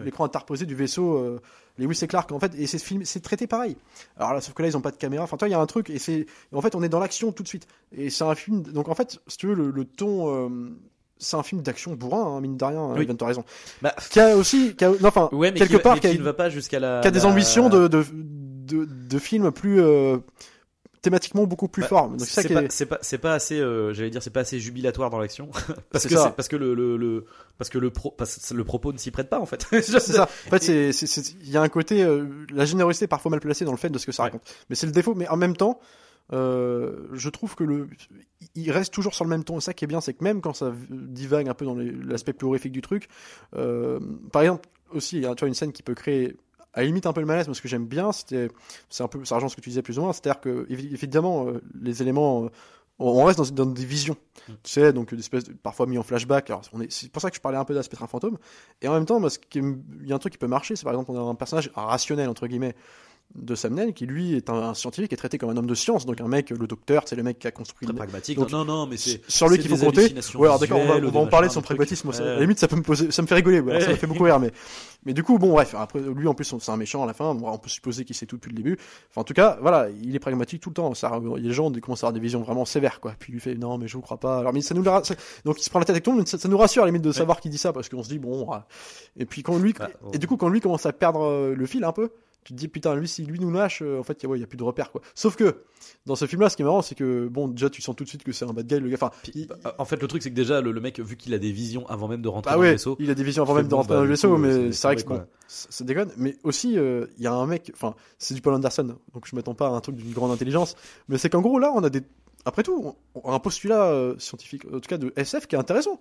[0.04, 1.16] l'écran interposé du vaisseau.
[1.16, 1.40] euh,
[1.76, 3.76] Lewis et Clark, en fait, et c'est film, c'est traité pareil.
[4.16, 5.24] Alors là, sauf que là, ils ont pas de caméra.
[5.24, 7.32] Enfin, toi, il y a un truc, et c'est, en fait, on est dans l'action
[7.32, 7.66] tout de suite.
[7.90, 10.48] Et c'est un film, donc en fait, si tu veux, le, le ton,
[11.18, 13.02] c'est un film d'action bourrin, hein, mine de rien, Oui.
[13.04, 13.44] Event Horizon.
[13.82, 16.18] Bah, Qui a aussi, qui a, non, enfin, ouais, quelque qui, part, qui a, qui
[16.18, 17.00] ne va pas jusqu'à la.
[17.00, 20.18] qui a des la- ambitions de, de, de, de films plus euh,
[21.02, 22.08] thématiquement beaucoup plus Bah, forts.
[22.08, 22.72] Donc c'est ça c'est qui pas, est.
[22.72, 25.50] c'est pas, c'est pas assez, euh, j'allais dire, c'est pas assez jubilatoire dans l'action,
[25.92, 27.26] parce que parce que le, le, le-
[27.58, 29.66] parce que le pro, parce que le propos ne s'y prête pas en fait.
[29.70, 30.24] C'est ça.
[30.46, 30.90] En fait, c'est,
[31.42, 33.90] il y a un côté, euh, la générosité est parfois mal placée dans le fait
[33.90, 34.28] de ce que ça Ouais.
[34.30, 34.42] raconte.
[34.70, 35.14] Mais c'est le défaut.
[35.14, 35.78] Mais en même temps,
[36.32, 37.88] euh, je trouve que le,
[38.54, 39.58] il reste toujours sur le même ton.
[39.58, 42.32] Et ça qui est bien, c'est que même quand ça divague un peu dans l'aspect
[42.32, 43.08] plus horrifique du truc,
[43.56, 44.00] euh,
[44.32, 46.36] par exemple, aussi, il y a, tu vois, une scène qui peut créer
[46.72, 48.48] à la limite un peu le malaise, mais ce que j'aime bien, c'était,
[48.88, 50.92] c'est un peu, ça rejoint ce que tu disais plus ou moins, c'est-à-dire que, évi-
[50.92, 52.48] évidemment, euh, les éléments,
[52.98, 54.16] on reste dans, dans des visions,
[54.48, 54.52] Mm.
[54.62, 56.50] tu sais, donc des espèces de- parfois mis en flashback.
[56.50, 58.36] Alors, on est, c'est pour ça que je parlais un peu d'aspect un fantôme.
[58.82, 59.20] Et en même temps,
[59.54, 61.70] il y a un truc qui peut marcher, c'est par exemple, on a un personnage
[61.74, 62.74] rationnel, entre guillemets,
[63.34, 65.66] de Sam Neill, qui lui est un, un scientifique qui est traité comme un homme
[65.66, 67.86] de science, donc un mec, le docteur, c'est le mec qui a construit.
[67.86, 68.38] Très pragmatique.
[68.38, 70.14] Donc, non, non, mais c'est sur lui qu'il faut compter.
[70.36, 72.08] Ouais, alors d'accord, on va, on va en parler de son pragmatisme.
[72.08, 72.20] Ouais.
[72.20, 74.06] À la limite, ça peut me poser, ça me fait rigoler, ouais, ça me fait
[74.06, 74.52] beaucoup rire, mais,
[75.04, 77.26] mais du coup, bon, bref, après, lui, en plus, c'est un méchant à la fin,
[77.26, 78.78] on peut supposer qu'il sait tout depuis le début.
[79.10, 80.94] Enfin, en tout cas, voilà, il est pragmatique tout le temps.
[80.94, 83.14] Ça, des gens qui commencent à avoir des visions vraiment sévères, quoi.
[83.18, 84.38] Puis il lui fait, non, mais je vous crois pas.
[84.38, 86.48] Alors, mais ça nous, donc il se prend la tête avec tout mais ça, ça
[86.48, 88.46] nous rassure, à la limite, de savoir qu'il dit ça, parce qu'on se dit, bon,
[88.52, 88.66] ah.
[89.16, 91.66] et puis quand lui, Ah, et du coup, quand lui commence à perdre euh, le
[91.66, 92.10] fil un peu,
[92.44, 94.28] tu te dis putain lui si lui nous lâche euh, en fait il y, a-
[94.30, 95.00] ouais, y a plus de repères quoi.
[95.14, 95.62] Sauf que
[96.06, 98.04] dans ce film là ce qui est marrant c'est que bon déjà tu sens tout
[98.04, 100.06] de suite que c'est un bad guy le gars enfin il- Bah, En fait, le
[100.08, 102.28] truc, c'est que déjà, le, le mec, vu qu'il a des visions avant même de
[102.28, 103.94] rentrer ah dans ouais le vaisseau, il a des visions avant même de rentrer bah,
[103.96, 106.10] dans le vaisseau coup, mais c'est- vrai que bon, ça ça déconne.
[106.16, 109.34] Mais aussi euh, il y a un mec enfin c'est du Paul Anderson donc je
[109.36, 110.74] m'attends pas à un truc d'une grande intelligence
[111.08, 112.02] mais c'est qu'en gros là on a des
[112.44, 115.56] après tout on on a un postulat euh, scientifique en tout cas de SF qui
[115.56, 115.98] est intéressant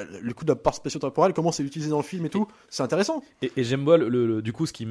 [0.00, 2.46] Euh, le coup de la part spatio-temporelle comment c'est utilisé dans le film et tout
[2.70, 4.86] c'est intéressant Et, et j'aime bien le, du coup ce qui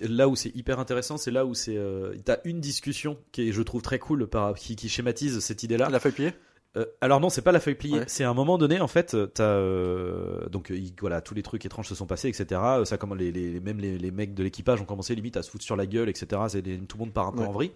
[0.00, 3.52] là où c'est hyper intéressant, c'est là où c'est euh, t'as une discussion qui est
[3.52, 5.88] je trouve très cool par qui, qui schématise cette idée là.
[5.90, 6.32] la feuille pliée?
[6.76, 7.98] Euh, alors non, c'est pas la feuille pliée.
[7.98, 8.04] Ouais.
[8.08, 11.64] C'est à un moment donné, en fait, t'as euh, donc il- voilà tous les trucs
[11.66, 12.60] étranges se sont passés, etc.
[12.84, 15.50] Ça comment les, les même les, les mecs de l'équipage ont commencé limite à se
[15.50, 16.42] foutre sur la gueule, etc.
[16.48, 17.46] C'est tout le monde part un peu Ouais.
[17.46, 17.72] en vrille.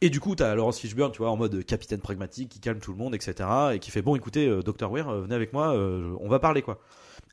[0.00, 2.92] Et du coup, t'as Laurence Fishburne, tu vois, en mode capitaine pragmatique, qui calme tout
[2.92, 3.48] le monde, etc.
[3.74, 6.38] Et qui fait bon, écoutez, euh, Dr Weir, euh, venez avec moi, euh, on va
[6.38, 6.78] parler quoi.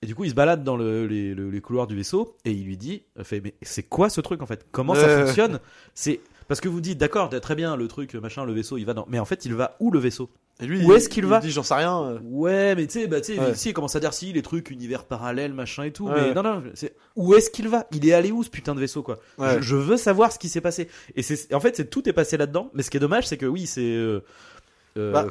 [0.02, 2.52] Et du coup, il se balade dans le- les, le- les couloirs du vaisseau et
[2.52, 4.66] il lui dit, fait, mais c'est quoi ce truc en fait?
[4.72, 5.60] Comment ça fonctionne?
[5.94, 8.94] C'est parce que vous dites, d'accord, très bien, le truc, machin, le vaisseau, il va
[8.94, 9.06] dans.
[9.10, 10.30] Mais en fait, il va où le vaisseau?
[10.62, 11.40] Et lui Où il- est-ce qu'il il va?
[11.40, 12.20] dit j'en sais rien euh.
[12.22, 13.54] Ouais, mais tu sais, bah, tu sais, Ouais.
[13.54, 16.08] il commence à dire si les trucs, univers parallèle, machin et tout.
[16.10, 16.16] Ouais.
[16.20, 17.86] Mais non, non, c'est où est-ce qu'il va?
[17.94, 19.20] Il est allé où ce putain de vaisseau, quoi?
[19.38, 19.56] Ouais.
[19.58, 20.90] je, je veux savoir ce qui s'est passé.
[21.16, 22.72] Et c'est, en fait, c'est tout est passé là-dedans.
[22.74, 23.80] Mais ce qui est dommage, c'est que oui, c'est.
[23.82, 24.20] euh,
[24.98, 25.28] euh, Bah,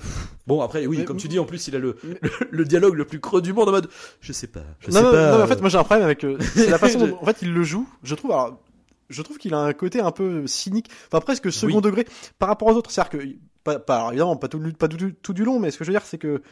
[0.46, 2.94] bon après oui mais- comme tu dis en plus il a le, le, le dialogue
[2.94, 3.88] le plus creux du monde en mode
[4.20, 6.04] je sais pas je non, sais non, pas non, en fait, moi j'ai un problème
[6.04, 7.86] avec euh, la façon dont en fait il le joue.
[8.04, 8.60] Je trouve, alors,
[9.08, 11.82] je trouve qu'il a un côté un peu cynique, enfin presque second Oui.
[11.82, 12.06] degré
[12.38, 12.90] par rapport aux autres.
[12.90, 13.26] C'est-à-dire que,
[13.64, 15.84] pas, pas- alors, évidemment, pas tout, le- pas tout, tout du long, mais ce que
[15.84, 16.42] je veux dire, c'est que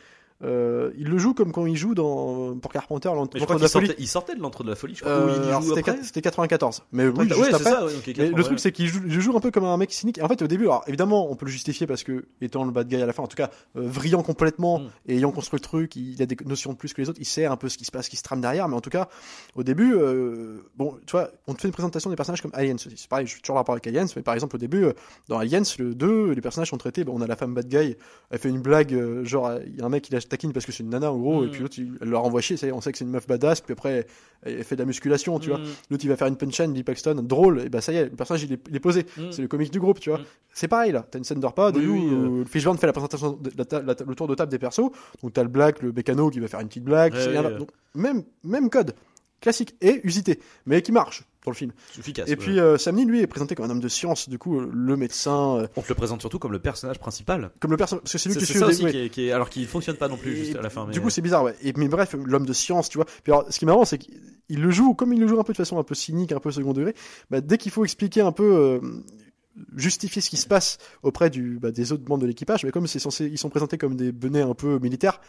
[0.44, 3.68] euh, il le joue comme quand il joue dans pour Carpenter, l'entre de la folie.
[3.68, 6.20] sortait, il sortait de l'entre de la folie je crois Euh, c'était après quat- c'était
[6.22, 7.64] 94, mais oui, juste c'est après.
[7.70, 9.64] ça ouais, ok, Mais 80, le truc, c'est qu'il joue, il joue un peu comme
[9.64, 10.18] un mec cynique.
[10.18, 12.70] Et en fait, au début, alors évidemment, on peut le justifier parce que, étant le
[12.70, 14.88] bad guy à la fin, en tout cas, euh, vrillant complètement Mm.
[15.06, 17.26] et ayant construit le truc, il a des notions de plus que les autres, il
[17.26, 18.68] sait un peu ce qui se passe, ce qui se trame derrière.
[18.68, 19.08] Mais en tout cas,
[19.54, 22.74] au début, euh, bon, tu vois, on te fait une présentation des personnages comme Aliens
[22.74, 22.92] aussi.
[22.96, 24.92] C'est pareil, je suis toujours rapport avec Aliens, mais par exemple, au début, euh,
[25.28, 27.04] dans Aliens, le 2, les personnages sont traités.
[27.04, 27.96] Bon, on a la femme bad guy,
[28.30, 30.82] elle fait une blague, genre, il y a un mec qui taquine parce que c'est
[30.82, 31.46] une nana, en gros, Mm.
[31.46, 33.04] et puis l'autre, il- elle leur envoie chier, ça y est, on sait que c'est
[33.04, 34.06] une meuf badass, puis après,
[34.42, 35.58] elle fait de la musculation, tu vois.
[35.58, 38.04] Mm, L'autre, il va faire une punchline, Bill Paxton, drôle, et bah ça y est,
[38.04, 39.04] le personnage, il est, il est posé.
[39.16, 39.30] mm.
[39.32, 40.18] C'est le comique du groupe, tu vois.
[40.18, 40.24] Mm.
[40.52, 41.06] C'est pareil là.
[41.10, 42.42] T'as une scène de Oui, où euh.
[42.42, 44.90] où Fishburne fait la présentation, de la le tour de table des persos.
[45.22, 47.12] Donc t'as le black, le mécano qui va faire une petite blague.
[47.12, 47.50] Ouais, c'est ouais, rien là.
[47.50, 47.58] ouais.
[47.58, 48.94] Donc même même code
[49.40, 51.72] classique et usité, mais qui marche dans le film.
[51.98, 52.36] Efficace et ouais.
[52.36, 54.28] puis euh, Sam Neill, lui est présenté comme un homme de science.
[54.28, 57.50] Du coup, euh, le médecin, euh, on te le présente surtout comme le personnage principal
[57.60, 59.28] comme le personnage, parce que c'est lui qui suit ça au aussi qui est, qui
[59.28, 61.08] est- alors qu'il fonctionne pas non plus Et juste à la fin mais Du coup,
[61.10, 61.54] c'est bizarre, ouais.
[61.62, 63.06] Et, mais bref, l'homme de science, tu vois.
[63.22, 65.44] Puis alors, ce qui est marrant, c'est qu'il le joue, comme il le joue un
[65.44, 66.94] peu de façon un peu cynique, un peu second degré,
[67.30, 68.80] bah, dès qu'il faut expliquer un peu, euh,
[69.76, 72.86] justifier ce qui se passe auprès du, bah, des autres membres de l'équipage, mais comme
[72.86, 75.20] c'est censé, ils sont présentés comme des benets un peu militaires,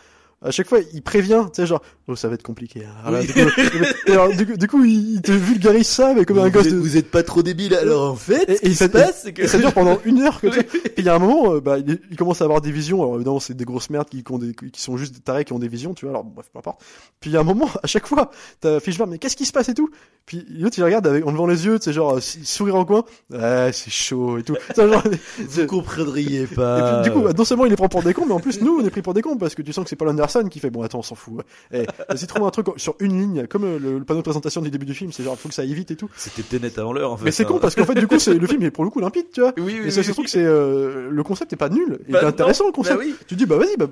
[0.41, 2.83] à chaque fois, il prévient, tu sais, genre, oh, ça va être compliqué.
[2.85, 2.93] hein.
[3.05, 3.27] Alors, Oui.
[3.27, 3.39] du, coup,
[4.07, 6.95] et alors, du, coup, du coup, il te vulgarise ça, mais comme un gosse de.
[6.97, 9.99] êtes pas trop débile alors en fait Et- et ça- c'est Et ça dure pendant
[10.05, 10.61] une heure comme ça.
[10.85, 13.01] Et il y a un moment, euh, bah, il, il commence à avoir des visions.
[13.01, 15.43] Alors évidemment, c'est des grosses merdes qui, qui ont des, qui sont juste des tarés
[15.45, 16.11] qui ont des visions, tu vois.
[16.11, 16.81] Alors bref, peu importe.
[17.19, 18.29] Puis il y a un moment, à chaque fois,
[18.61, 19.89] t'as Fishburne, mais qu'est-ce qui se passe et tout?
[20.25, 22.85] Puis l'autre il regarde avec, en levant les yeux, tu sais genre euh, sourire en
[22.85, 23.03] coin.
[23.31, 24.55] Ouais, c'est chaud et tout.
[24.69, 25.03] Tu sais, genre,
[25.39, 28.13] vous comprendriez et pas puis du coup, bah, non seulement il est pris pour des
[28.13, 29.83] cons, mais en plus nous on est pris pour des cons parce que tu sens
[29.83, 31.41] que c'est Paul Anderson qui fait bon attends on s'en fout.
[31.71, 34.61] Eh, vas-y trouve un truc sur une ligne, comme euh, le, le panneau de présentation
[34.61, 36.09] du début du film, c'est genre faut que ça aille vite et tout.
[36.15, 37.47] c'était Tenet avant l'heure en fait Mais c'est hein.
[37.47, 39.41] con parce qu'en fait du coup c'est le film est pour le coup limpide, tu
[39.41, 39.53] vois.
[39.57, 40.23] oui oui Et c'est oui, oui.
[40.23, 42.97] que c'est euh, le concept est pas nul, il Bah, est intéressant non, le concept.
[42.99, 43.15] bah oui.
[43.27, 43.87] Tu dis bah vas-y, bah,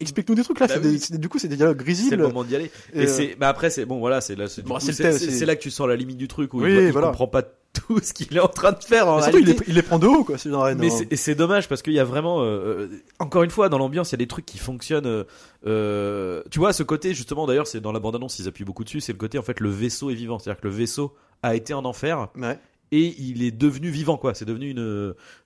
[0.00, 0.66] explique-nous des trucs là.
[0.66, 1.00] Bah oui.
[1.10, 2.22] des- du coup c'est des dialogues c'est le grisibles.
[2.22, 4.62] moment d'y aller Et, et euh, c'est mais après c'est bon voilà c'est là c'est
[4.64, 7.08] Bon, que tu sens la limite du truc où Oui, il, il voilà.
[7.08, 7.42] comprend pas
[7.72, 9.82] tout ce qu'il est en train de faire en Mais surtout, il, les, il les
[9.82, 10.38] prend de haut quoi.
[10.38, 12.88] C'est mais c'est- dommage parce qu'il y a vraiment, euh, euh,
[13.20, 15.24] encore une fois, dans l'ambiance, il y a des trucs qui fonctionnent.
[15.66, 19.00] euh, tu vois, ce côté justement, d'ailleurs, c'est dans la bande-annonce, ils appuient beaucoup dessus.
[19.00, 21.72] C'est le côté en fait, le vaisseau est vivant, c'est-à-dire que le vaisseau a été
[21.74, 22.58] en enfer Ouais.
[22.92, 24.34] et il est devenu vivant, quoi.
[24.34, 24.80] C'est devenu une,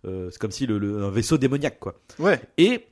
[0.07, 1.95] euh, c'est comme si le, le- un vaisseau démoniaque, quoi.
[2.19, 2.41] Ouais.
[2.59, 2.87] Et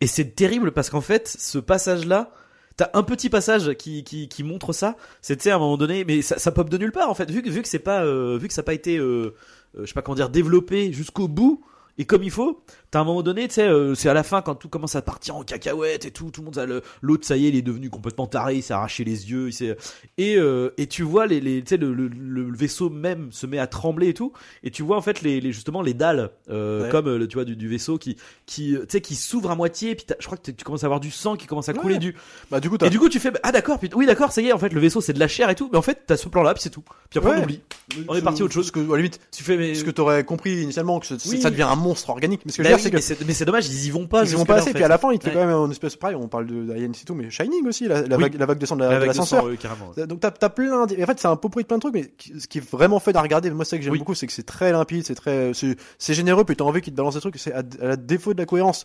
[0.00, 2.32] et c'est terrible parce qu'en fait, ce passage-là.
[2.76, 4.94] T'as un petit passage qui, qui, qui montre ça.
[5.20, 7.28] Sais, à un moment donné, mais ça, ça pop de nulle part en fait.
[7.28, 9.34] Vu que vu que c'est pas euh, vu que ça n'a pas été euh,
[9.76, 11.64] euh, je sais pas comment dire développé jusqu'au bout
[11.98, 12.62] et comme il faut.
[12.90, 15.02] T'as un moment donné, tu sais, euh, c'est à la fin quand tout commence à
[15.02, 17.56] partir en cacahuète et tout, tout le monde, a le- l'autre, ça y est, il
[17.56, 19.76] est devenu complètement taré, il s'est arraché les yeux, il s'est,
[20.16, 23.46] et euh, et tu vois les, les tu sais, le, le, le vaisseau même se
[23.46, 24.32] met à trembler et tout,
[24.62, 26.88] et tu vois en fait les, les justement les dalles, euh, Ouais.
[26.90, 29.50] comme euh, le- tu vois du, du vaisseau qui qui euh, tu sais qui s'ouvre
[29.50, 31.74] à moitié, puis je crois que tu commences à avoir du sang qui commence à
[31.74, 32.00] couler Ouais.
[32.00, 32.14] du,
[32.50, 32.86] Bah du coup t'as.
[32.86, 34.72] et du coup tu fais ah d'accord, puis oui d'accord, ça y est, en fait
[34.72, 36.54] le vaisseau c'est de la chair et tout, mais en fait t'as ce plan là,
[36.54, 37.36] puis c'est tout, puis après Ouais.
[37.40, 37.60] on oublie,
[38.08, 38.66] on est parti à autre chose.
[38.68, 41.40] Ce que, à la limite, tu fais mais ce que t'aurais compris initialement que Oui.
[41.40, 42.42] ça devient un monstre organique.
[42.44, 43.86] Mais ce que je Bah veux dire, oui, c'est que mais c'est- c'est dommage, ils
[43.86, 44.24] y vont pas.
[44.24, 44.66] ils y vont pas en assez.
[44.68, 44.74] fait.
[44.74, 45.42] Puis à la fin, il te fait Ouais.
[45.42, 46.16] quand même une espèce pareil.
[46.16, 48.22] On parle de d'Alien et tout, mais Shining aussi, la, la Oui.
[48.24, 49.42] vague, la vague de la- de l'ascenseur.
[49.42, 49.92] sang, euh, carrément.
[50.06, 51.94] Donc t'as as plein d'- en fait c'est un pot pourri de plein de trucs
[51.94, 53.98] mais ce qui est vraiment fait à regarder moi c'est que j'aime Oui.
[53.98, 56.96] beaucoup c'est que c'est très limpide c'est très c'est généreux puis t'as envie qu'il te
[56.96, 58.84] balance des trucs c'est à, à la défaut de la cohérence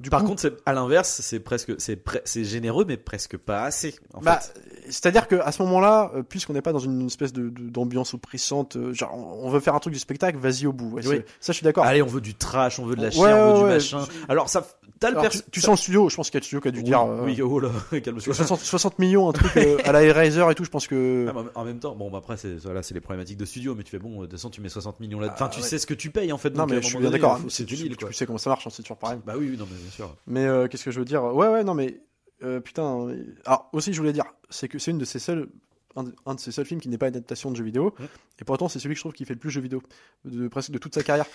[0.00, 3.62] du Par coup, contre, à l'inverse, c'est presque, c'est pre- c'est généreux, mais presque pas
[3.64, 3.94] assez.
[4.14, 4.40] En bah,
[4.88, 8.76] c'est-à-dire que à ce moment-là, euh, puisqu'on n'est pas dans une espèce de d'ambiance oppressante,
[8.76, 10.90] euh, genre on veut faire un truc du spectacle, vas-y au bout.
[10.96, 11.20] Ouais, Oui.
[11.38, 11.84] Ça, je suis d'accord.
[11.84, 13.74] Allez, on veut du trash, on veut de la Ouais, chair, on veut du ouais,
[13.74, 14.04] machin.
[14.28, 14.66] Alors ça,
[14.98, 16.60] t'as le tu, tu ça- sens le studio, je pense qu'il y a le studio
[16.60, 17.68] qui a dû oui, dire euh, oui, oh là,
[18.00, 18.34] calme-toi.
[18.34, 21.26] 60, 60 millions, un truc euh, à la Eraser et tout, je pense que.
[21.28, 23.82] Ah, en même temps, bon, bah, après, c'est voilà, c'est les problématiques de studio, mais
[23.82, 25.28] tu fais bon, de toute façon, tu mets 60 millions là.
[25.30, 25.66] Ah, Enfin, tu ouais.
[25.66, 26.50] sais ce que tu payes en fait.
[26.56, 27.38] non, mais je suis bien d'accord.
[27.48, 29.18] C'est tu, tu- tu sais comment ça marche, hein, c'est toujours pareil.
[29.26, 30.16] Bah oui, non, mais sûr.
[30.26, 31.22] Mais euh, qu'est-ce que je veux dire?
[31.24, 32.00] Ouais, ouais, non, mais
[32.42, 33.08] euh, putain.
[33.44, 35.48] Alors aussi, je voulais dire, c'est que c'est une de ces seules,
[35.96, 37.94] un de, un de ces seuls films qui n'est pas une adaptation de jeu vidéo,
[38.40, 39.82] et pourtant c'est celui que je trouve qui fait le plus jeu vidéo
[40.24, 41.26] de presque de toute sa carrière.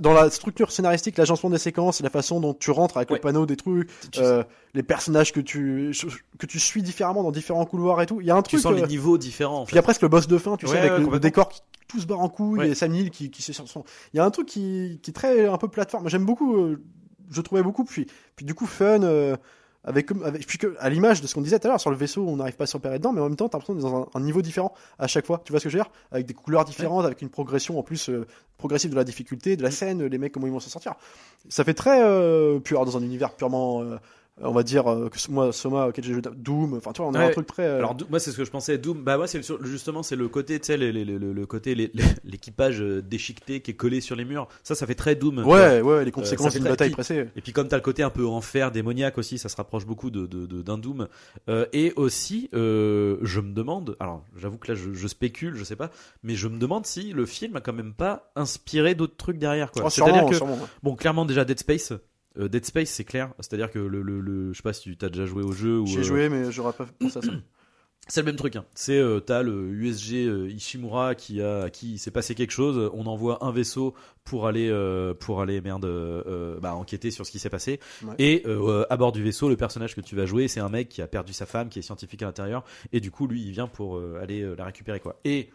[0.00, 3.18] Dans la structure scénaristique, l'agencement des séquences, la façon dont tu rentres avec Ouais.
[3.18, 4.42] le panneau des trucs, Tu, euh,
[4.74, 5.92] les personnages que tu
[6.36, 8.60] que tu suis différemment dans différents couloirs et tout, il y a un tu truc.
[8.60, 9.60] sens les niveaux différents.
[9.60, 11.12] En puis il y a presque le boss de fin, tu Ouais, sais, avec ouais,
[11.12, 13.84] le- décor qui tout se barre en couille et Sam Neill qui, qui son.
[14.12, 16.08] Il y a un truc qui, qui est très un peu plateforme.
[16.08, 16.82] J'aime beaucoup, euh,
[17.30, 18.06] je trouvais beaucoup, puis,
[18.36, 19.02] puis du coup fun.
[19.02, 19.36] euh,
[19.84, 20.08] avec,
[20.46, 22.36] puis que, à l'image de ce qu'on disait tout à l'heure, sur le vaisseau, on
[22.36, 24.06] n'arrive pas à se repérer dedans, mais en même temps, t'as l'impression d'être dans un,
[24.12, 25.40] un niveau différent à chaque fois.
[25.44, 25.90] Tu vois ce que je veux dire?
[26.10, 28.26] Avec des couleurs différentes, avec une progression en plus euh,
[28.58, 30.94] progressive de la difficulté, de la scène, les mecs, comment ils vont s'en sortir?
[31.48, 33.96] Ça fait très euh, pur dans un univers purement, euh,
[34.42, 37.14] on va dire, euh, que moi, Soma, auquel j'ai joué, Doom, enfin, tu vois, on
[37.14, 37.24] a Ouais.
[37.26, 37.64] un truc très.
[37.64, 40.14] euh, Alors moi c'est ce que je pensais Doom bah moi c'est le- justement c'est
[40.16, 41.74] le côté tu sais les- les- le, le côté
[42.24, 45.80] l'équipage euh, déchiqueté qui est collé sur les murs ça ça fait très Doom ouais,
[45.80, 47.28] ouais, les conséquences fait d'une bataille pressée.
[47.36, 50.10] Et puis comme t'as le côté un peu enfer démoniaque aussi, ça se rapproche beaucoup
[50.10, 50.26] de
[50.62, 51.08] d'un Doom.
[51.48, 55.64] Euh, et aussi, euh, je me demande, alors j'avoue que là je, je spécule, je
[55.64, 55.90] sais pas,
[56.22, 59.70] mais je me demande si le film a quand même pas inspiré d'autres trucs derrière.
[59.72, 59.84] Quoi.
[59.86, 60.68] Oh, C'est-à-dire sûrement, que sûrement, ouais.
[60.82, 61.92] bon, clairement déjà Dead Space.
[62.38, 64.96] Euh, Dead Space c'est clair, c'est-à-dire que le, le, le- je sais pas si tu
[64.96, 67.30] t'as déjà joué au jeu J'ai euh, joué, mais j'aurais pas pensé à ça.
[68.08, 68.56] c'est le même truc.
[68.56, 68.64] Hein.
[68.74, 72.90] C'est euh, t'as le USG euh, Ishimura qui a à qui s'est passé quelque chose.
[72.94, 75.86] On envoie un vaisseau pour aller euh, pour aller merde
[76.60, 77.80] bah, enquêter sur ce qui s'est passé.
[78.02, 78.14] Ouais.
[78.18, 78.44] Et
[78.88, 81.06] à bord du vaisseau, le personnage que tu vas jouer, c'est un mec qui a
[81.06, 84.00] perdu sa femme, qui est scientifique à l'intérieur, et du coup lui il vient pour
[84.20, 85.20] aller la récupérer quoi.
[85.24, 85.50] Et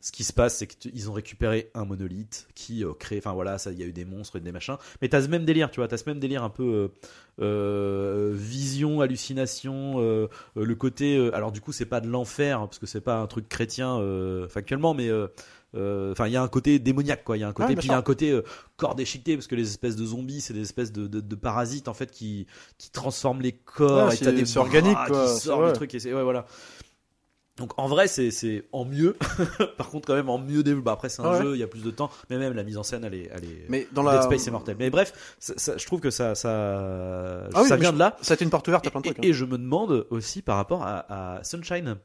[0.00, 3.58] ce qui se passe, c'est qu'ils ont récupéré un monolithe qui euh, crée, enfin voilà,
[3.58, 4.76] ça, il y a eu des monstres et des machins.
[5.02, 6.88] Mais t'as ce même délire, tu vois, t'as ce même délire un peu euh,
[7.42, 11.30] euh, vision, hallucination, euh, le côté.
[11.32, 13.98] alors du coup, c'est pas de l'enfer hein, parce que c'est pas un truc chrétien
[13.98, 15.10] euh, factuellement, mais
[15.74, 17.36] enfin il y a un côté démoniaque quoi.
[17.36, 18.38] Il y a un côté, Ouais, puis il y a un côté
[18.76, 21.88] corps déchiqueté parce que les espèces de zombies, c'est des espèces de, de, de parasites
[21.88, 22.46] en fait qui
[22.78, 24.08] qui transforment les corps.
[24.08, 25.70] Ouais, et t'as des bras organique, quoi, qui sortent vrai.
[25.72, 26.46] des trucs et c'est ouais voilà.
[27.60, 29.16] Donc en vrai c'est c'est en mieux.
[29.78, 30.86] Par contre quand même en mieux développé.
[30.86, 31.42] Bah, après c'est un ouais.
[31.42, 33.30] jeu, il y a plus de temps, mais même la mise en scène elle est
[33.32, 34.22] elle est Mais dans Dead la.
[34.22, 34.76] Space c'est mortel.
[34.78, 36.50] Mais bref, ça- ça- je trouve que ça ça
[37.54, 38.16] Ah oui, ça mais vient je- de là.
[38.22, 39.18] Ça a été une porte ouverte à plein de trucs.
[39.18, 39.30] et- hein.
[39.30, 41.96] et je me demande aussi par rapport à, à Sunshine.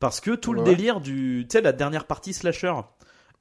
[0.00, 1.46] Parce que tout le délire du.
[1.48, 2.72] Tu sais, la dernière partie slasher.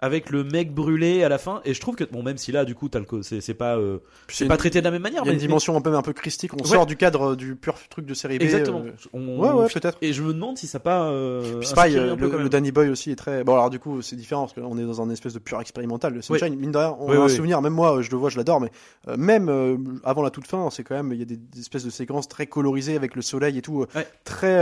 [0.02, 1.62] Avec le mec brûlé à la fin.
[1.64, 2.04] Et je trouve que.
[2.04, 3.78] Bon, même si là, du coup, t'as le c'est pas.
[3.78, 5.22] euh, c'est pas traité de la même manière.
[5.24, 6.54] Il y a mais- une dimension un peu, un peu christique.
[6.54, 6.66] On Ouais.
[6.66, 8.42] sort du cadre euh, du pur truc de série B.
[8.42, 8.84] Exactement.
[8.86, 9.98] euh, On- Ouais, ouais, peut-être.
[10.02, 11.06] Et je me demande si ça pas.
[11.10, 12.50] Euh, Puis inspiré euh, le, le.
[12.50, 13.46] Danny Boy aussi est très.
[13.46, 16.14] Bon, alors du coup, c'est différent parce qu'on est dans un espèce de pur expérimental.
[16.14, 17.62] Le Sunshine, mine de rien, on Oui, a un souvenir.
[17.62, 18.72] Même moi, je le vois, je l'adore, mais
[19.08, 21.14] euh, même euh, avant la toute fin, c'est quand même.
[21.14, 23.84] Il y a des, des espèces de séquences très colorisées avec le soleil et tout.
[23.84, 24.06] euh, Ouais.
[24.26, 24.60] Très.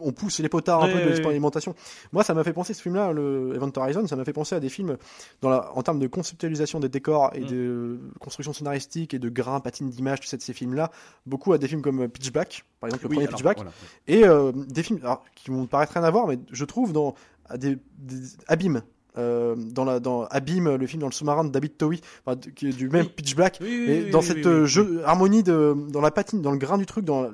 [0.00, 1.74] On pousse les potards un peu de l'expérimentation.
[2.12, 4.60] Moi, ça m'a fait penser ce film-là, le Event Horizon, ça m'a fait penser à
[4.60, 4.96] des films
[5.40, 7.46] dans la, en termes de conceptualisation des décors et Mm.
[7.46, 10.90] de construction scénaristique et de grains, patines d'image, de ces films-là.
[11.26, 13.56] Beaucoup à des films comme Pitch Black, par exemple, le premier alors, Pitch Black.
[13.58, 13.70] voilà.
[14.08, 17.14] Et euh, des films alors, qui vont paraître rien à voir, mais je trouve dans
[17.48, 18.18] à des, des
[18.48, 18.82] Abîme.
[19.16, 22.68] euh, dans la dans Abîme le film dans le sous-marin de David Towie enfin, qui
[22.68, 23.12] est du même Oui.
[23.14, 26.50] Pitch Black Oui, oui, et dans cette euh, jeu harmonie de dans la patine dans
[26.50, 27.30] le grain du truc dans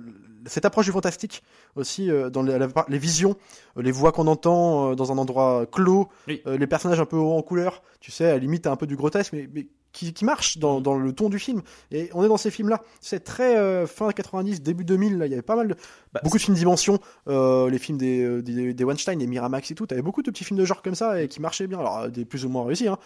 [0.46, 1.42] cette approche du fantastique
[1.76, 3.36] aussi euh, dans les, la- les visions
[3.76, 6.42] euh, les voix qu'on entend euh, dans un endroit clos Oui.
[6.46, 8.96] les personnages un peu hauts en couleur tu sais à la limite un peu du
[8.96, 11.62] grotesque mais, mais qui, qui marche dans, dans le ton du film.
[11.90, 15.26] Et on est dans ces films là c'est très euh, fin 90 début 2000 là
[15.26, 15.74] il y avait pas mal de
[16.12, 19.74] Bah, beaucoup de films dimension euh, les films des, des, des Weinstein, des Miramax et
[19.74, 22.08] tout, t'avais beaucoup de petits films de genre comme ça et qui marchaient bien, alors
[22.08, 22.98] des plus ou moins réussis, hein.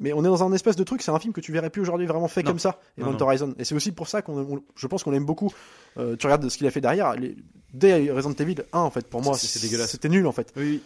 [0.00, 1.82] Mais on est dans un espèce de truc, c'est un film que tu verrais plus
[1.82, 2.50] aujourd'hui vraiment fait Non.
[2.52, 3.22] comme ça, Event non.
[3.22, 3.54] Horizon.
[3.58, 5.52] Et c'est aussi pour ça qu'on, on- je pense qu'on l'aime beaucoup.
[5.96, 7.36] Euh, tu regardes ce qu'il a fait derrière, les,
[7.74, 9.90] dès Resident Evil 1 en fait, pour moi, C'est- dégueulasse.
[9.90, 10.52] C'était nul en fait.
[10.56, 10.80] Oui.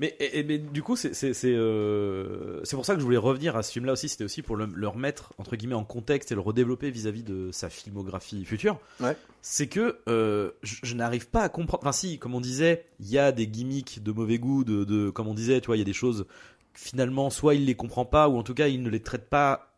[0.00, 1.12] Mais, et- mais du coup, c'est
[1.44, 4.08] euh, pour ça que je voulais revenir à ce film-là aussi.
[4.08, 7.50] C'était aussi pour le, le remettre entre guillemets en contexte et le redévelopper vis-à-vis de
[7.52, 8.78] sa filmographie future.
[9.00, 9.16] Ouais.
[9.42, 11.82] C'est que euh, je, je n'arrive pas à comprendre.
[11.84, 15.10] Enfin, si, comme on disait, il y a des gimmicks de mauvais goût, de, de
[15.10, 16.26] comme on disait, tu vois, il y a des choses
[16.74, 19.68] finalement, soit il les comprend pas, ou en tout cas il ne les traite pas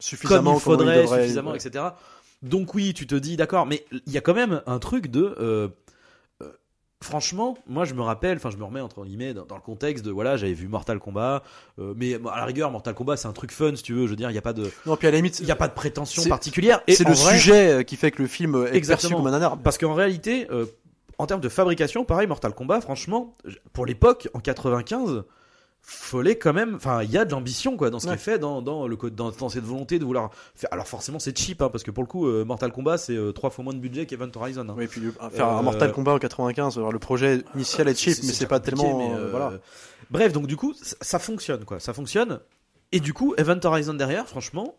[0.00, 1.56] Suffisamment comme il faudrait, comme il devrait, suffisamment, ouais.
[1.58, 1.84] etc.
[2.42, 5.36] Donc oui, tu te dis d'accord, mais il y a quand même un truc de.
[5.38, 5.68] euh,
[6.42, 6.48] euh,
[7.02, 10.02] franchement, moi je me rappelle, enfin je me remets entre guillemets dans, dans le contexte
[10.02, 11.42] de voilà, j'avais vu Mortal Kombat,
[11.78, 14.10] euh, mais à la rigueur Mortal Kombat c'est un truc fun si tu veux, je
[14.10, 15.56] veux dire, il y a pas de, Non, puis à la limite, il y a
[15.56, 16.80] pas de prétention particulière.
[16.88, 19.18] C'est le vrai, sujet qui fait que le film est perçu Exactement.
[19.18, 19.58] comme un nanar.
[19.58, 20.48] Parce qu'en réalité,
[21.18, 23.36] en termes de fabrication, pareil, Mortal Kombat, franchement,
[23.74, 25.24] pour l'époque, en 95,
[25.82, 26.74] fallait quand même.
[26.76, 28.14] Enfin, il y a de l'ambition, quoi, dans ce qui Ouais.
[28.16, 30.68] est fait, dans, dans, le, dans, dans cette volonté de vouloir faire.
[30.72, 33.32] Alors, forcément, c'est cheap, hein, parce que pour le coup, euh, Mortal Kombat, c'est euh,
[33.32, 34.68] trois fois moins de budget qu'Event Horizon.
[34.68, 34.74] hein.
[34.76, 37.94] Oui, puis le- faire Euh, un Mortal Kombat en 95, alors le projet initial est
[37.98, 38.98] cheap, mais c'est pas tellement.
[38.98, 39.52] mais, euh, euh, voilà.
[40.10, 41.80] Bref, donc du coup, ça, ça fonctionne, quoi.
[41.80, 42.40] Ça fonctionne.
[42.92, 44.74] Et du coup, Event Horizon derrière, franchement,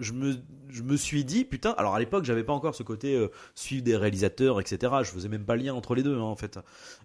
[0.00, 0.36] je me,
[0.68, 3.82] je me suis dit, putain, alors à l'époque, j'avais pas encore ce côté euh, suivre
[3.82, 4.92] des réalisateurs, etc.
[5.02, 6.58] Je faisais même pas le lien entre les deux, hein, en fait.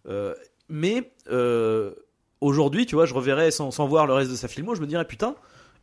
[0.07, 0.35] Euh,
[0.69, 1.93] mais euh,
[2.43, 4.87] aujourd'hui, tu vois, je reverrais sans, sans voir le reste de sa filmo, je me
[4.87, 5.35] dirais, putain.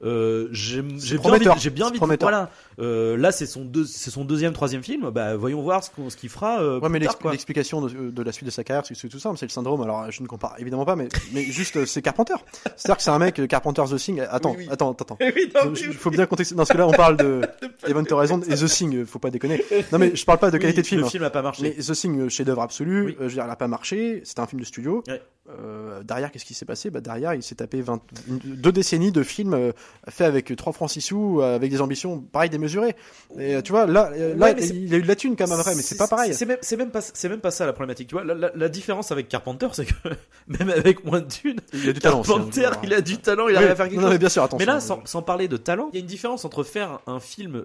[0.02, 2.48] euh, j'ai bien envie, j'ai bien envie voilà.
[2.78, 5.10] Euh, là, c'est son deux, c'est son deuxième, troisième film.
[5.10, 6.62] Bah, voyons voir ce qu'on- ce qu'il fera.
[6.62, 9.36] euh, Ouais, mais l'explication de, de la suite de sa carrière, c'est c'est tout simple,
[9.36, 9.82] c'est le syndrome.
[9.82, 12.32] Alors, je ne compare évidemment pas, mais, mais juste, euh, c'est Carpenter.
[12.76, 14.20] C'est-à-dire que c'est un mec, Carpenter The Thing.
[14.30, 14.68] Attends, Oui, oui.
[14.70, 15.18] attends, attends.
[15.36, 16.54] Oui, non, Il mais- faut bien contexter.
[16.54, 17.42] Dans ce cas-là, on parle de
[17.86, 19.62] Event Horizon et The Thing, faut pas déconner.
[19.92, 21.00] Non, mais je parle pas de Oui, qualité de film.
[21.02, 21.10] Le hein.
[21.10, 21.62] film a pas marché.
[21.62, 23.12] Mais The Thing, chef-d'œuvre absolu, Oui.
[23.20, 25.04] euh, je veux dire, elle a pas marché, c'était un film de studio.
[25.08, 25.20] Ouais.
[25.58, 26.90] Euh, derrière, qu'est-ce qui s'est passé?
[26.90, 29.72] Bah, Derrière, il s'est tapé 20 une- deux décennies de films euh,
[30.08, 32.94] faits avec 3 francs 6 sous, euh, avec des ambitions pareil démesurées.
[33.38, 35.74] Et tu vois, là, là Ouais, il a eu de la thune quand même après,
[35.74, 36.34] mais c'est pas pareil.
[36.34, 36.46] C'est
[36.76, 38.08] même, pas, c'est même pas ça la problématique.
[38.08, 39.92] Tu vois, la, la- la différence avec Carpenter, c'est que
[40.48, 42.30] même avec moins de thunes, Il a du talent aussi.
[42.32, 42.34] hein.
[42.36, 44.12] Carpenter, il a du talent, il Oui, arrive à faire quelque non, chose.
[44.12, 44.58] mais bien sûr, attention.
[44.58, 47.20] Mais là, sans, sans parler de talent, il y a une différence entre faire un
[47.20, 47.64] film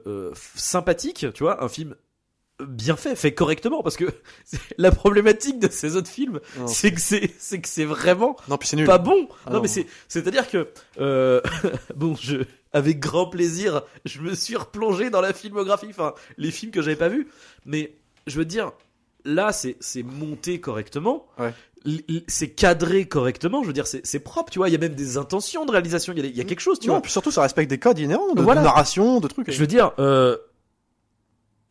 [0.55, 1.95] sympathique, tu vois, un film
[2.65, 4.05] bien fait, fait correctement, parce que
[4.45, 8.57] c'est- la problématique de ces autres films, c'est que c'est, c'est que c'est vraiment non,
[8.57, 9.27] puis c'est pas bon.
[9.45, 9.61] Ah non, non.
[9.61, 11.41] mais c'est, c'est-à-dire que, euh,
[11.95, 12.37] bon, je,
[12.73, 16.95] avec grand plaisir, je me suis replongé dans la filmographie, enfin, les films que j'avais
[16.95, 17.27] pas vus.
[17.65, 17.95] Mais,
[18.27, 18.71] je veux dire,
[19.23, 21.27] là, c'est, c'est monté correctement.
[21.39, 21.53] Ouais.
[22.27, 24.69] C'est cadré correctement, je veux dire, c'est, c'est propre, tu vois.
[24.69, 26.43] Il y a même des intentions de réalisation, il y a, des- il y a
[26.43, 27.01] quelque chose, tu non, vois.
[27.01, 28.61] puis surtout, ça respecte des codes inhérents de, de Voilà.
[28.61, 29.51] narration, de trucs.
[29.51, 30.35] Je veux dire, euh,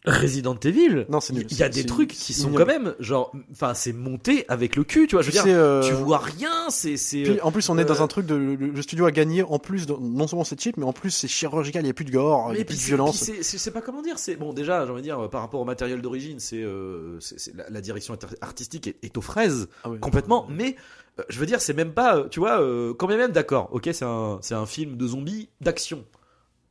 [0.06, 1.46] Resident Evil, Non, c'est nul.
[1.50, 2.64] il y a des trucs qui sont ignoble.
[2.66, 5.22] quand même, genre, enfin, c'est monté avec le cul, tu vois.
[5.22, 7.40] Je veux dire, euh, tu vois rien, c'est, c'est.
[7.40, 9.86] En plus, on est euh, dans un truc de le, studio a gagné en plus,
[9.88, 12.48] non seulement c'est cheap, mais en plus c'est chirurgical, il n'y a plus de gore,
[12.48, 13.16] il n'y Mais a plus de violence.
[13.40, 14.18] c'est- pas comment dire.
[14.18, 17.38] C'est bon déjà, j'ai envie de dire par rapport au matériel d'origine, c'est euh, c'est-
[17.40, 20.46] c'est- la, la direction arti- artistique est, est aux fraises Ah complètement.
[20.50, 20.76] Mais
[21.18, 23.68] euh, je veux dire, c'est même pas, euh, tu vois, euh, quand même d'accord.
[23.72, 26.04] Ok, c'est un c'est un film de zombies d'action.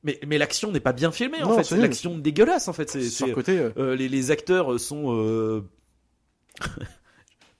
[0.03, 1.63] Mais mais l'action n'est pas bien filmée en fait.
[1.63, 2.89] c'est l'action dégueulasse en fait.
[2.89, 5.61] C'est côté, euh, euh, les, les acteurs sont euh,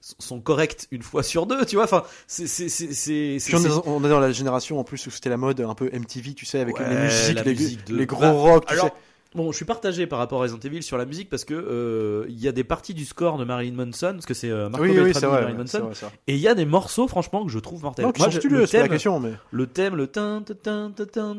[0.00, 1.84] sont corrects une fois sur deux, tu vois.
[1.84, 3.54] Enfin, c'est c'est
[3.86, 6.44] on, est dans, la génération en plus où c'était la mode un peu MTV, tu
[6.44, 8.92] sais, avec Ouais, les musiques, les, musique de- les gros Bah, rock, tu alors, sais.
[9.34, 11.60] Bon, je suis partagé par rapport à Resident Evil sur la musique parce que il
[11.60, 14.86] euh, y a des parties du score de Marilyn Manson, parce que c'est euh, Marco
[14.86, 17.50] oui, oui, Beltrami vrai, Marilyn Manson, vrai, et il y a des morceaux franchement que
[17.50, 18.04] je trouve mortels.
[18.04, 19.32] Non, Moi, je, le, thème, la question, mais...
[19.50, 21.34] le thème, le tin, tin, tin,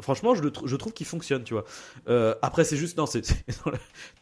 [0.00, 1.64] franchement, je, le tr je trouve qu'il fonctionne, tu vois.
[2.08, 3.22] Euh, après, c'est juste non, c'est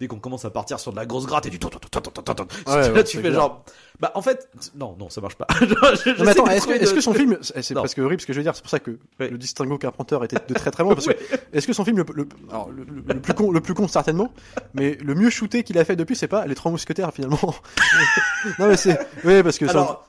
[0.00, 2.00] dès qu'on commence à partir sur de la grosse gratte et du ton, ton, ton,
[2.00, 3.34] ton ouais, là, tu fais clair.
[3.34, 3.64] genre
[4.00, 5.46] bah en fait, non, non, ça marche pas.
[5.60, 8.38] Je- j'essaie mais attends, est-ce que, de- son film, c'est presque horrible ce que je
[8.38, 11.06] veux dire, c'est pour ça que le distinguo Carpenter était de très très loin, parce
[11.06, 11.12] que
[11.52, 13.86] est-ce que son film, le, le- alors, le, le- le plus con, le plus con
[13.88, 14.32] certainement,
[14.74, 17.38] mais le mieux shooté qu'il a fait depuis, c'est pas Les Trois Mousquetaires finalement.
[18.58, 20.08] non mais c'est, oui parce que ça- Alors,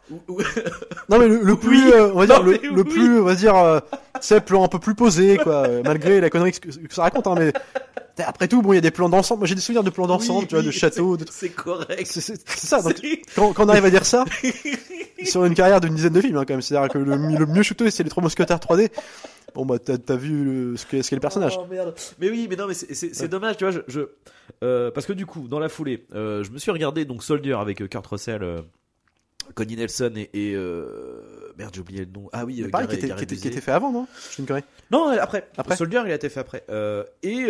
[1.10, 1.92] non mais le, plus, oui.
[1.94, 3.80] euh, on va dire Non, le, plus, on va dire, euh,
[4.22, 7.28] c'est plan un peu plus posé quoi, euh, malgré la connerie que, que ça raconte,
[7.28, 7.54] hein, mais
[8.20, 9.40] après tout, bon, il y a des plans d'ensemble.
[9.40, 11.50] Moi j'ai des souvenirs de plans d'ensemble, Oui, tu vois, oui, de châteaux, de c'est
[11.50, 12.06] correct.
[12.06, 12.82] c'est ça.
[12.82, 12.96] Donc,
[13.36, 14.26] quand, quand on arrive à dire ça
[15.24, 17.64] sur une carrière d'une dizaine de films, hein, quand même, c'est-à-dire que le, le mieux
[17.64, 18.90] shooté c'est les trois mousquetaires 3D.
[19.56, 21.58] Bon bah t'as as vu le- ce qu'est ce le personnage.
[21.60, 21.94] Oh, merde.
[22.20, 23.72] Mais oui, mais non, mais c'est- dommage, tu vois.
[23.72, 24.02] Je, je-
[24.64, 27.54] euh, parce que du coup, dans la foulée, euh, je me suis regardé donc Soldier
[27.54, 28.42] avec euh, Kurt Russell,
[29.54, 31.22] Connie Nelson et, et, euh,
[31.58, 32.30] merde, j'ai oublié le nom.
[32.34, 34.42] Ah oui, euh, pareil, qui était, qui, était, qui était fait avant, non Je suis
[34.42, 34.64] une connerie.
[34.92, 35.48] Non, euh, après.
[35.58, 36.64] Après Soldier, il a été fait après.
[36.70, 37.46] Euh, et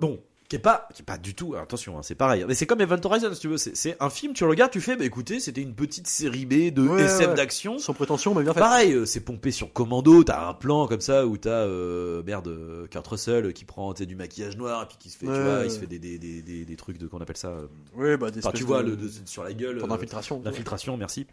[0.00, 1.54] bon, qui est pas, qui est pas du tout.
[1.56, 2.44] Attention, hein, c'est pareil.
[2.46, 3.56] Mais c'est comme Event Horizon, si tu veux.
[3.56, 6.70] C'est un film, tu le regardes, tu fais, bah écoutez, c'était une petite série B
[6.72, 7.34] de Ouais, SF ouais.
[7.34, 7.78] d'action.
[7.78, 8.60] Sans prétention, mais bien fait.
[8.60, 10.22] Pareil, c'est pompé sur commando.
[10.22, 12.54] T'as un plan comme ça où t'as euh, merde
[12.90, 15.70] Kurt Russell qui prend du maquillage noir et puis qui se fait, tu vois, il
[15.70, 17.48] se fait des des des des, des trucs de qu'on appelle ça.
[17.48, 19.78] euh, Oui, bah des Enfin, tu vois de- le de- sur la gueule.
[19.78, 20.42] pour euh, d'infiltration.
[20.44, 21.26] L'infiltration, merci.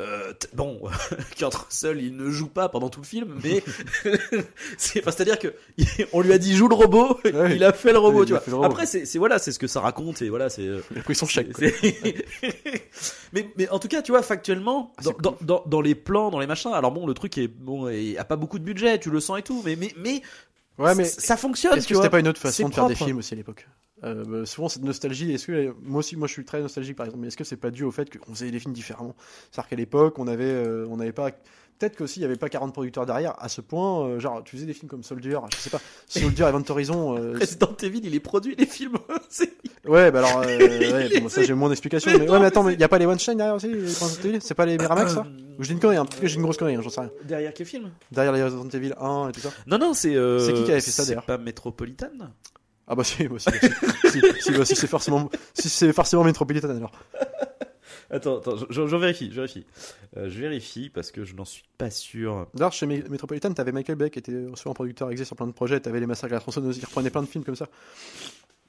[0.00, 0.80] Euh, bon,
[1.36, 3.62] Kurt Russell, il ne joue pas pendant tout le film, mais
[4.76, 5.54] c'est, enfin, c'est-à-dire que
[6.12, 7.54] on lui a dit joue le robot, Ouais.
[7.54, 8.40] il a fait le robot, Ouais, tu vois.
[8.46, 8.64] robot.
[8.64, 10.62] Après, c'est, voilà, c'est ce que ça raconte et voilà, c'est.
[10.90, 11.48] Il a pris son chèque.
[13.32, 15.94] mais, mais en tout cas, tu vois, factuellement, Ah, dans, c'est dans, dans, dans les
[15.94, 18.64] plans, dans les machins, alors bon, le truc est bon, il a pas beaucoup de
[18.64, 20.22] budget, tu le sens et tout, mais mais mais
[20.78, 22.94] Ouais, mais ça fonctionne, est-ce tu que c'était pas une autre façon de faire des
[22.94, 23.68] films aussi à l'époque
[24.04, 27.22] euh, souvent cette nostalgie, est-ce que moi aussi, moi je suis très nostalgique par exemple,
[27.22, 29.14] mais est-ce que c'est pas dû au fait qu'on faisait des films différemment?
[29.50, 31.30] C'est-à-dire qu'à l'époque, on avait, euh, on n'avait pas,
[31.78, 34.56] peut-être qu'aussi il y avait pas 40 producteurs derrière à ce point, euh, genre tu
[34.56, 38.14] faisais des films comme Soldier, je sais pas, Soldier, Event Horizon, euh, Resident Evil, il
[38.14, 38.96] est produit les films.
[39.84, 42.78] Ouais, bah alors, ouais, bon, ça j'ai moins d'explications, Mais ouais, mais attends, mais il
[42.78, 45.26] y a pas les Weinstein derrière aussi, les c'est pas les Miramax ça?
[45.58, 47.10] Ou dis une connerie, hein, peut-être que j'ai une grosse connerie, hein, j'en sais rien.
[47.24, 47.90] Derrière quel film?
[48.12, 49.50] Derrière les Resident Evil 1 et tout ça.
[49.66, 50.14] Non, non, c'est.
[50.38, 51.24] C'est qui qui avait fait ça, d'ailleurs?
[51.24, 52.10] pas Metropolitan?
[52.88, 53.50] Ah bah si, bah, si,
[54.10, 56.92] si, si, si, bah, si c'est forcément, si c'est forcément Metropolitan alors.
[58.10, 59.64] Attends, attends, je, vérifie, je vérifie.
[60.18, 62.46] Euh, je vérifie parce que je n'en suis pas sûr.
[62.54, 65.52] D'ailleurs, chez Me- Metropolitan, t'avais Michael Bay qui était souvent producteur exé sur plein de
[65.52, 67.68] projets, t'avais les massacres à la tronçonneuse, il reprenait plein de films comme ça.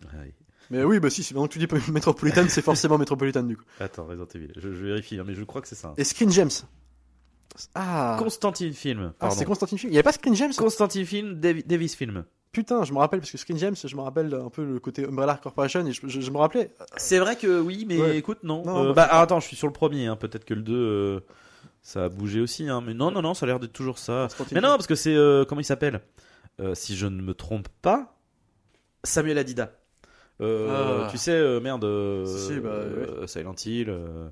[0.06, 0.32] Ah oui.
[0.70, 3.64] Mais oui, bah si, maintenant que tu dis Metropolitan, c'est forcément Metropolitan du coup.
[3.82, 4.52] Attends, Resident Evil.
[4.56, 5.94] Je, je vérifie, hein, mais je crois que c'est ça.
[5.98, 6.64] Et Screen Gems.
[7.76, 9.12] Ah, Constantine Film.
[9.12, 9.36] ah Pardon.
[9.36, 9.92] c'est Constantine Film.
[9.92, 10.54] Il y avait pas Screen Gems?
[10.58, 12.24] Constantine Film, Davi- Davis Film.
[12.54, 15.04] Putain, je me rappelle parce que Screen Gems, je me rappelle un peu le côté
[15.06, 16.72] Umbrella Corporation et je, je- je me rappelais.
[16.98, 18.18] C'est vrai que oui, mais Ouais.
[18.18, 18.64] écoute, non.
[18.64, 20.06] Non, Euh, bah, bah, attends, je suis sur le premier.
[20.06, 21.20] hein, Peut-être que le 2, euh,
[21.82, 22.70] ça a bougé aussi.
[22.70, 24.28] Hein, mais non, non, non, ça a l'air d'être toujours ça.
[24.52, 25.16] Mais non, parce que c'est.
[25.16, 26.02] euh, comment il s'appelle
[26.62, 28.16] Euh, Si je ne me trompe pas,
[29.04, 29.72] Samuel Adida.
[30.42, 31.08] Euh, Ah.
[31.10, 31.84] Tu sais, euh, merde.
[31.86, 34.30] euh, Si, si, bah, euh, Silent Hill, euh,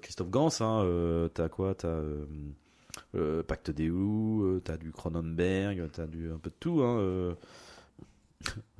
[0.00, 0.48] Christophe Gans.
[0.60, 1.88] Hein, euh, t'as quoi T'as.
[1.88, 2.24] euh,
[3.16, 6.80] euh, Pacte des Loups, euh, t'as du Cronenberg, t'as du un peu de tout.
[6.82, 7.34] Hein, euh.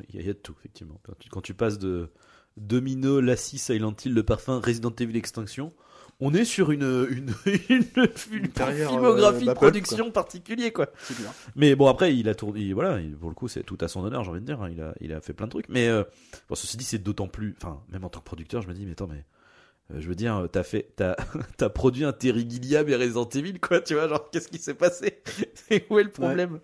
[0.09, 1.01] Il, y a, il y a de tout, effectivement.
[1.05, 2.11] Quand tu, quand tu passes de
[2.57, 5.73] Domino, Lassie, Silent Hill, le parfum, Resident Evil Extinction,
[6.21, 7.35] on est sur une, une,
[7.69, 7.85] une,
[8.33, 10.89] une carrière, filmographie euh, de production particulier, quoi.
[11.01, 11.33] C'est clair.
[11.57, 13.89] Mais bon, après, il a tourné, il- voilà, il- pour le coup, c'est tout à
[13.89, 14.63] son honneur, j'ai envie de dire.
[14.63, 15.69] hein, il, a, il a fait plein de trucs.
[15.69, 16.05] Mais euh,
[16.49, 17.57] bon, ceci dit, c'est d'autant plus.
[17.61, 19.25] Enfin, même en tant que producteur, je me dis, mais attends, mais.
[19.93, 21.15] Euh, je veux dire, t'as fait, t'as,
[21.57, 24.75] t'as produit un Terry Gilliam et Resident Evil, quoi, tu vois, genre, qu'est-ce qui s'est
[24.75, 25.23] passé?
[25.91, 26.61] Où est le problème?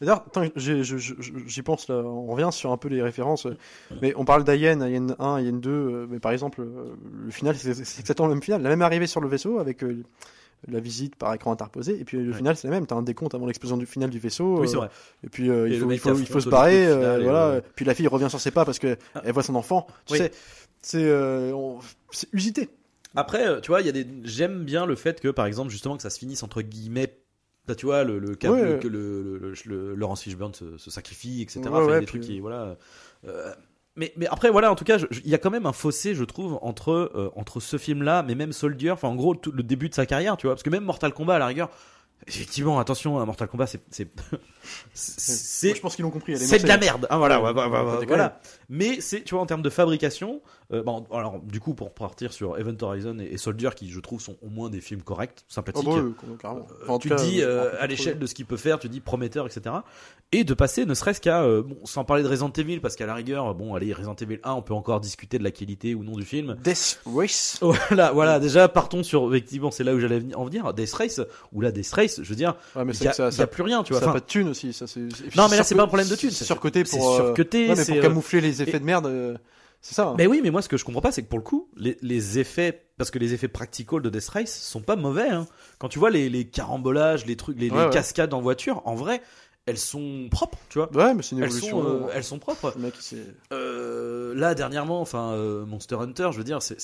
[0.00, 0.24] Et D'ailleurs,
[0.56, 3.46] j'y pense là, on revient sur un peu les références.
[4.00, 5.70] Mais on parle d'Alien, Alien 1, Alien 2.
[5.70, 6.94] euh, Mais par exemple, euh,
[7.24, 8.62] le final, c'est exactement le même final.
[8.62, 10.02] La même arrivée sur le vaisseau avec euh,
[10.68, 12.00] la visite par écran interposé.
[12.00, 12.36] Et puis le Ouais.
[12.36, 12.86] final, c'est la même.
[12.86, 14.60] T'as un décompte avant l'explosion du final du vaisseau.
[14.60, 14.88] Oui, vrai.
[15.24, 16.86] Et puis euh, Et il, faut, mec il, faut, qui il faut se barrer.
[16.86, 17.50] euh, voilà.
[17.56, 17.62] ouais.
[17.76, 19.22] Puis la fille revient sur ses pas parce que Ah.
[19.32, 19.86] voit son enfant.
[20.06, 20.18] Tu Oui.
[20.18, 20.32] sais,
[20.82, 21.52] c'est euh,
[22.32, 22.68] usité.
[23.14, 24.06] Après, euh, tu vois, il y a des.
[24.24, 27.16] J'aime bien le fait que, par exemple, justement, que ça se finisse entre guillemets.
[27.68, 28.62] Bah, tu vois, le, le, cap- Ouais.
[28.62, 31.60] le- le, le, le- le- Laurence Fishburne se, se sacrifie, etc.
[31.60, 32.76] Ouais, Enfin, ouais, des puis- trucs qui, voilà.
[33.26, 33.52] Euh,
[33.94, 36.24] mais, mais après, voilà, en tout cas, il y a quand même un fossé, je
[36.24, 39.88] trouve, entre, euh, entre ce film-là, mais même Soldier, enfin, en gros, tout le début
[39.90, 41.70] de sa carrière, tu vois, parce que même Mortal Kombat, à la rigueur,
[42.26, 44.08] effectivement, attention, hein, Mortal Kombat, c'est, c'est,
[45.74, 46.36] je pense qu'ils l'ont compris.
[46.38, 47.06] c'est de la merde.
[47.10, 48.06] Ah, voilà, Ouais, faut ouais, déconner.
[48.06, 48.40] voilà.
[48.74, 50.40] Mais c'est, tu vois, en termes de fabrication,
[50.72, 54.00] euh, bon, alors, du coup, pour partir sur Event Horizon et, et Soldier, qui, je
[54.00, 55.84] trouve, sont au moins des films corrects, Oh, sympathiques.
[55.84, 56.66] bah, oui, carrément.
[56.70, 59.00] Euh, Enfin, tu cas, dis euh, à l'échelle de ce qu'il peut faire, tu dis
[59.00, 59.76] prometteur, etc.
[60.34, 63.12] Et de passer ne serait-ce qu'à, bon, sans parler de Resident Evil, parce qu'à la
[63.14, 66.16] rigueur, bon, allez, Resident Evil 1, on peut encore discuter de la qualité ou non
[66.16, 66.56] du film.
[66.64, 67.60] Death Race.
[67.90, 71.20] Voilà, voilà, déjà partons sur, effectivement, c'est là où j'allais en venir, Death Race,
[71.52, 73.62] ou là, Death Race, je veux dire, Ouais, mais il c'est y a, ça, plus
[73.62, 74.00] rien, tu vois.
[74.00, 74.72] ça a Enfin, pas de thunes aussi.
[74.72, 75.00] Ça, c'est-
[75.36, 77.14] Non, mais là, c'est pas un problème de thunes, C'est surcoté c'est pour.
[77.16, 79.06] surcoté, c'est, pour camoufler les effets et- de merde.
[79.06, 79.36] euh,
[79.80, 80.08] C'est ça.
[80.08, 80.14] hein.
[80.16, 81.96] Mais oui, mais moi, ce que je comprends pas, c'est que pour le coup, les,
[82.02, 85.28] les effets, parce que les effets practical de Death Race sont pas mauvais.
[85.28, 85.46] Hein.
[85.78, 87.90] Quand tu vois les, les carambolages, les trucs, les, les Ouais, ouais.
[87.90, 89.22] cascades en voiture, en vrai,
[89.66, 90.90] elles sont propres, tu vois.
[90.94, 91.82] Ouais, mais c'est une Elles évolution.
[91.82, 92.74] sont, euh, elles sont propres.
[92.78, 92.94] mec.
[93.52, 96.78] Euh, là, dernièrement, enfin, euh, Monster Hunter, je veux dire, c'est,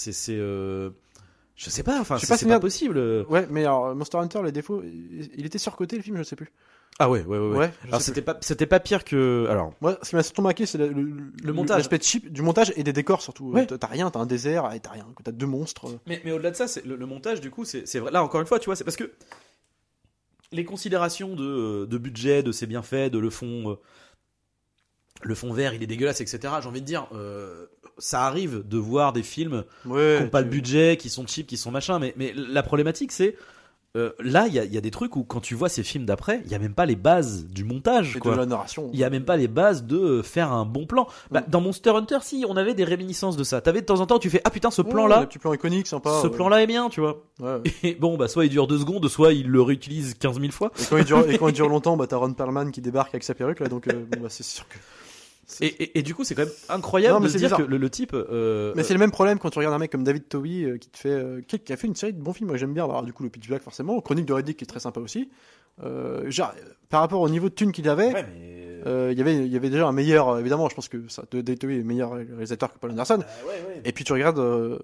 [1.59, 3.26] je sais pas, enfin, Je sais c'est, pas pas possible.
[3.28, 6.52] Ouais, mais alors Monster Hunter, les défauts, il était surcoté le film, je sais plus.
[7.00, 7.56] Ah ouais, ouais, ouais.
[7.56, 7.72] ouais.
[7.88, 9.72] Alors c'était pas, c'était pas pire que, alors.
[9.80, 11.78] Moi, ce qui m'a surtout marqué, c'est le, Le montage.
[11.78, 13.50] L'aspect cheap du montage et des décors surtout.
[13.50, 13.66] Ouais.
[13.66, 15.06] T'as rien, t'as un désert et t'as rien.
[15.24, 15.86] T'as deux monstres.
[16.06, 18.12] Mais, mais au-delà de ça, c'est le, le montage, du coup, c'est c'est vrai.
[18.12, 19.12] Là, encore une fois, tu vois, c'est parce que
[20.52, 23.74] les considérations de, de budget, de c'est bien fait, de le fond, euh,
[25.22, 26.54] le fond vert, il est dégueulasse, etc.
[26.62, 27.66] J'ai envie de dire, euh,
[27.99, 30.16] ça arrive de voir des films Ouais.
[30.18, 31.99] qui n'ont pas de budget, qui sont cheap, qui sont machin.
[31.99, 33.36] Mais, mais la problématique, c'est
[33.96, 35.82] euh, là, il y a, il y a des trucs où quand tu vois ces
[35.82, 38.16] films d'après, il y a même pas les bases du montage.
[38.18, 38.32] Et quoi.
[38.32, 38.90] de la narration.
[38.92, 41.09] Il y a même pas les bases de euh, faire un bon plan.
[41.30, 41.51] Bah, Mm.
[41.51, 43.62] Dans Monster Hunter, si, on avait des réminiscences de ça.
[43.62, 45.55] T'avais de temps en temps, tu fais ah putain, ce Ouais, plan-là, Des petits plans
[45.55, 46.20] iconiques, sympa.
[46.22, 46.32] ce ouais.
[46.36, 47.22] plan-là est bien, tu vois.
[47.40, 47.62] Ouais, ouais.
[47.82, 50.70] Et bon, bah, soit il dure deux secondes, soit il le réutilise 15 000 fois.
[50.78, 53.14] Et quand il dure, et quand il dure longtemps, bah t'as Ron Perlman qui débarque
[53.14, 54.76] avec sa perruque là, donc euh, bah c'est sûr que.
[55.61, 57.59] Et, et, et du coup, c'est quand même incroyable Non, mais de se dire bizarre.
[57.66, 58.12] que le, le type.
[58.14, 60.76] euh, Mais c'est le même problème quand tu regardes un mec comme David Towie euh,
[60.78, 62.49] qui te fait, euh, qui, a fait une série de bons films.
[62.49, 62.84] Moi j'aime bien.
[62.84, 65.30] Alors du coup le Pitch Black forcément, Chronique de Reddick qui est très sympa aussi.
[65.82, 66.53] Euh, genre,
[66.88, 68.80] par rapport au niveau de thunes qu'il avait, ouais, mais.
[68.86, 70.38] euh, il y avait, il y avait déjà un meilleur.
[70.38, 73.20] évidemment, je pense que ça, David Towie est meilleur réalisateur que Paul Anderson.
[73.22, 73.82] Ah, ouais, ouais.
[73.84, 74.78] Et puis tu regardes euh,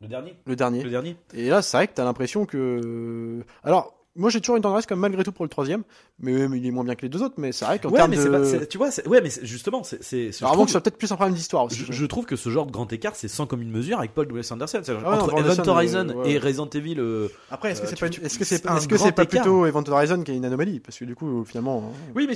[0.00, 0.34] Le dernier?
[0.46, 0.82] Le dernier.
[0.82, 1.16] Le dernier?
[1.34, 3.44] Et là, c'est vrai que t'as l'impression que.
[3.62, 5.82] Alors, moi j'ai toujours une tendresse comme malgré tout pour le troisième,
[6.18, 7.36] mais, mais il est moins bien que les deux autres.
[7.38, 8.58] Mais c'est vrai qu'en Ouais, termes de.
[8.58, 10.98] pas- tu vois, ouais, mais justement, c'est, c'est, je Alors, avant que ce soit peut-être
[10.98, 11.76] plus un problème d'histoire aussi.
[11.76, 14.26] je, je trouve que ce genre de grand écart, c'est sans commune mesure avec Paul
[14.26, 14.42] W.
[14.52, 14.80] Anderson.
[14.86, 16.32] Ah ouais, entre Event Anderson, Horizon euh, ouais.
[16.32, 18.96] et Resident Evil, euh, Après, est-ce que Euh, c'est pas, est-ce que c'est est-ce que
[18.98, 20.80] c'est pas plutôt Event Horizon qui est une anomalie?
[20.80, 21.84] Parce que du coup, finalement.
[21.92, 22.34] hein, oui, mais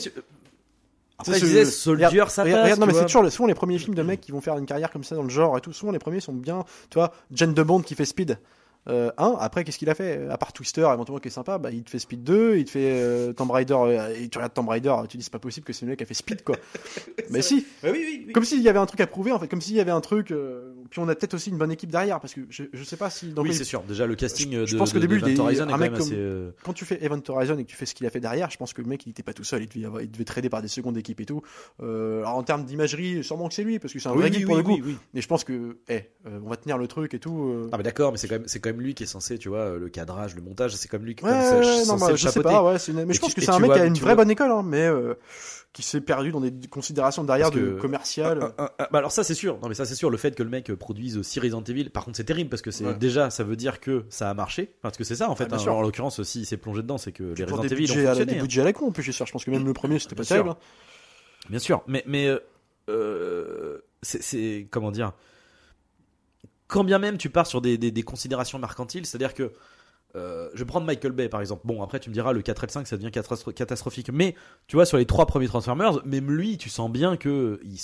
[1.18, 2.64] après, C'est je ce- disais, Soldier, regarde- ça regarde- passe.
[2.72, 4.66] regarde, non, mais c'est toujours souvent les premiers films de mecs qui vont faire une
[4.66, 5.72] carrière comme ça dans le genre et tout.
[5.72, 6.64] Souvent les premiers sont bien.
[6.90, 8.38] Tu vois, Jane de Bond qui fait Speed.
[8.88, 10.28] Euh, 1, après qu'est-ce qu'il a fait?
[10.28, 12.70] À part Twister, éventuellement qui est sympa, bah, il te fait Speed 2, il te
[12.70, 15.64] fait euh, Tomb Raider, euh, et tu regardes Tomb Raider, tu dis c'est pas possible
[15.66, 16.56] que c'est le mec qui a fait Speed quoi.
[17.30, 18.32] mais si, Ouais, oui, oui, oui.
[18.32, 20.00] comme s'il y avait un truc à prouver en fait, comme s'il y avait un
[20.02, 20.30] truc.
[20.32, 20.63] euh,
[20.94, 23.10] Puis on a peut-être aussi une bonne équipe derrière parce que je, je sais pas
[23.10, 23.32] si.
[23.32, 23.82] dans oui, quel- c'est sûr.
[23.82, 25.72] Déjà, le casting Je- de, je pense de, début, de est- Event Horizon est un
[25.72, 26.16] quand mec même comme- assez.
[26.16, 28.48] euh, quand tu fais Event Horizon et que tu fais ce qu'il a fait derrière,
[28.48, 30.22] je pense que le mec il était pas tout seul, il devait, avoir- il devait
[30.24, 31.42] trader par des secondes équipes et tout.
[31.82, 34.28] Euh, alors en termes d'imagerie, sûrement que c'est lui parce que c'est un oui, vrai
[34.30, 34.78] oui, geek pour le coup.
[35.14, 35.94] Mais je pense que, eh,
[36.28, 37.42] euh, on va tenir le truc et tout.
[37.42, 37.70] euh.
[37.72, 39.48] Ah, mais d'accord, mais c'est quand même, c'est quand même lui qui est censé, tu
[39.48, 42.16] vois, le cadrage, le montage, c'est comme lui qui ça, ouais, censé non, bah, le
[42.16, 43.80] je sais pas, ouais, une- mais Et je pense tu- que c'est un mec qui
[43.80, 45.14] a une vraie bonne école, hein, mais euh,
[45.74, 48.38] qui s'est perdu dans des considérations derrière Parce de que- commercial.
[48.40, 49.58] Ah, ah, ah, bah alors ça c'est sûr.
[49.60, 50.08] Non mais ça c'est sûr.
[50.08, 52.70] Le fait que le mec produise aussi Resident Evil, par contre c'est terrible parce que
[52.70, 52.94] c'est Ouais.
[52.94, 54.72] déjà ça veut dire que ça a marché.
[54.80, 55.52] Parce que c'est ça en fait.
[55.52, 55.58] Hein.
[55.68, 58.06] en l'occurrence s'il s'est plongé dedans, c'est que les Pour Resident des Evil ont budgets,
[58.06, 58.32] à, fonctionné.
[58.32, 58.42] des hein.
[58.42, 60.48] budgets à la con, en plus, je pense que même le premier, c'était pas terrible.
[60.50, 60.56] hein.
[61.50, 61.82] Bien sûr.
[61.88, 62.38] Mais mais euh,
[62.88, 65.12] euh, c'est- c'est comment dire?
[66.66, 69.52] Quand bien même tu pars sur des, des, des considérations mercantiles, c'est-à-dire que
[70.16, 71.62] euh, je vais prendre Michael Bay par exemple.
[71.64, 74.10] Bon, après tu me diras le 4 et le 5 ça devient catastro- catastrophique.
[74.12, 74.34] Mais
[74.66, 77.78] tu vois, sur les trois premiers Transformers, même lui, tu sens bien que il,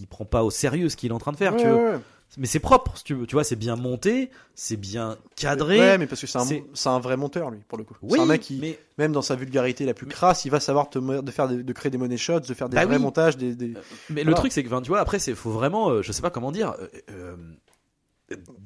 [0.00, 1.52] il prend pas au sérieux ce qu'il est en train de faire.
[1.54, 1.74] Ouais, tu veux.
[1.76, 1.98] ouais, ouais.
[2.38, 3.24] Mais c'est propre, si tu veux.
[3.24, 5.78] Tu vois, c'est bien monté, c'est bien cadré.
[5.78, 7.94] Ouais, mais parce que c'est un, vrai monteur, lui, pour le coup.
[8.02, 10.58] oui, c'est un mec qui, mais même dans sa vulgarité la plus crasse, il va
[10.58, 13.02] savoir te, de faire de créer des money shots, de faire des Bah vrais oui.
[13.02, 13.74] montages, des, des-
[14.10, 16.30] Mais le truc, c'est que, tu vois, après, c'est faut vraiment, euh, je sais pas
[16.30, 16.74] comment dire.
[16.80, 17.36] Euh, euh,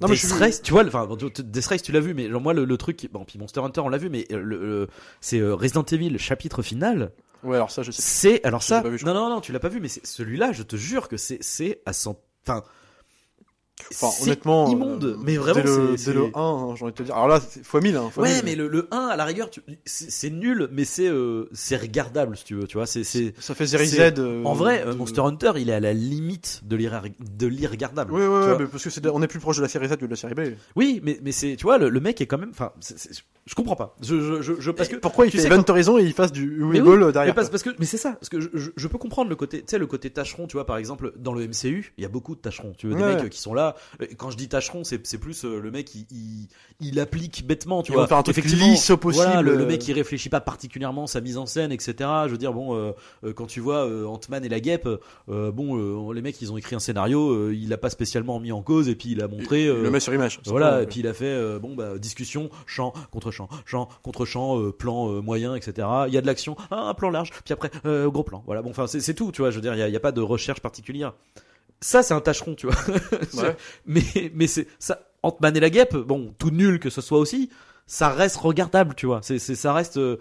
[0.01, 1.07] Non, mais Death Race, tu vois, enfin,
[1.39, 3.81] Death Race, tu l'as vu, mais genre, moi, le, le truc, bon, puis Monster Hunter,
[3.83, 4.89] on l'a vu, mais euh, le, le-
[5.21, 7.13] c'est euh, Resident Evil, chapitre final.
[7.43, 8.01] Ouais, alors ça, je sais.
[8.03, 10.63] C'est, alors Je ça, vu, non, non, non, tu l'as pas vu, mais celui-là, je
[10.63, 12.65] te jure que c'est, c'est à 100, enfin,
[13.93, 14.70] Enfin, honnêtement.
[14.70, 16.97] immonde, euh, mais vraiment, dès le, c'est- dès le c'est- 1, hein, j'ai envie de
[16.99, 17.14] te dire.
[17.14, 18.43] Alors là, c'est fois 1000, hein, fois Ouais, 1000.
[18.45, 22.37] mais le, le 1, à la rigueur, tu- c'est nul, mais c'est euh, c'est regardable,
[22.37, 24.14] si tu veux, tu vois, c'est, Ça fait série Z.
[24.18, 28.12] euh, en vrai, de- Monster Hunter, il est à la limite de l'irre- de l'irregardable.
[28.12, 28.59] Ouais, ouais, vois.
[28.59, 30.16] mais parce que c'est, on est plus proche de la série Z que de la
[30.16, 30.41] série B.
[30.76, 32.72] Oui, mais, mais c'est, tu vois, le, le mec est quand même, enfin,
[33.47, 33.97] je comprends pas.
[34.03, 36.81] Je, je, je, parce que, Pourquoi il fait Event Horizon et il fasse du oui,
[36.81, 37.51] derrière mais, parce, quoi.
[37.51, 39.87] parce que, mais c'est ça, parce que je, peux comprendre le côté, tu sais, le
[39.87, 42.72] côté tâcheron, tu vois, par exemple, dans le MCU, il y a beaucoup de tâcherons,
[42.76, 43.70] tu vois, des mecs qui sont là.
[44.03, 46.49] Euh, Quand je dis tâcheron, c'est, plus euh, le mec, il, il,
[46.81, 48.07] il applique bêtement, tu Ils vois.
[48.07, 49.25] faire un truc Effectivement, lisse au possible.
[49.25, 51.95] Voilà, le, le euh, mec il réfléchit pas particulièrement sa mise en scène, etc.
[52.27, 52.93] Je veux dire, bon, euh,
[53.35, 54.89] quand tu vois euh, Ant-Man et la guêpe,
[55.29, 58.62] euh, bon, les mecs ils ont écrit un scénario, il l'a pas spécialement mis en
[58.62, 59.66] cause et puis il a montré.
[59.66, 60.41] le met sur image.
[60.47, 64.71] voilà, et puis il a fait bon bah discussion, champ contre champ, champ contre champ,
[64.73, 65.87] plan moyen, etc.
[66.09, 68.43] Il y a de l'action, un plan large, puis après gros plan.
[68.47, 69.51] Voilà, bon, enfin c'est tout, tu vois.
[69.51, 71.12] Je veux dire, il y y a pas de recherche particulière.
[71.81, 72.76] Ça c'est un tâcheron, tu vois.
[73.43, 73.57] Ouais.
[73.87, 74.03] mais
[74.35, 75.07] mais c'est ça.
[75.22, 77.51] Ant-Man et la guêpe, bon, tout nul que ce soit aussi,
[77.87, 79.20] ça reste regardable, tu vois.
[79.22, 79.99] C'est c'est ça reste.
[79.99, 80.16] euh,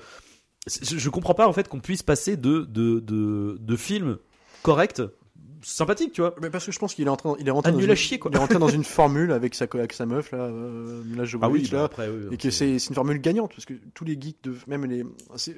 [0.67, 4.17] je, je comprends pas en fait qu'on puisse passer de de de, de films
[4.61, 5.01] corrects,
[5.61, 6.35] sympathiques, tu vois.
[6.41, 7.95] Mais parce que je pense qu'il est en train, il est rentré dans une, à
[7.95, 8.29] chier, quoi.
[8.31, 11.71] il est rentré dans une formule avec sa, avec sa meuf là, euh, Mila Jovovich,
[11.71, 14.55] là, après, oui, et que c'est une formule gagnante parce que tous les geeks de
[14.67, 15.05] même les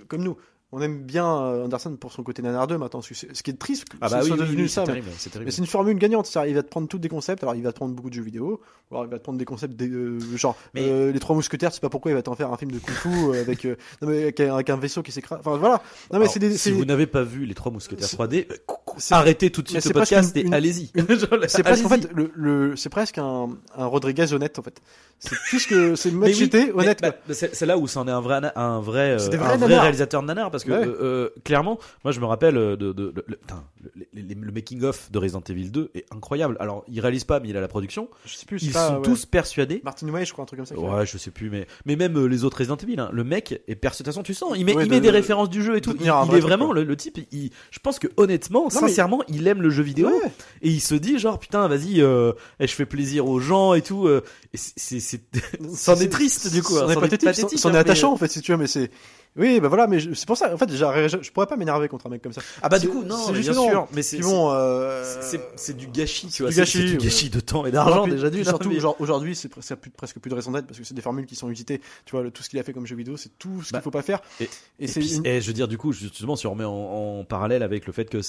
[0.08, 0.38] comme nous
[0.74, 3.86] on aime bien euh, Anderson pour son côté nanardeux maintenant c'est- ce qui est triste
[4.00, 5.68] Ah c'est bah soit oui, devenu oui, ça c'est mais, terrible, c'est mais c'est une
[5.68, 8.10] formule gagnante il va te prendre tous des concepts alors il va te prendre beaucoup
[8.10, 11.12] de jeux vidéo alors il va te prendre des concepts des, euh, genre Mais- euh,
[11.12, 13.10] les trois mousquetaires sais pas pourquoi il va t'en faire un film de kung fu
[13.10, 15.76] euh, avec euh, avec, un- avec un vaisseau qui s'écrase enfin voilà.
[15.76, 18.16] Non mais Alors, c'est des si c'est- vous n'avez pas vu les trois mousquetaires c'est-
[18.16, 20.92] 3D, euh, coucou, c'est- arrêtez tout de suite c'est le podcast une- et une- allez-y.
[21.48, 22.02] c'est presque en Allez-y.
[22.08, 24.82] fait le, le c'est presque un, un Rodriguez honnête en fait.
[25.20, 26.34] C'est tout ce que c'est mais,
[26.74, 29.80] honnête bah, c'est c'est là où c'en est un vrai, un vrai, C'est un vrai
[29.80, 30.96] réalisateur nanar parce que Ouais.
[30.96, 34.22] euh, euh, clairement, moi je me rappelle euh, de, de, de- le, putain, le, le-
[34.36, 36.58] le- le making of de Resident Evil 2 est incroyable.
[36.60, 38.10] Alors il réalise pas, mais il a la production.
[38.26, 39.02] je sais plus Ils pas, sont ouais.
[39.02, 39.82] tous persuadés.
[39.84, 42.18] Martin Way je crois un truc comme ça Ouais, je sais plus, mais mais même
[42.18, 44.04] euh, les autres Resident Evil, hein, le mec est persuadé.
[44.04, 45.76] De toute façon, tu sens, il met, Ouais, il de- met des références du jeu
[45.78, 45.94] et tout.
[45.94, 47.20] de Il, il vrai est vraiment le, le type.
[47.32, 50.08] il- je pense que honnêtement, mais- sincèrement, il aime le jeu vidéo.
[50.10, 50.32] Ouais.
[50.62, 54.08] et il se dit genre putain vas-y euh, je fais plaisir aux gens et tout
[54.08, 54.22] euh,
[54.54, 55.22] et c'est c'est
[55.76, 58.18] c'en est triste du coup hein, C'en est pathétique, c'en- hein, est mais- attachant en
[58.18, 58.90] fait si tu veux, mais c'est
[59.38, 60.54] Oui, bah voilà, mais c'est pour ça.
[60.54, 62.42] En fait, je, pourrais pas m'énerver contre un mec comme ça.
[62.62, 65.04] Ah bah du coup non, c'est bien sûr, mais c'est bon, euh,
[65.56, 68.30] c'est- du gâchis, tu vois, du c'est gâchis, du gâchis de temps et d'argent déjà
[68.30, 68.46] puis d'une.
[68.46, 71.50] Surtout, aujourd'hui, c'est presque, plus- de raison d'être parce que c'est des formules qui sont
[71.50, 71.80] usitées.
[72.06, 73.84] Tu vois, tout ce qu'il a fait comme jeu vidéo, c'est tout ce Bah, qu'il
[73.86, 74.22] faut pas faire.
[74.42, 74.48] et-
[75.42, 78.20] je veux dire, du coup, justement, si on remet en, parallèle avec le fait que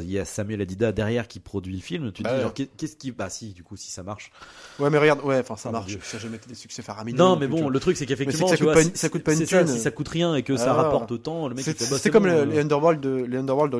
[0.00, 2.54] il y a Samuel Adida derrière qui produit le film, tu te Bah dis, genre,
[2.54, 3.10] qu'est- qu'est-ce qui.
[3.10, 4.30] Bah, si, du coup, si ça marche.
[4.78, 5.98] Ouais, mais regarde, ouais, enfin, ça mon marche.
[6.02, 7.18] Ça a jamais été des succès faramineux.
[7.18, 9.66] Non, mais bon, le truc, c'est qu'effectivement, ça coûte pas une- thune.
[9.66, 12.10] si ça coûte rien et que ça rapporte autant, le mec, il C'est bah, c'est
[12.10, 12.44] comme bon, le- euh.
[12.46, 13.78] les Underworld de, les Underworld de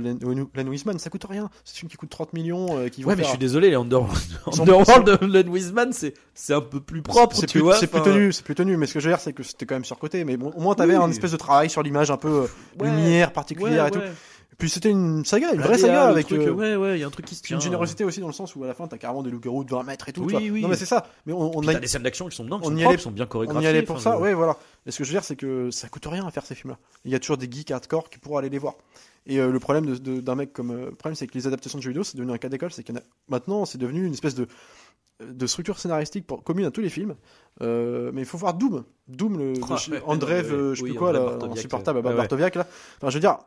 [0.54, 1.50] Len, Wiseman, ça coûte rien.
[1.64, 4.18] C'est une qui coûte 30 millions, euh, qui Ouais, mais je suis désolé, les Underworld,
[4.60, 7.76] Underworld de Len Wiseman, c'est, c'est un peu plus propre, c'est tu plus, vois.
[7.76, 8.76] c'est plus tenu, c'est plus tenu.
[8.76, 10.24] Mais ce que je veux dire, c'est que c'était quand même surcoté.
[10.24, 11.02] Mais bon, au moins, t'avais Oui.
[11.04, 12.46] un espèce de travail sur l'image un peu euh,
[12.80, 12.88] Ouais.
[12.90, 14.00] lumière particulière ouais, et tout.
[14.58, 17.04] Puis c'était une saga, une La vraie saga avec truc, euh, ouais, ouais, il y
[17.04, 17.56] a un truc qui se tient.
[17.56, 19.70] une générosité aussi dans le sens où à la fin t'as carrément des loups-garous de
[19.70, 20.24] 20 mètres et tout.
[20.24, 20.62] Oui, oui.
[20.62, 21.06] Non mais c'est ça.
[21.26, 23.10] Mais on, on, a- des scènes d'action qui sont qui on y propres, allait- sont
[23.10, 23.64] bien on chorégraphiées.
[23.64, 24.18] y allait pour ça.
[24.18, 24.56] Ouais, voilà.
[24.86, 26.78] Et ce que je veux dire, c'est que ça coûte rien à faire ces films-là.
[27.04, 28.74] Il y a toujours des geeks hardcore qui pourront aller les voir.
[29.26, 31.78] Et euh, le problème de- de- d'un mec comme euh, problème, c'est que les adaptations
[31.78, 32.72] de jeux vidéo, c'est devenu un cas d'école.
[32.72, 34.48] C'est qu'il y en a maintenant, c'est devenu une espèce de
[35.30, 37.14] de structure scénaristique pour, commune à tous les films.
[37.60, 38.84] Euh, mais il faut voir Doom.
[39.08, 40.00] Doom, le, ouais, ouais,
[40.50, 40.52] ouais.
[40.54, 42.16] euh, je sais Oui, plus quoi, là, insupportable, euh, bah, ouais,
[42.54, 42.66] là.
[42.98, 43.38] Enfin, je veux dire,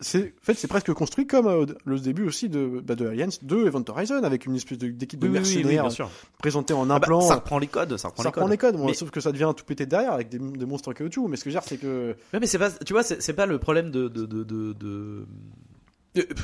[0.00, 3.28] c'est, en fait, c'est presque construit comme euh, le début aussi de, bah, de Aliens
[3.42, 6.10] 2 Event Horizon, avec une espèce d'équipe de Oui, oui, oui, oui, mercenaires bien sûr.
[6.38, 8.74] présentée en un Ah bah, ça reprend les codes, ça reprend ça les reprend codes.
[8.74, 11.28] les codes, sauf que ça devient tout pété derrière avec des, des monstres caoutchouc.
[11.28, 12.16] Mais ce que je veux dire, c'est que.
[12.38, 15.24] Mais c'est pas, tu vois, c'est pas le problème de, de, de, de, de- Euh,
[15.24, 15.73] pff,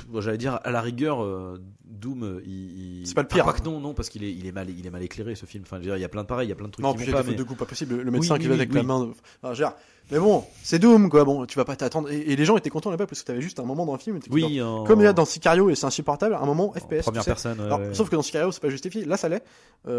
[0.08, 3.46] bon, J'allais dire à la rigueur, euh, Doom, euh, il, il- C'est pas le pire.
[3.48, 5.64] Ah, non, non, parce qu'il est, il est mal, il est mal éclairé ce film.
[5.66, 6.72] Enfin, je veux dire, il y a plein de pareils, il y a plein de
[6.72, 7.24] trucs Non, qui puis vont pas.
[7.24, 7.34] Mais...
[7.34, 7.96] de coup, pas possible.
[7.96, 8.86] Le médecin Oui, qui oui, va avec oui, la oui.
[8.86, 9.00] main.
[9.06, 9.10] de-
[9.42, 9.72] Enfin, je veux dire,
[10.12, 11.24] mais bon, c'est Doom, quoi.
[11.24, 12.10] Bon, tu vas pas t'attendre.
[12.10, 13.98] Et, et les gens étaient contents là-bas parce que t'avais juste un moment dans le
[14.00, 14.18] film.
[14.30, 17.02] Oui, en- Comme il y a dans Sicario et c'est insupportable, un moment en FPS.
[17.02, 17.30] première tu sais.
[17.30, 17.58] personne.
[17.60, 17.94] ouais, Alors, ouais.
[17.94, 19.04] Sauf que dans Sicario, c'est pas justifié.
[19.04, 19.44] Là, ça l'est.
[19.86, 19.98] Euh,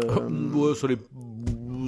[0.52, 0.98] Ouais, ça l'est,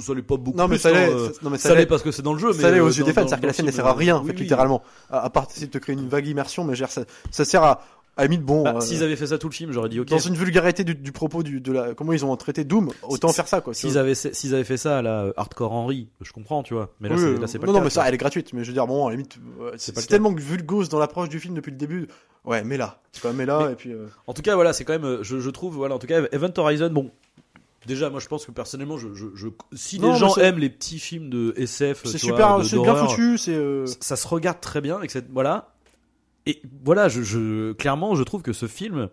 [0.01, 0.57] ça l'est pas beaucoup.
[0.57, 1.09] Non, mais plus, ça l'est.
[1.09, 1.85] euh, ça- Non, mais Ça ça l'est l'est.
[1.87, 3.41] parce que c'est dans le jeu, mais Ça l'est aux euh, yeux des fans, c'est-à-dire
[3.41, 4.81] que la scène ne sert à film, rien, en fait, littéralement.
[5.09, 7.81] À, part essayer de te créer une vague immersion, mais ça, ça sert à,
[8.17, 8.63] à limite, bon.
[8.63, 10.07] Bah, euh, S'ils avaient fait ça tout le film, j'aurais dit ok.
[10.07, 13.27] Dans une vulgarité du, du propos du, de la, comment ils ont traité Doom, autant
[13.33, 13.73] faire ça, quoi.
[13.73, 16.93] S'ils avaient, s'ils avaient fait ça à la Hardcore Henry, je comprends, tu vois.
[17.01, 18.07] Mais là, Oui, c'est, euh, là, c'est pas non, le non, cas, mais tu ça,
[18.07, 18.53] elle est gratuite.
[18.53, 19.37] Mais je veux dire, bon, à la limite,
[19.77, 22.07] c'est, tellement vulgose dans l'approche du film depuis le début.
[22.45, 23.91] Ouais, mais là, tu vois, mais là, Mais- et puis.
[23.91, 26.05] euh, En tout cas, voilà, c'est quand même, euh, je, je trouve, voilà, en tout
[26.07, 27.09] cas, Event Horizon, bon.
[27.85, 30.69] Déjà, moi, je pense que personnellement, je, je, je- si Non, les gens aiment les
[30.69, 33.53] petits films de SF, c'est super, c'est bien foutu, c'est.
[33.55, 35.73] euh, ça, se regarde très bien, c'est- voilà.
[36.47, 39.09] Et voilà, je, je, clairement, je trouve que ce film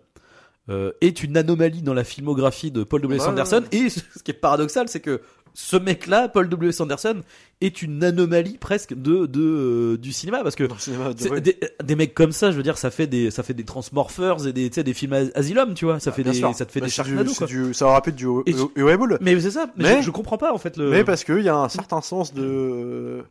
[0.69, 3.19] euh, est une anomalie dans la filmographie de Paul W.
[3.19, 3.63] Ouais, Sanderson.
[3.71, 5.21] Et ce qui est paradoxal, c'est que
[5.53, 6.71] ce mec-là, Paul W.
[6.71, 7.21] Sanderson,
[7.61, 11.41] est une anomalie presque de, de euh, du cinéma, parce que cinéma de- ouais.
[11.41, 14.47] des, des mecs comme ça, je veux dire, ça fait des, ça fait des Transmorphers
[14.47, 15.99] et des, des films as- Asylum, tu vois.
[15.99, 16.53] Ça Bah, fait des, sûr.
[16.55, 17.47] ça te fait Bah, des du- Sharknado, c'est quoi.
[17.47, 18.27] du- Ça être du
[18.75, 19.17] Huable.
[19.21, 19.67] Mais c'est ça.
[19.77, 20.89] Mais, Mais- je, je comprends pas en fait le.
[20.89, 22.41] Mais parce qu'il y a un certain sens de.
[22.43, 23.21] euh,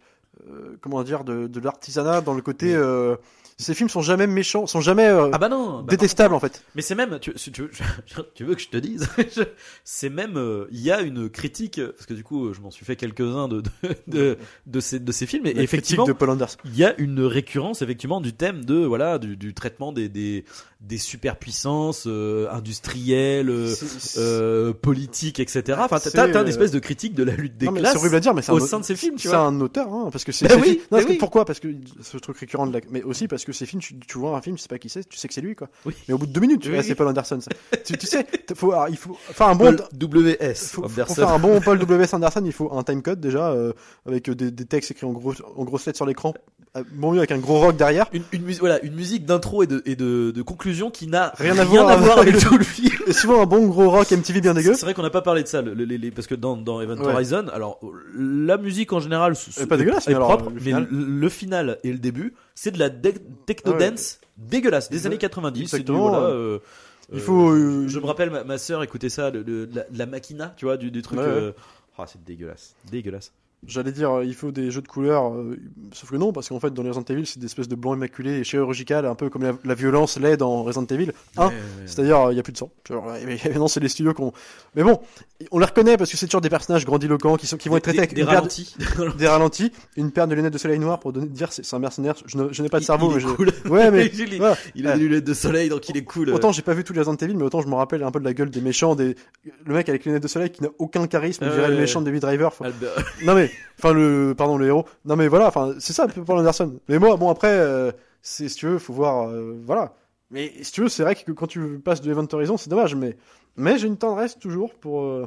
[0.81, 2.75] comment dire, de, de l'artisanat dans le côté.
[2.75, 3.16] Euh,
[3.59, 5.82] ces films sont jamais méchants, sont jamais euh, Ah bah non.
[5.82, 6.64] bah détestables en fait.
[6.74, 7.70] Mais c'est même, tu, veux,
[8.34, 9.09] tu veux que je te dise,
[9.84, 12.84] c'est même, euh, il y a une critique, parce que du coup, je m'en suis
[12.84, 16.32] fait quelques-uns de, de, de, de ces, de ces films, et La effectivement, de Paul
[16.64, 20.44] il y a une récurrence effectivement du thème de, voilà, du, du traitement des, des,
[20.87, 25.78] des superpuissances euh, industrielles, euh, C'est- c'est- euh, politiques, etc.
[25.78, 27.72] Enfin, t'as, C'est, t'as, t'as une euh, espèce de critique de la lutte des Non,
[27.74, 29.39] classes c'est horrible à dire, mais c'est au sein de ces films, tu C'est vois.
[29.47, 30.47] un auteur, hein, parce que c'est.
[30.49, 31.45] Bah ces oui, films- Non, bah parce que pourquoi?
[31.45, 31.68] Parce que
[32.01, 32.80] ce truc récurrent de la.
[32.91, 34.89] Mais aussi parce que ces films, tu, tu vois un film, tu sais pas qui
[34.89, 35.68] c'est, tu sais que c'est lui, quoi.
[35.87, 35.95] Oui.
[36.09, 37.41] Mais au bout de deux minutes, tu Oui, vois, c'est Paul Anderson.
[37.41, 37.51] ça.
[37.85, 39.76] tu, tu sais, faut, alors, il faut faire un bon.
[39.76, 40.70] Paul W.S.
[40.70, 41.14] Faut, faut Anderson.
[41.14, 42.07] faire un bon Paul W.
[42.12, 43.72] Anderson, il faut un timecode déjà, euh,
[44.05, 46.35] avec euh, des, des textes écrits en, gros, en grosses lettres sur l'écran.
[46.77, 48.07] Euh, Bon mieux avec un gros rock derrière.
[48.12, 48.23] Une,
[48.59, 52.18] voilà, une musique d'intro et de, et de, de conclusion qui n'a Rien à voir
[52.18, 52.91] avec tout le film.
[53.07, 54.73] Et souvent un bon gros rock MTV bien dégueu.
[54.75, 56.57] C'est vrai qu'on n'a pas parlé de ça, le- le- les- les- parce que dans,
[56.57, 57.12] dans Event Ouais.
[57.12, 57.79] Horizon, alors
[58.16, 61.05] la musique en général est pas dégueulasse, est mais alors, propre, le mais final- le,
[61.05, 63.91] le final et le début, c'est de la techno Ah ouais.
[63.91, 65.66] dance dégueulasse des années 90.
[65.68, 66.09] c'est du, exactement.
[66.09, 66.59] voilà, euh,
[67.12, 70.55] Il euh, faut, euh, Je me rappelle, ma, ma sœur écoutait ça, la, la Machina,
[70.57, 71.18] tu vois, du, du truc.
[71.18, 71.53] Ouais, euh,
[71.99, 73.31] ah, c'est dégueulasse, dégueulasse.
[73.65, 75.57] J'allais dire, euh, il faut des jeux de couleurs, euh,
[75.93, 77.95] sauf que non, parce qu'en fait, dans les Resident Evil, c'est des espèces de blanc
[77.95, 81.43] immaculé et chirurgical, un peu comme la, la violence l'est dans Resident Evil 1.
[81.43, 81.59] Ouais, ouais, ouais.
[81.87, 82.71] C'est-à-dire, il n'y a plus de sang.
[82.89, 84.33] Genre, mais maintenant, c'est les studios qu'on.
[84.75, 84.99] Mais bon,
[85.53, 87.85] on les reconnaît parce que c'est toujours des personnages grandiloquents qui, sont, qui vont être
[87.85, 88.75] traités des, avec des une paire de- ralentis.
[89.19, 92.15] des ralentis, une paire de lunettes de soleil noir pour donner, dire c'est un mercenaire.
[92.27, 93.33] Je, je n'ai pas de cerveau, il, mais il je.
[93.33, 93.53] est cool.
[93.71, 94.07] Ouais, mais.
[94.07, 94.57] il, voilà.
[94.75, 96.31] il a des lunettes de soleil, donc il est cool.
[96.31, 98.19] Autant j'ai pas vu tous les Resident Evil, mais autant je me rappelle un peu
[98.19, 99.15] de la gueule des méchants, des
[99.65, 101.77] le mec avec les lunettes de soleil qui n'a aucun charisme, je Ouais, dirais le
[101.77, 102.53] méchant de Driver.
[103.25, 104.84] Non mais, enfin le, pardon le héros.
[105.05, 106.78] Non mais voilà, enfin c'est ça Paul Anderson.
[106.88, 109.94] Mais moi, bon après, euh, c'est si tu veux, faut voir, euh, voilà.
[110.30, 112.94] Mais si tu veux, c'est vrai que quand tu passes de Event Horizon, c'est dommage,
[112.94, 113.16] mais
[113.57, 115.03] mais j'ai une tendresse toujours pour.
[115.03, 115.26] euh,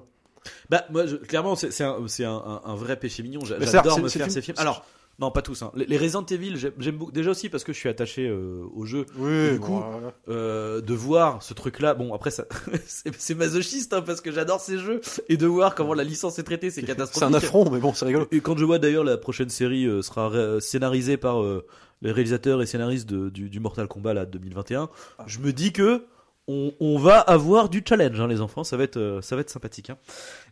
[0.70, 3.42] Bah, moi, je- clairement, c'est un, un, un- un vrai péché mignon.
[3.46, 4.58] J'adore me faire ces films.
[4.60, 4.86] Alors,
[5.18, 5.62] Non, pas tous.
[5.64, 5.72] hein.
[5.76, 7.12] Les, les Resident Evil, j'aime beaucoup.
[7.12, 9.06] Déjà aussi parce que je suis attaché euh, au jeu.
[9.18, 10.14] Oui, du coup, voilà.
[10.28, 11.94] euh, de voir ce truc-là.
[11.94, 12.46] Bon, après, ça,
[12.86, 15.00] c'est c'est masochiste hein, parce que j'adore ces jeux
[15.30, 17.30] et de voir comment la licence est traitée, c'est c'est catastrophique.
[17.30, 18.28] un affront, mais bon, c'est rigolo.
[18.32, 21.66] Et quand je vois d'ailleurs la prochaine série euh, sera ré- scénarisée par euh,
[22.02, 25.24] les réalisateurs et scénaristes de- du, du Mortal Kombat là 2021, Ah.
[25.28, 26.04] je me dis que
[26.50, 28.64] on, on va avoir du challenge, hein, les enfants.
[28.66, 29.90] Ça va être, ça va être sympathique.
[29.92, 29.98] hein.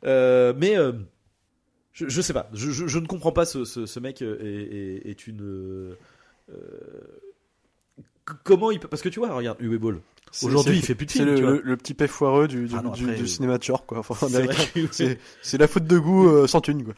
[0.03, 0.75] Mais
[1.93, 2.49] je, je sais pas.
[2.53, 5.41] Je, je, je ne comprends pas ce, ce, ce mec euh, est, est, est une.
[5.41, 5.95] euh,
[8.43, 9.99] comment il peut Parce que tu vois, regarde, Uwe Ball.
[10.31, 11.29] C'est- Aujourd'hui, c'est- il fait plus de C'est films.
[11.35, 11.51] le, vois.
[11.51, 13.63] le, le petit pet foireux du, du, Ah non, du- après, du euh, cinéma de
[13.63, 13.99] genre, quoi.
[13.99, 16.93] Enfin, C'est C'est c'est la faute de goût euh, sans thune, quoi.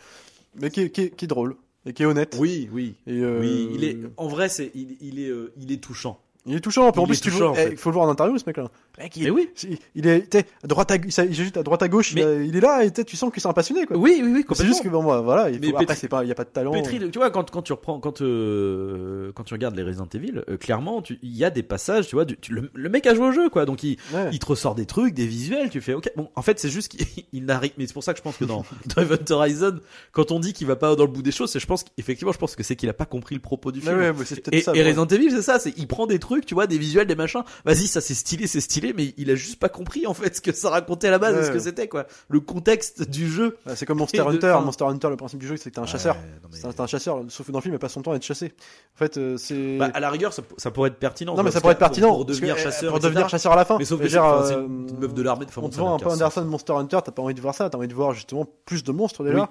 [0.61, 2.37] Mais qui est, qui est, qui est drôle et qui est honnête.
[2.39, 2.95] Oui, oui.
[3.07, 3.97] Et, euh, Oui, il est.
[4.15, 6.21] En vrai, c'est il, il est il est touchant.
[6.45, 6.91] Il est touchant.
[6.91, 7.71] Puis en il plus, touchant, vois, en eh, fait.
[7.71, 8.67] il faut le voir en interview, ce mec-là.
[8.99, 9.49] Mec, il oui.
[9.95, 12.55] il est, à droite à, il s'agit juste à droite à gauche, il, a- il
[12.55, 13.97] est là et tu sens que c'est un passionné, quoi.
[13.97, 14.45] Oui, oui, oui.
[14.53, 16.49] C'est juste que bon, bah, voilà, il faut, après, pas, il y a pas de
[16.49, 16.71] talent.
[16.71, 20.43] Pétri, tu vois, quand, quand tu reprends, quand, euh, quand tu regardes les Resident Evil,
[20.49, 23.15] euh, clairement, il y a des passages, tu vois, du- tu- le, le mec a
[23.15, 23.65] joué au jeu, quoi.
[23.65, 24.29] Donc il, Ouais.
[24.31, 26.09] il te ressort des trucs, des visuels, tu fais, ok.
[26.15, 28.37] Bon, en fait, c'est juste qu'il il n'arrive, mais c'est pour ça que je pense
[28.37, 28.63] que dans,
[28.95, 29.79] dans Event Horizon,
[30.11, 32.31] quand on dit qu'il va pas dans le bout des choses, c'est, je pense qu'effectivement,
[32.31, 33.99] je pense que c'est qu'il a pas compris le propos du Ouais, film.
[33.99, 34.73] ouais, peut-être Et, ça.
[34.75, 34.83] et.
[34.83, 37.43] Resident Evil, c'est ça, c'est il prend des trucs, tu vois, des visuels, des machins.
[37.63, 40.41] Vas-y, ça c'est stylé, c'est stylé, mais il a juste pas compris en fait ce
[40.41, 41.45] que ça racontait à la base, Ouais.
[41.45, 43.57] ce que c'était quoi, le contexte du jeu.
[43.75, 44.51] C'est comme Monster de- Hunter.
[44.51, 46.15] enfin- Monster Hunter, le principe du jeu, c'est que t'es un chasseur.
[46.15, 48.11] Ouais, non, mais- C'est un, chasseur, sauf que dans le film, il passe son temps
[48.11, 48.53] à être chassé.
[48.95, 49.77] En fait, euh, c'est.
[49.77, 51.35] Bah, à la rigueur, ça, ça pourrait être pertinent.
[51.35, 52.09] non, mais ça pourrait être pertinent.
[52.13, 52.89] Pour, devenir que, euh, chasseur.
[52.89, 53.09] Pour etc.
[53.11, 53.77] devenir chasseur à la fin.
[53.77, 55.45] Mais sauf que dire, euh, une meuf de l'armée.
[55.57, 57.77] on te vend un peu Anderson Monster Hunter, t'as pas envie de voir ça, t'as
[57.77, 59.49] envie de voir justement plus de monstres déjà.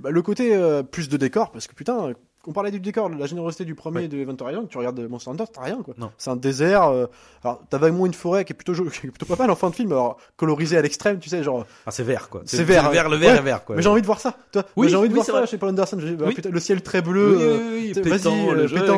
[0.00, 2.12] Bah, le côté euh, plus de décor, parce que putain,
[2.46, 4.08] on parlait du décor, de la générosité du premier Ouais.
[4.08, 5.94] de Horizon, tu regardes Monster Hunter, t'as rien quoi.
[6.16, 7.06] C'est un désert, euh,
[7.44, 9.54] alors t'as vaguement une forêt qui est plutôt, jo- qui est plutôt pas mal en
[9.56, 11.66] fin de film, alors colorisée à l'extrême, tu sais, genre.
[11.86, 12.42] Ah, c'est vert quoi.
[12.46, 13.20] C'est vert, Le vert, le ouais.
[13.22, 13.76] vert est vert quoi.
[13.76, 14.64] Mais j'ai envie de voir ça, toi.
[14.76, 15.46] Oui, j'ai envie de voir ça vrai.
[15.46, 16.34] chez Paul Anderson, bah, Oui.
[16.34, 17.36] putain, le ciel très bleu.
[17.36, 18.36] oui, oui, oui, T'sais, pétant,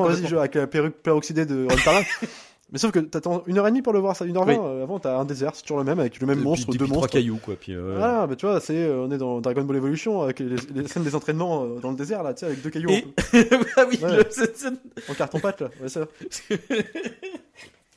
[0.04, 1.76] Vas-y, vas-y, avec la perruque peroxydée de Ron.
[2.72, 4.54] Mais sauf que t'attends une heure et demie pour le voir, ça, une heure vingt.
[4.54, 4.60] Oui.
[4.64, 6.78] euh, Avant, t'as un désert, c'est toujours le même, avec le même Et monstre, puis-
[6.78, 7.12] deux puis trois monstres.
[7.12, 7.54] cailloux quoi.
[7.60, 10.40] Puis, euh, Voilà, bah tu vois, c'est, euh, on est dans Dragon Ball Evolution avec
[10.40, 13.04] les, les scènes des entraînements dans le désert là, tu sais, avec deux cailloux Et
[13.04, 13.10] en-
[13.76, 14.16] ah oui, Ouais.
[14.16, 15.70] le- en, carton pâte là.
[15.82, 16.06] Ouais, ça.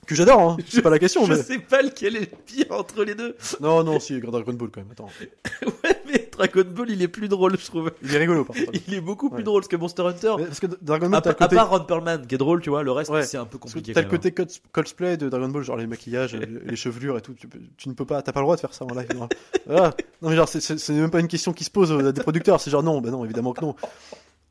[0.05, 0.57] que j'adore, hein.
[0.67, 3.35] C'est pas la question, je mais sais pas lequel est le pire entre les deux.
[3.61, 4.91] non, non, si Dragon Ball quand même.
[4.91, 5.07] Attends,
[5.83, 7.91] Ouais, mais Dragon Ball il est plus drôle, je trouve.
[8.03, 8.71] il est rigolo par contre.
[8.87, 9.43] Il est beaucoup plus Ouais.
[9.43, 10.33] drôle que Monster Hunter.
[10.37, 12.69] Mais parce que Dragon À, Ball, à côté, part Ron Perlman qui est drôle, tu
[12.69, 13.23] vois, le reste Ouais.
[13.23, 13.93] c'est un peu compliqué.
[13.93, 16.35] t'as le côté cos- cosplay de Dragon Ball, genre les maquillages,
[16.65, 17.33] les, chevelures et tout.
[17.33, 17.47] Tu,
[17.77, 19.07] tu ne peux pas, t'as pas le droit de faire ça en live.
[19.15, 19.27] non.
[19.65, 19.93] Voilà.
[20.21, 22.59] Non mais genre, c'est- même pas une question qui se pose à des producteurs.
[22.61, 23.75] C'est genre non, bah non, évidemment que non.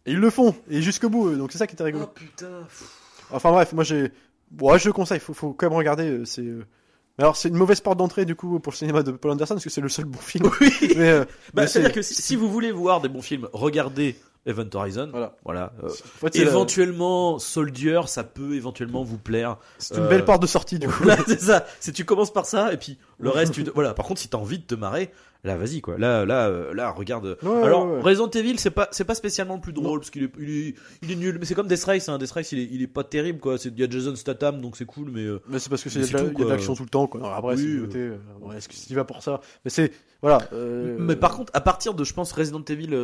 [0.06, 1.34] Et ils le font, et jusqu'au bout.
[1.34, 2.04] Donc c'est ça qui était rigolo.
[2.06, 2.50] Oh putain.
[3.30, 4.12] Enfin bref, moi j'ai.
[4.54, 6.08] Bon, je le conseille, faut, faut quand même regarder.
[6.08, 6.42] euh, C'est.
[6.42, 6.64] euh,
[7.18, 9.64] alors c'est une mauvaise porte d'entrée du coup pour le cinéma de Paul Anderson parce
[9.64, 10.48] que c'est le seul bon film.
[10.60, 10.72] Oui.
[10.96, 13.48] Mais, euh, Bah, mais c'est-à-dire c'est- que si, si vous voulez voir des bons films,
[13.52, 15.08] regardez Event Horizon.
[15.10, 15.36] Voilà.
[15.44, 15.72] Voilà.
[15.82, 19.56] Euh, En fait, c'est la- éventuellement, Soldier, ça peut éventuellement vous plaire.
[19.78, 21.04] c'est une euh, belle porte de sortie du coup.
[21.26, 21.64] C'est ça.
[21.80, 23.62] Si tu commences par ça, et puis le reste, tu...
[23.74, 23.94] voilà.
[23.94, 25.10] Par contre, si t'as envie de te marrer,
[25.44, 25.98] là, vas-y, quoi.
[25.98, 27.36] Là, là, euh, là, regarde.
[27.42, 28.00] Ouais, Alors, ouais, ouais.
[28.02, 30.74] Resident Evil, c'est pas, c'est pas spécialement le plus drôle, parce qu'il est, il est,
[31.02, 31.36] il est nul.
[31.38, 32.18] Mais c'est comme Death Race, hein.
[32.18, 33.58] Death Race, il est, il est pas terrible, quoi.
[33.58, 35.90] C'est- Il y a Jason Statham, donc c'est cool, mais euh, Mais c'est parce que
[35.90, 37.20] c'est de c'est la- tout, il y a de l'action tout le temps quoi.
[37.20, 38.16] Alors, après, Oui, c'est euh.
[38.42, 39.40] euh, ouais, est-ce que tu vas pour ça?
[39.64, 40.38] Mais c'est voilà.
[40.54, 42.94] euh, Mais par contre, à partir de, je pense, Resident Evil,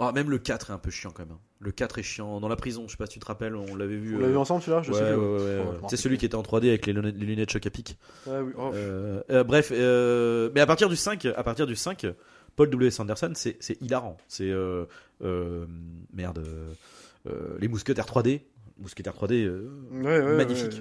[0.00, 1.32] ah, même le 4 est un peu chiant quand même.
[1.34, 1.40] hein.
[1.60, 2.40] Le 4 est chiant.
[2.40, 4.16] Dans la prison, je sais pas si tu te rappelles, on l'avait vu.
[4.16, 6.24] on l'a euh, vu ensemble celui-là, je ouais, sais ouais, ouais, Oh, C'est celui qui
[6.26, 7.98] était en 3D avec les lunettes, les lunettes choc à pic.
[8.26, 8.52] oui.
[8.56, 12.06] Oh, Euh, euh, bref, euh, mais à partir du 5, à partir du 5,
[12.56, 12.90] Paul W.
[12.90, 14.16] Sanderson, c'est hilarant.
[14.26, 14.86] C'est euh,
[15.22, 15.66] euh,
[16.14, 16.72] merde, euh,
[17.28, 18.40] euh, les mousquetaires 3D,
[18.78, 20.80] mousquetaires 3D, euh, Ouais, ouais, magnifique.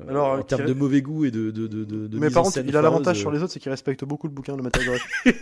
[0.00, 2.58] Euh, Alors, en termes de mauvais goût et de, de, de, de, Mais par contre,
[2.58, 4.96] il a l'avantage sur les autres, c'est qu'il respecte beaucoup le bouquin de Gear.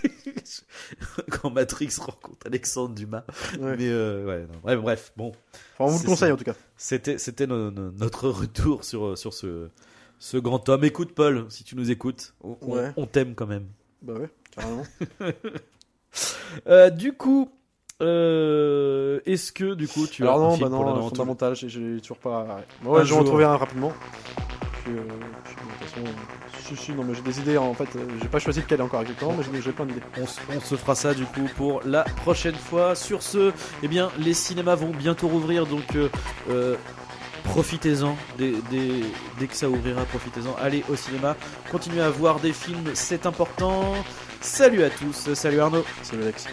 [1.30, 3.24] quand Matrix rencontre Alexandre Dumas.
[3.60, 3.76] Ouais.
[3.78, 4.58] Mais euh, ouais, non.
[4.62, 5.32] bref, bref, bon,
[5.78, 6.54] Enfin, on vous le conseille en tout cas.
[6.76, 9.68] c'était c'était no- no- notre retour sur sur ce
[10.18, 10.84] ce grand homme.
[10.84, 12.92] Écoute Paul, si tu nous écoutes, on, on- Ouais.
[12.96, 13.66] on t'aime quand même.
[14.02, 14.82] Bah ouais, carrément.
[16.66, 17.48] Euh, du coup,
[18.02, 21.10] euh, est-ce que du coup tu as Alors un non, film bah pour non, l'annonce
[21.10, 22.64] fondamental, j'ai- j'ai toujours pas.
[22.84, 23.92] Ouais, Un je vais en trouver un rapidement.
[24.84, 27.88] Puis, euh, de toute façon, euh, si, non, mais j'ai des idées en fait.
[27.96, 30.00] euh, J'ai pas choisi lequel encore exactement, mais j'ai- plein d'idées.
[30.20, 32.94] on, se- on se fera ça du coup pour la prochaine fois.
[32.94, 33.52] Sur ce,
[33.82, 35.84] eh bien, les cinémas vont bientôt rouvrir, donc
[36.48, 36.76] euh,
[37.44, 38.16] profitez-en.
[38.38, 39.04] Dès, dès-
[39.38, 40.54] dès que ça ouvrira, profitez-en.
[40.62, 41.36] Allez au cinéma,
[41.70, 43.94] continuez à voir des films, c'est important.
[44.40, 45.84] Salut à tous, salut Arnaud.
[46.02, 46.46] C'est le Lex.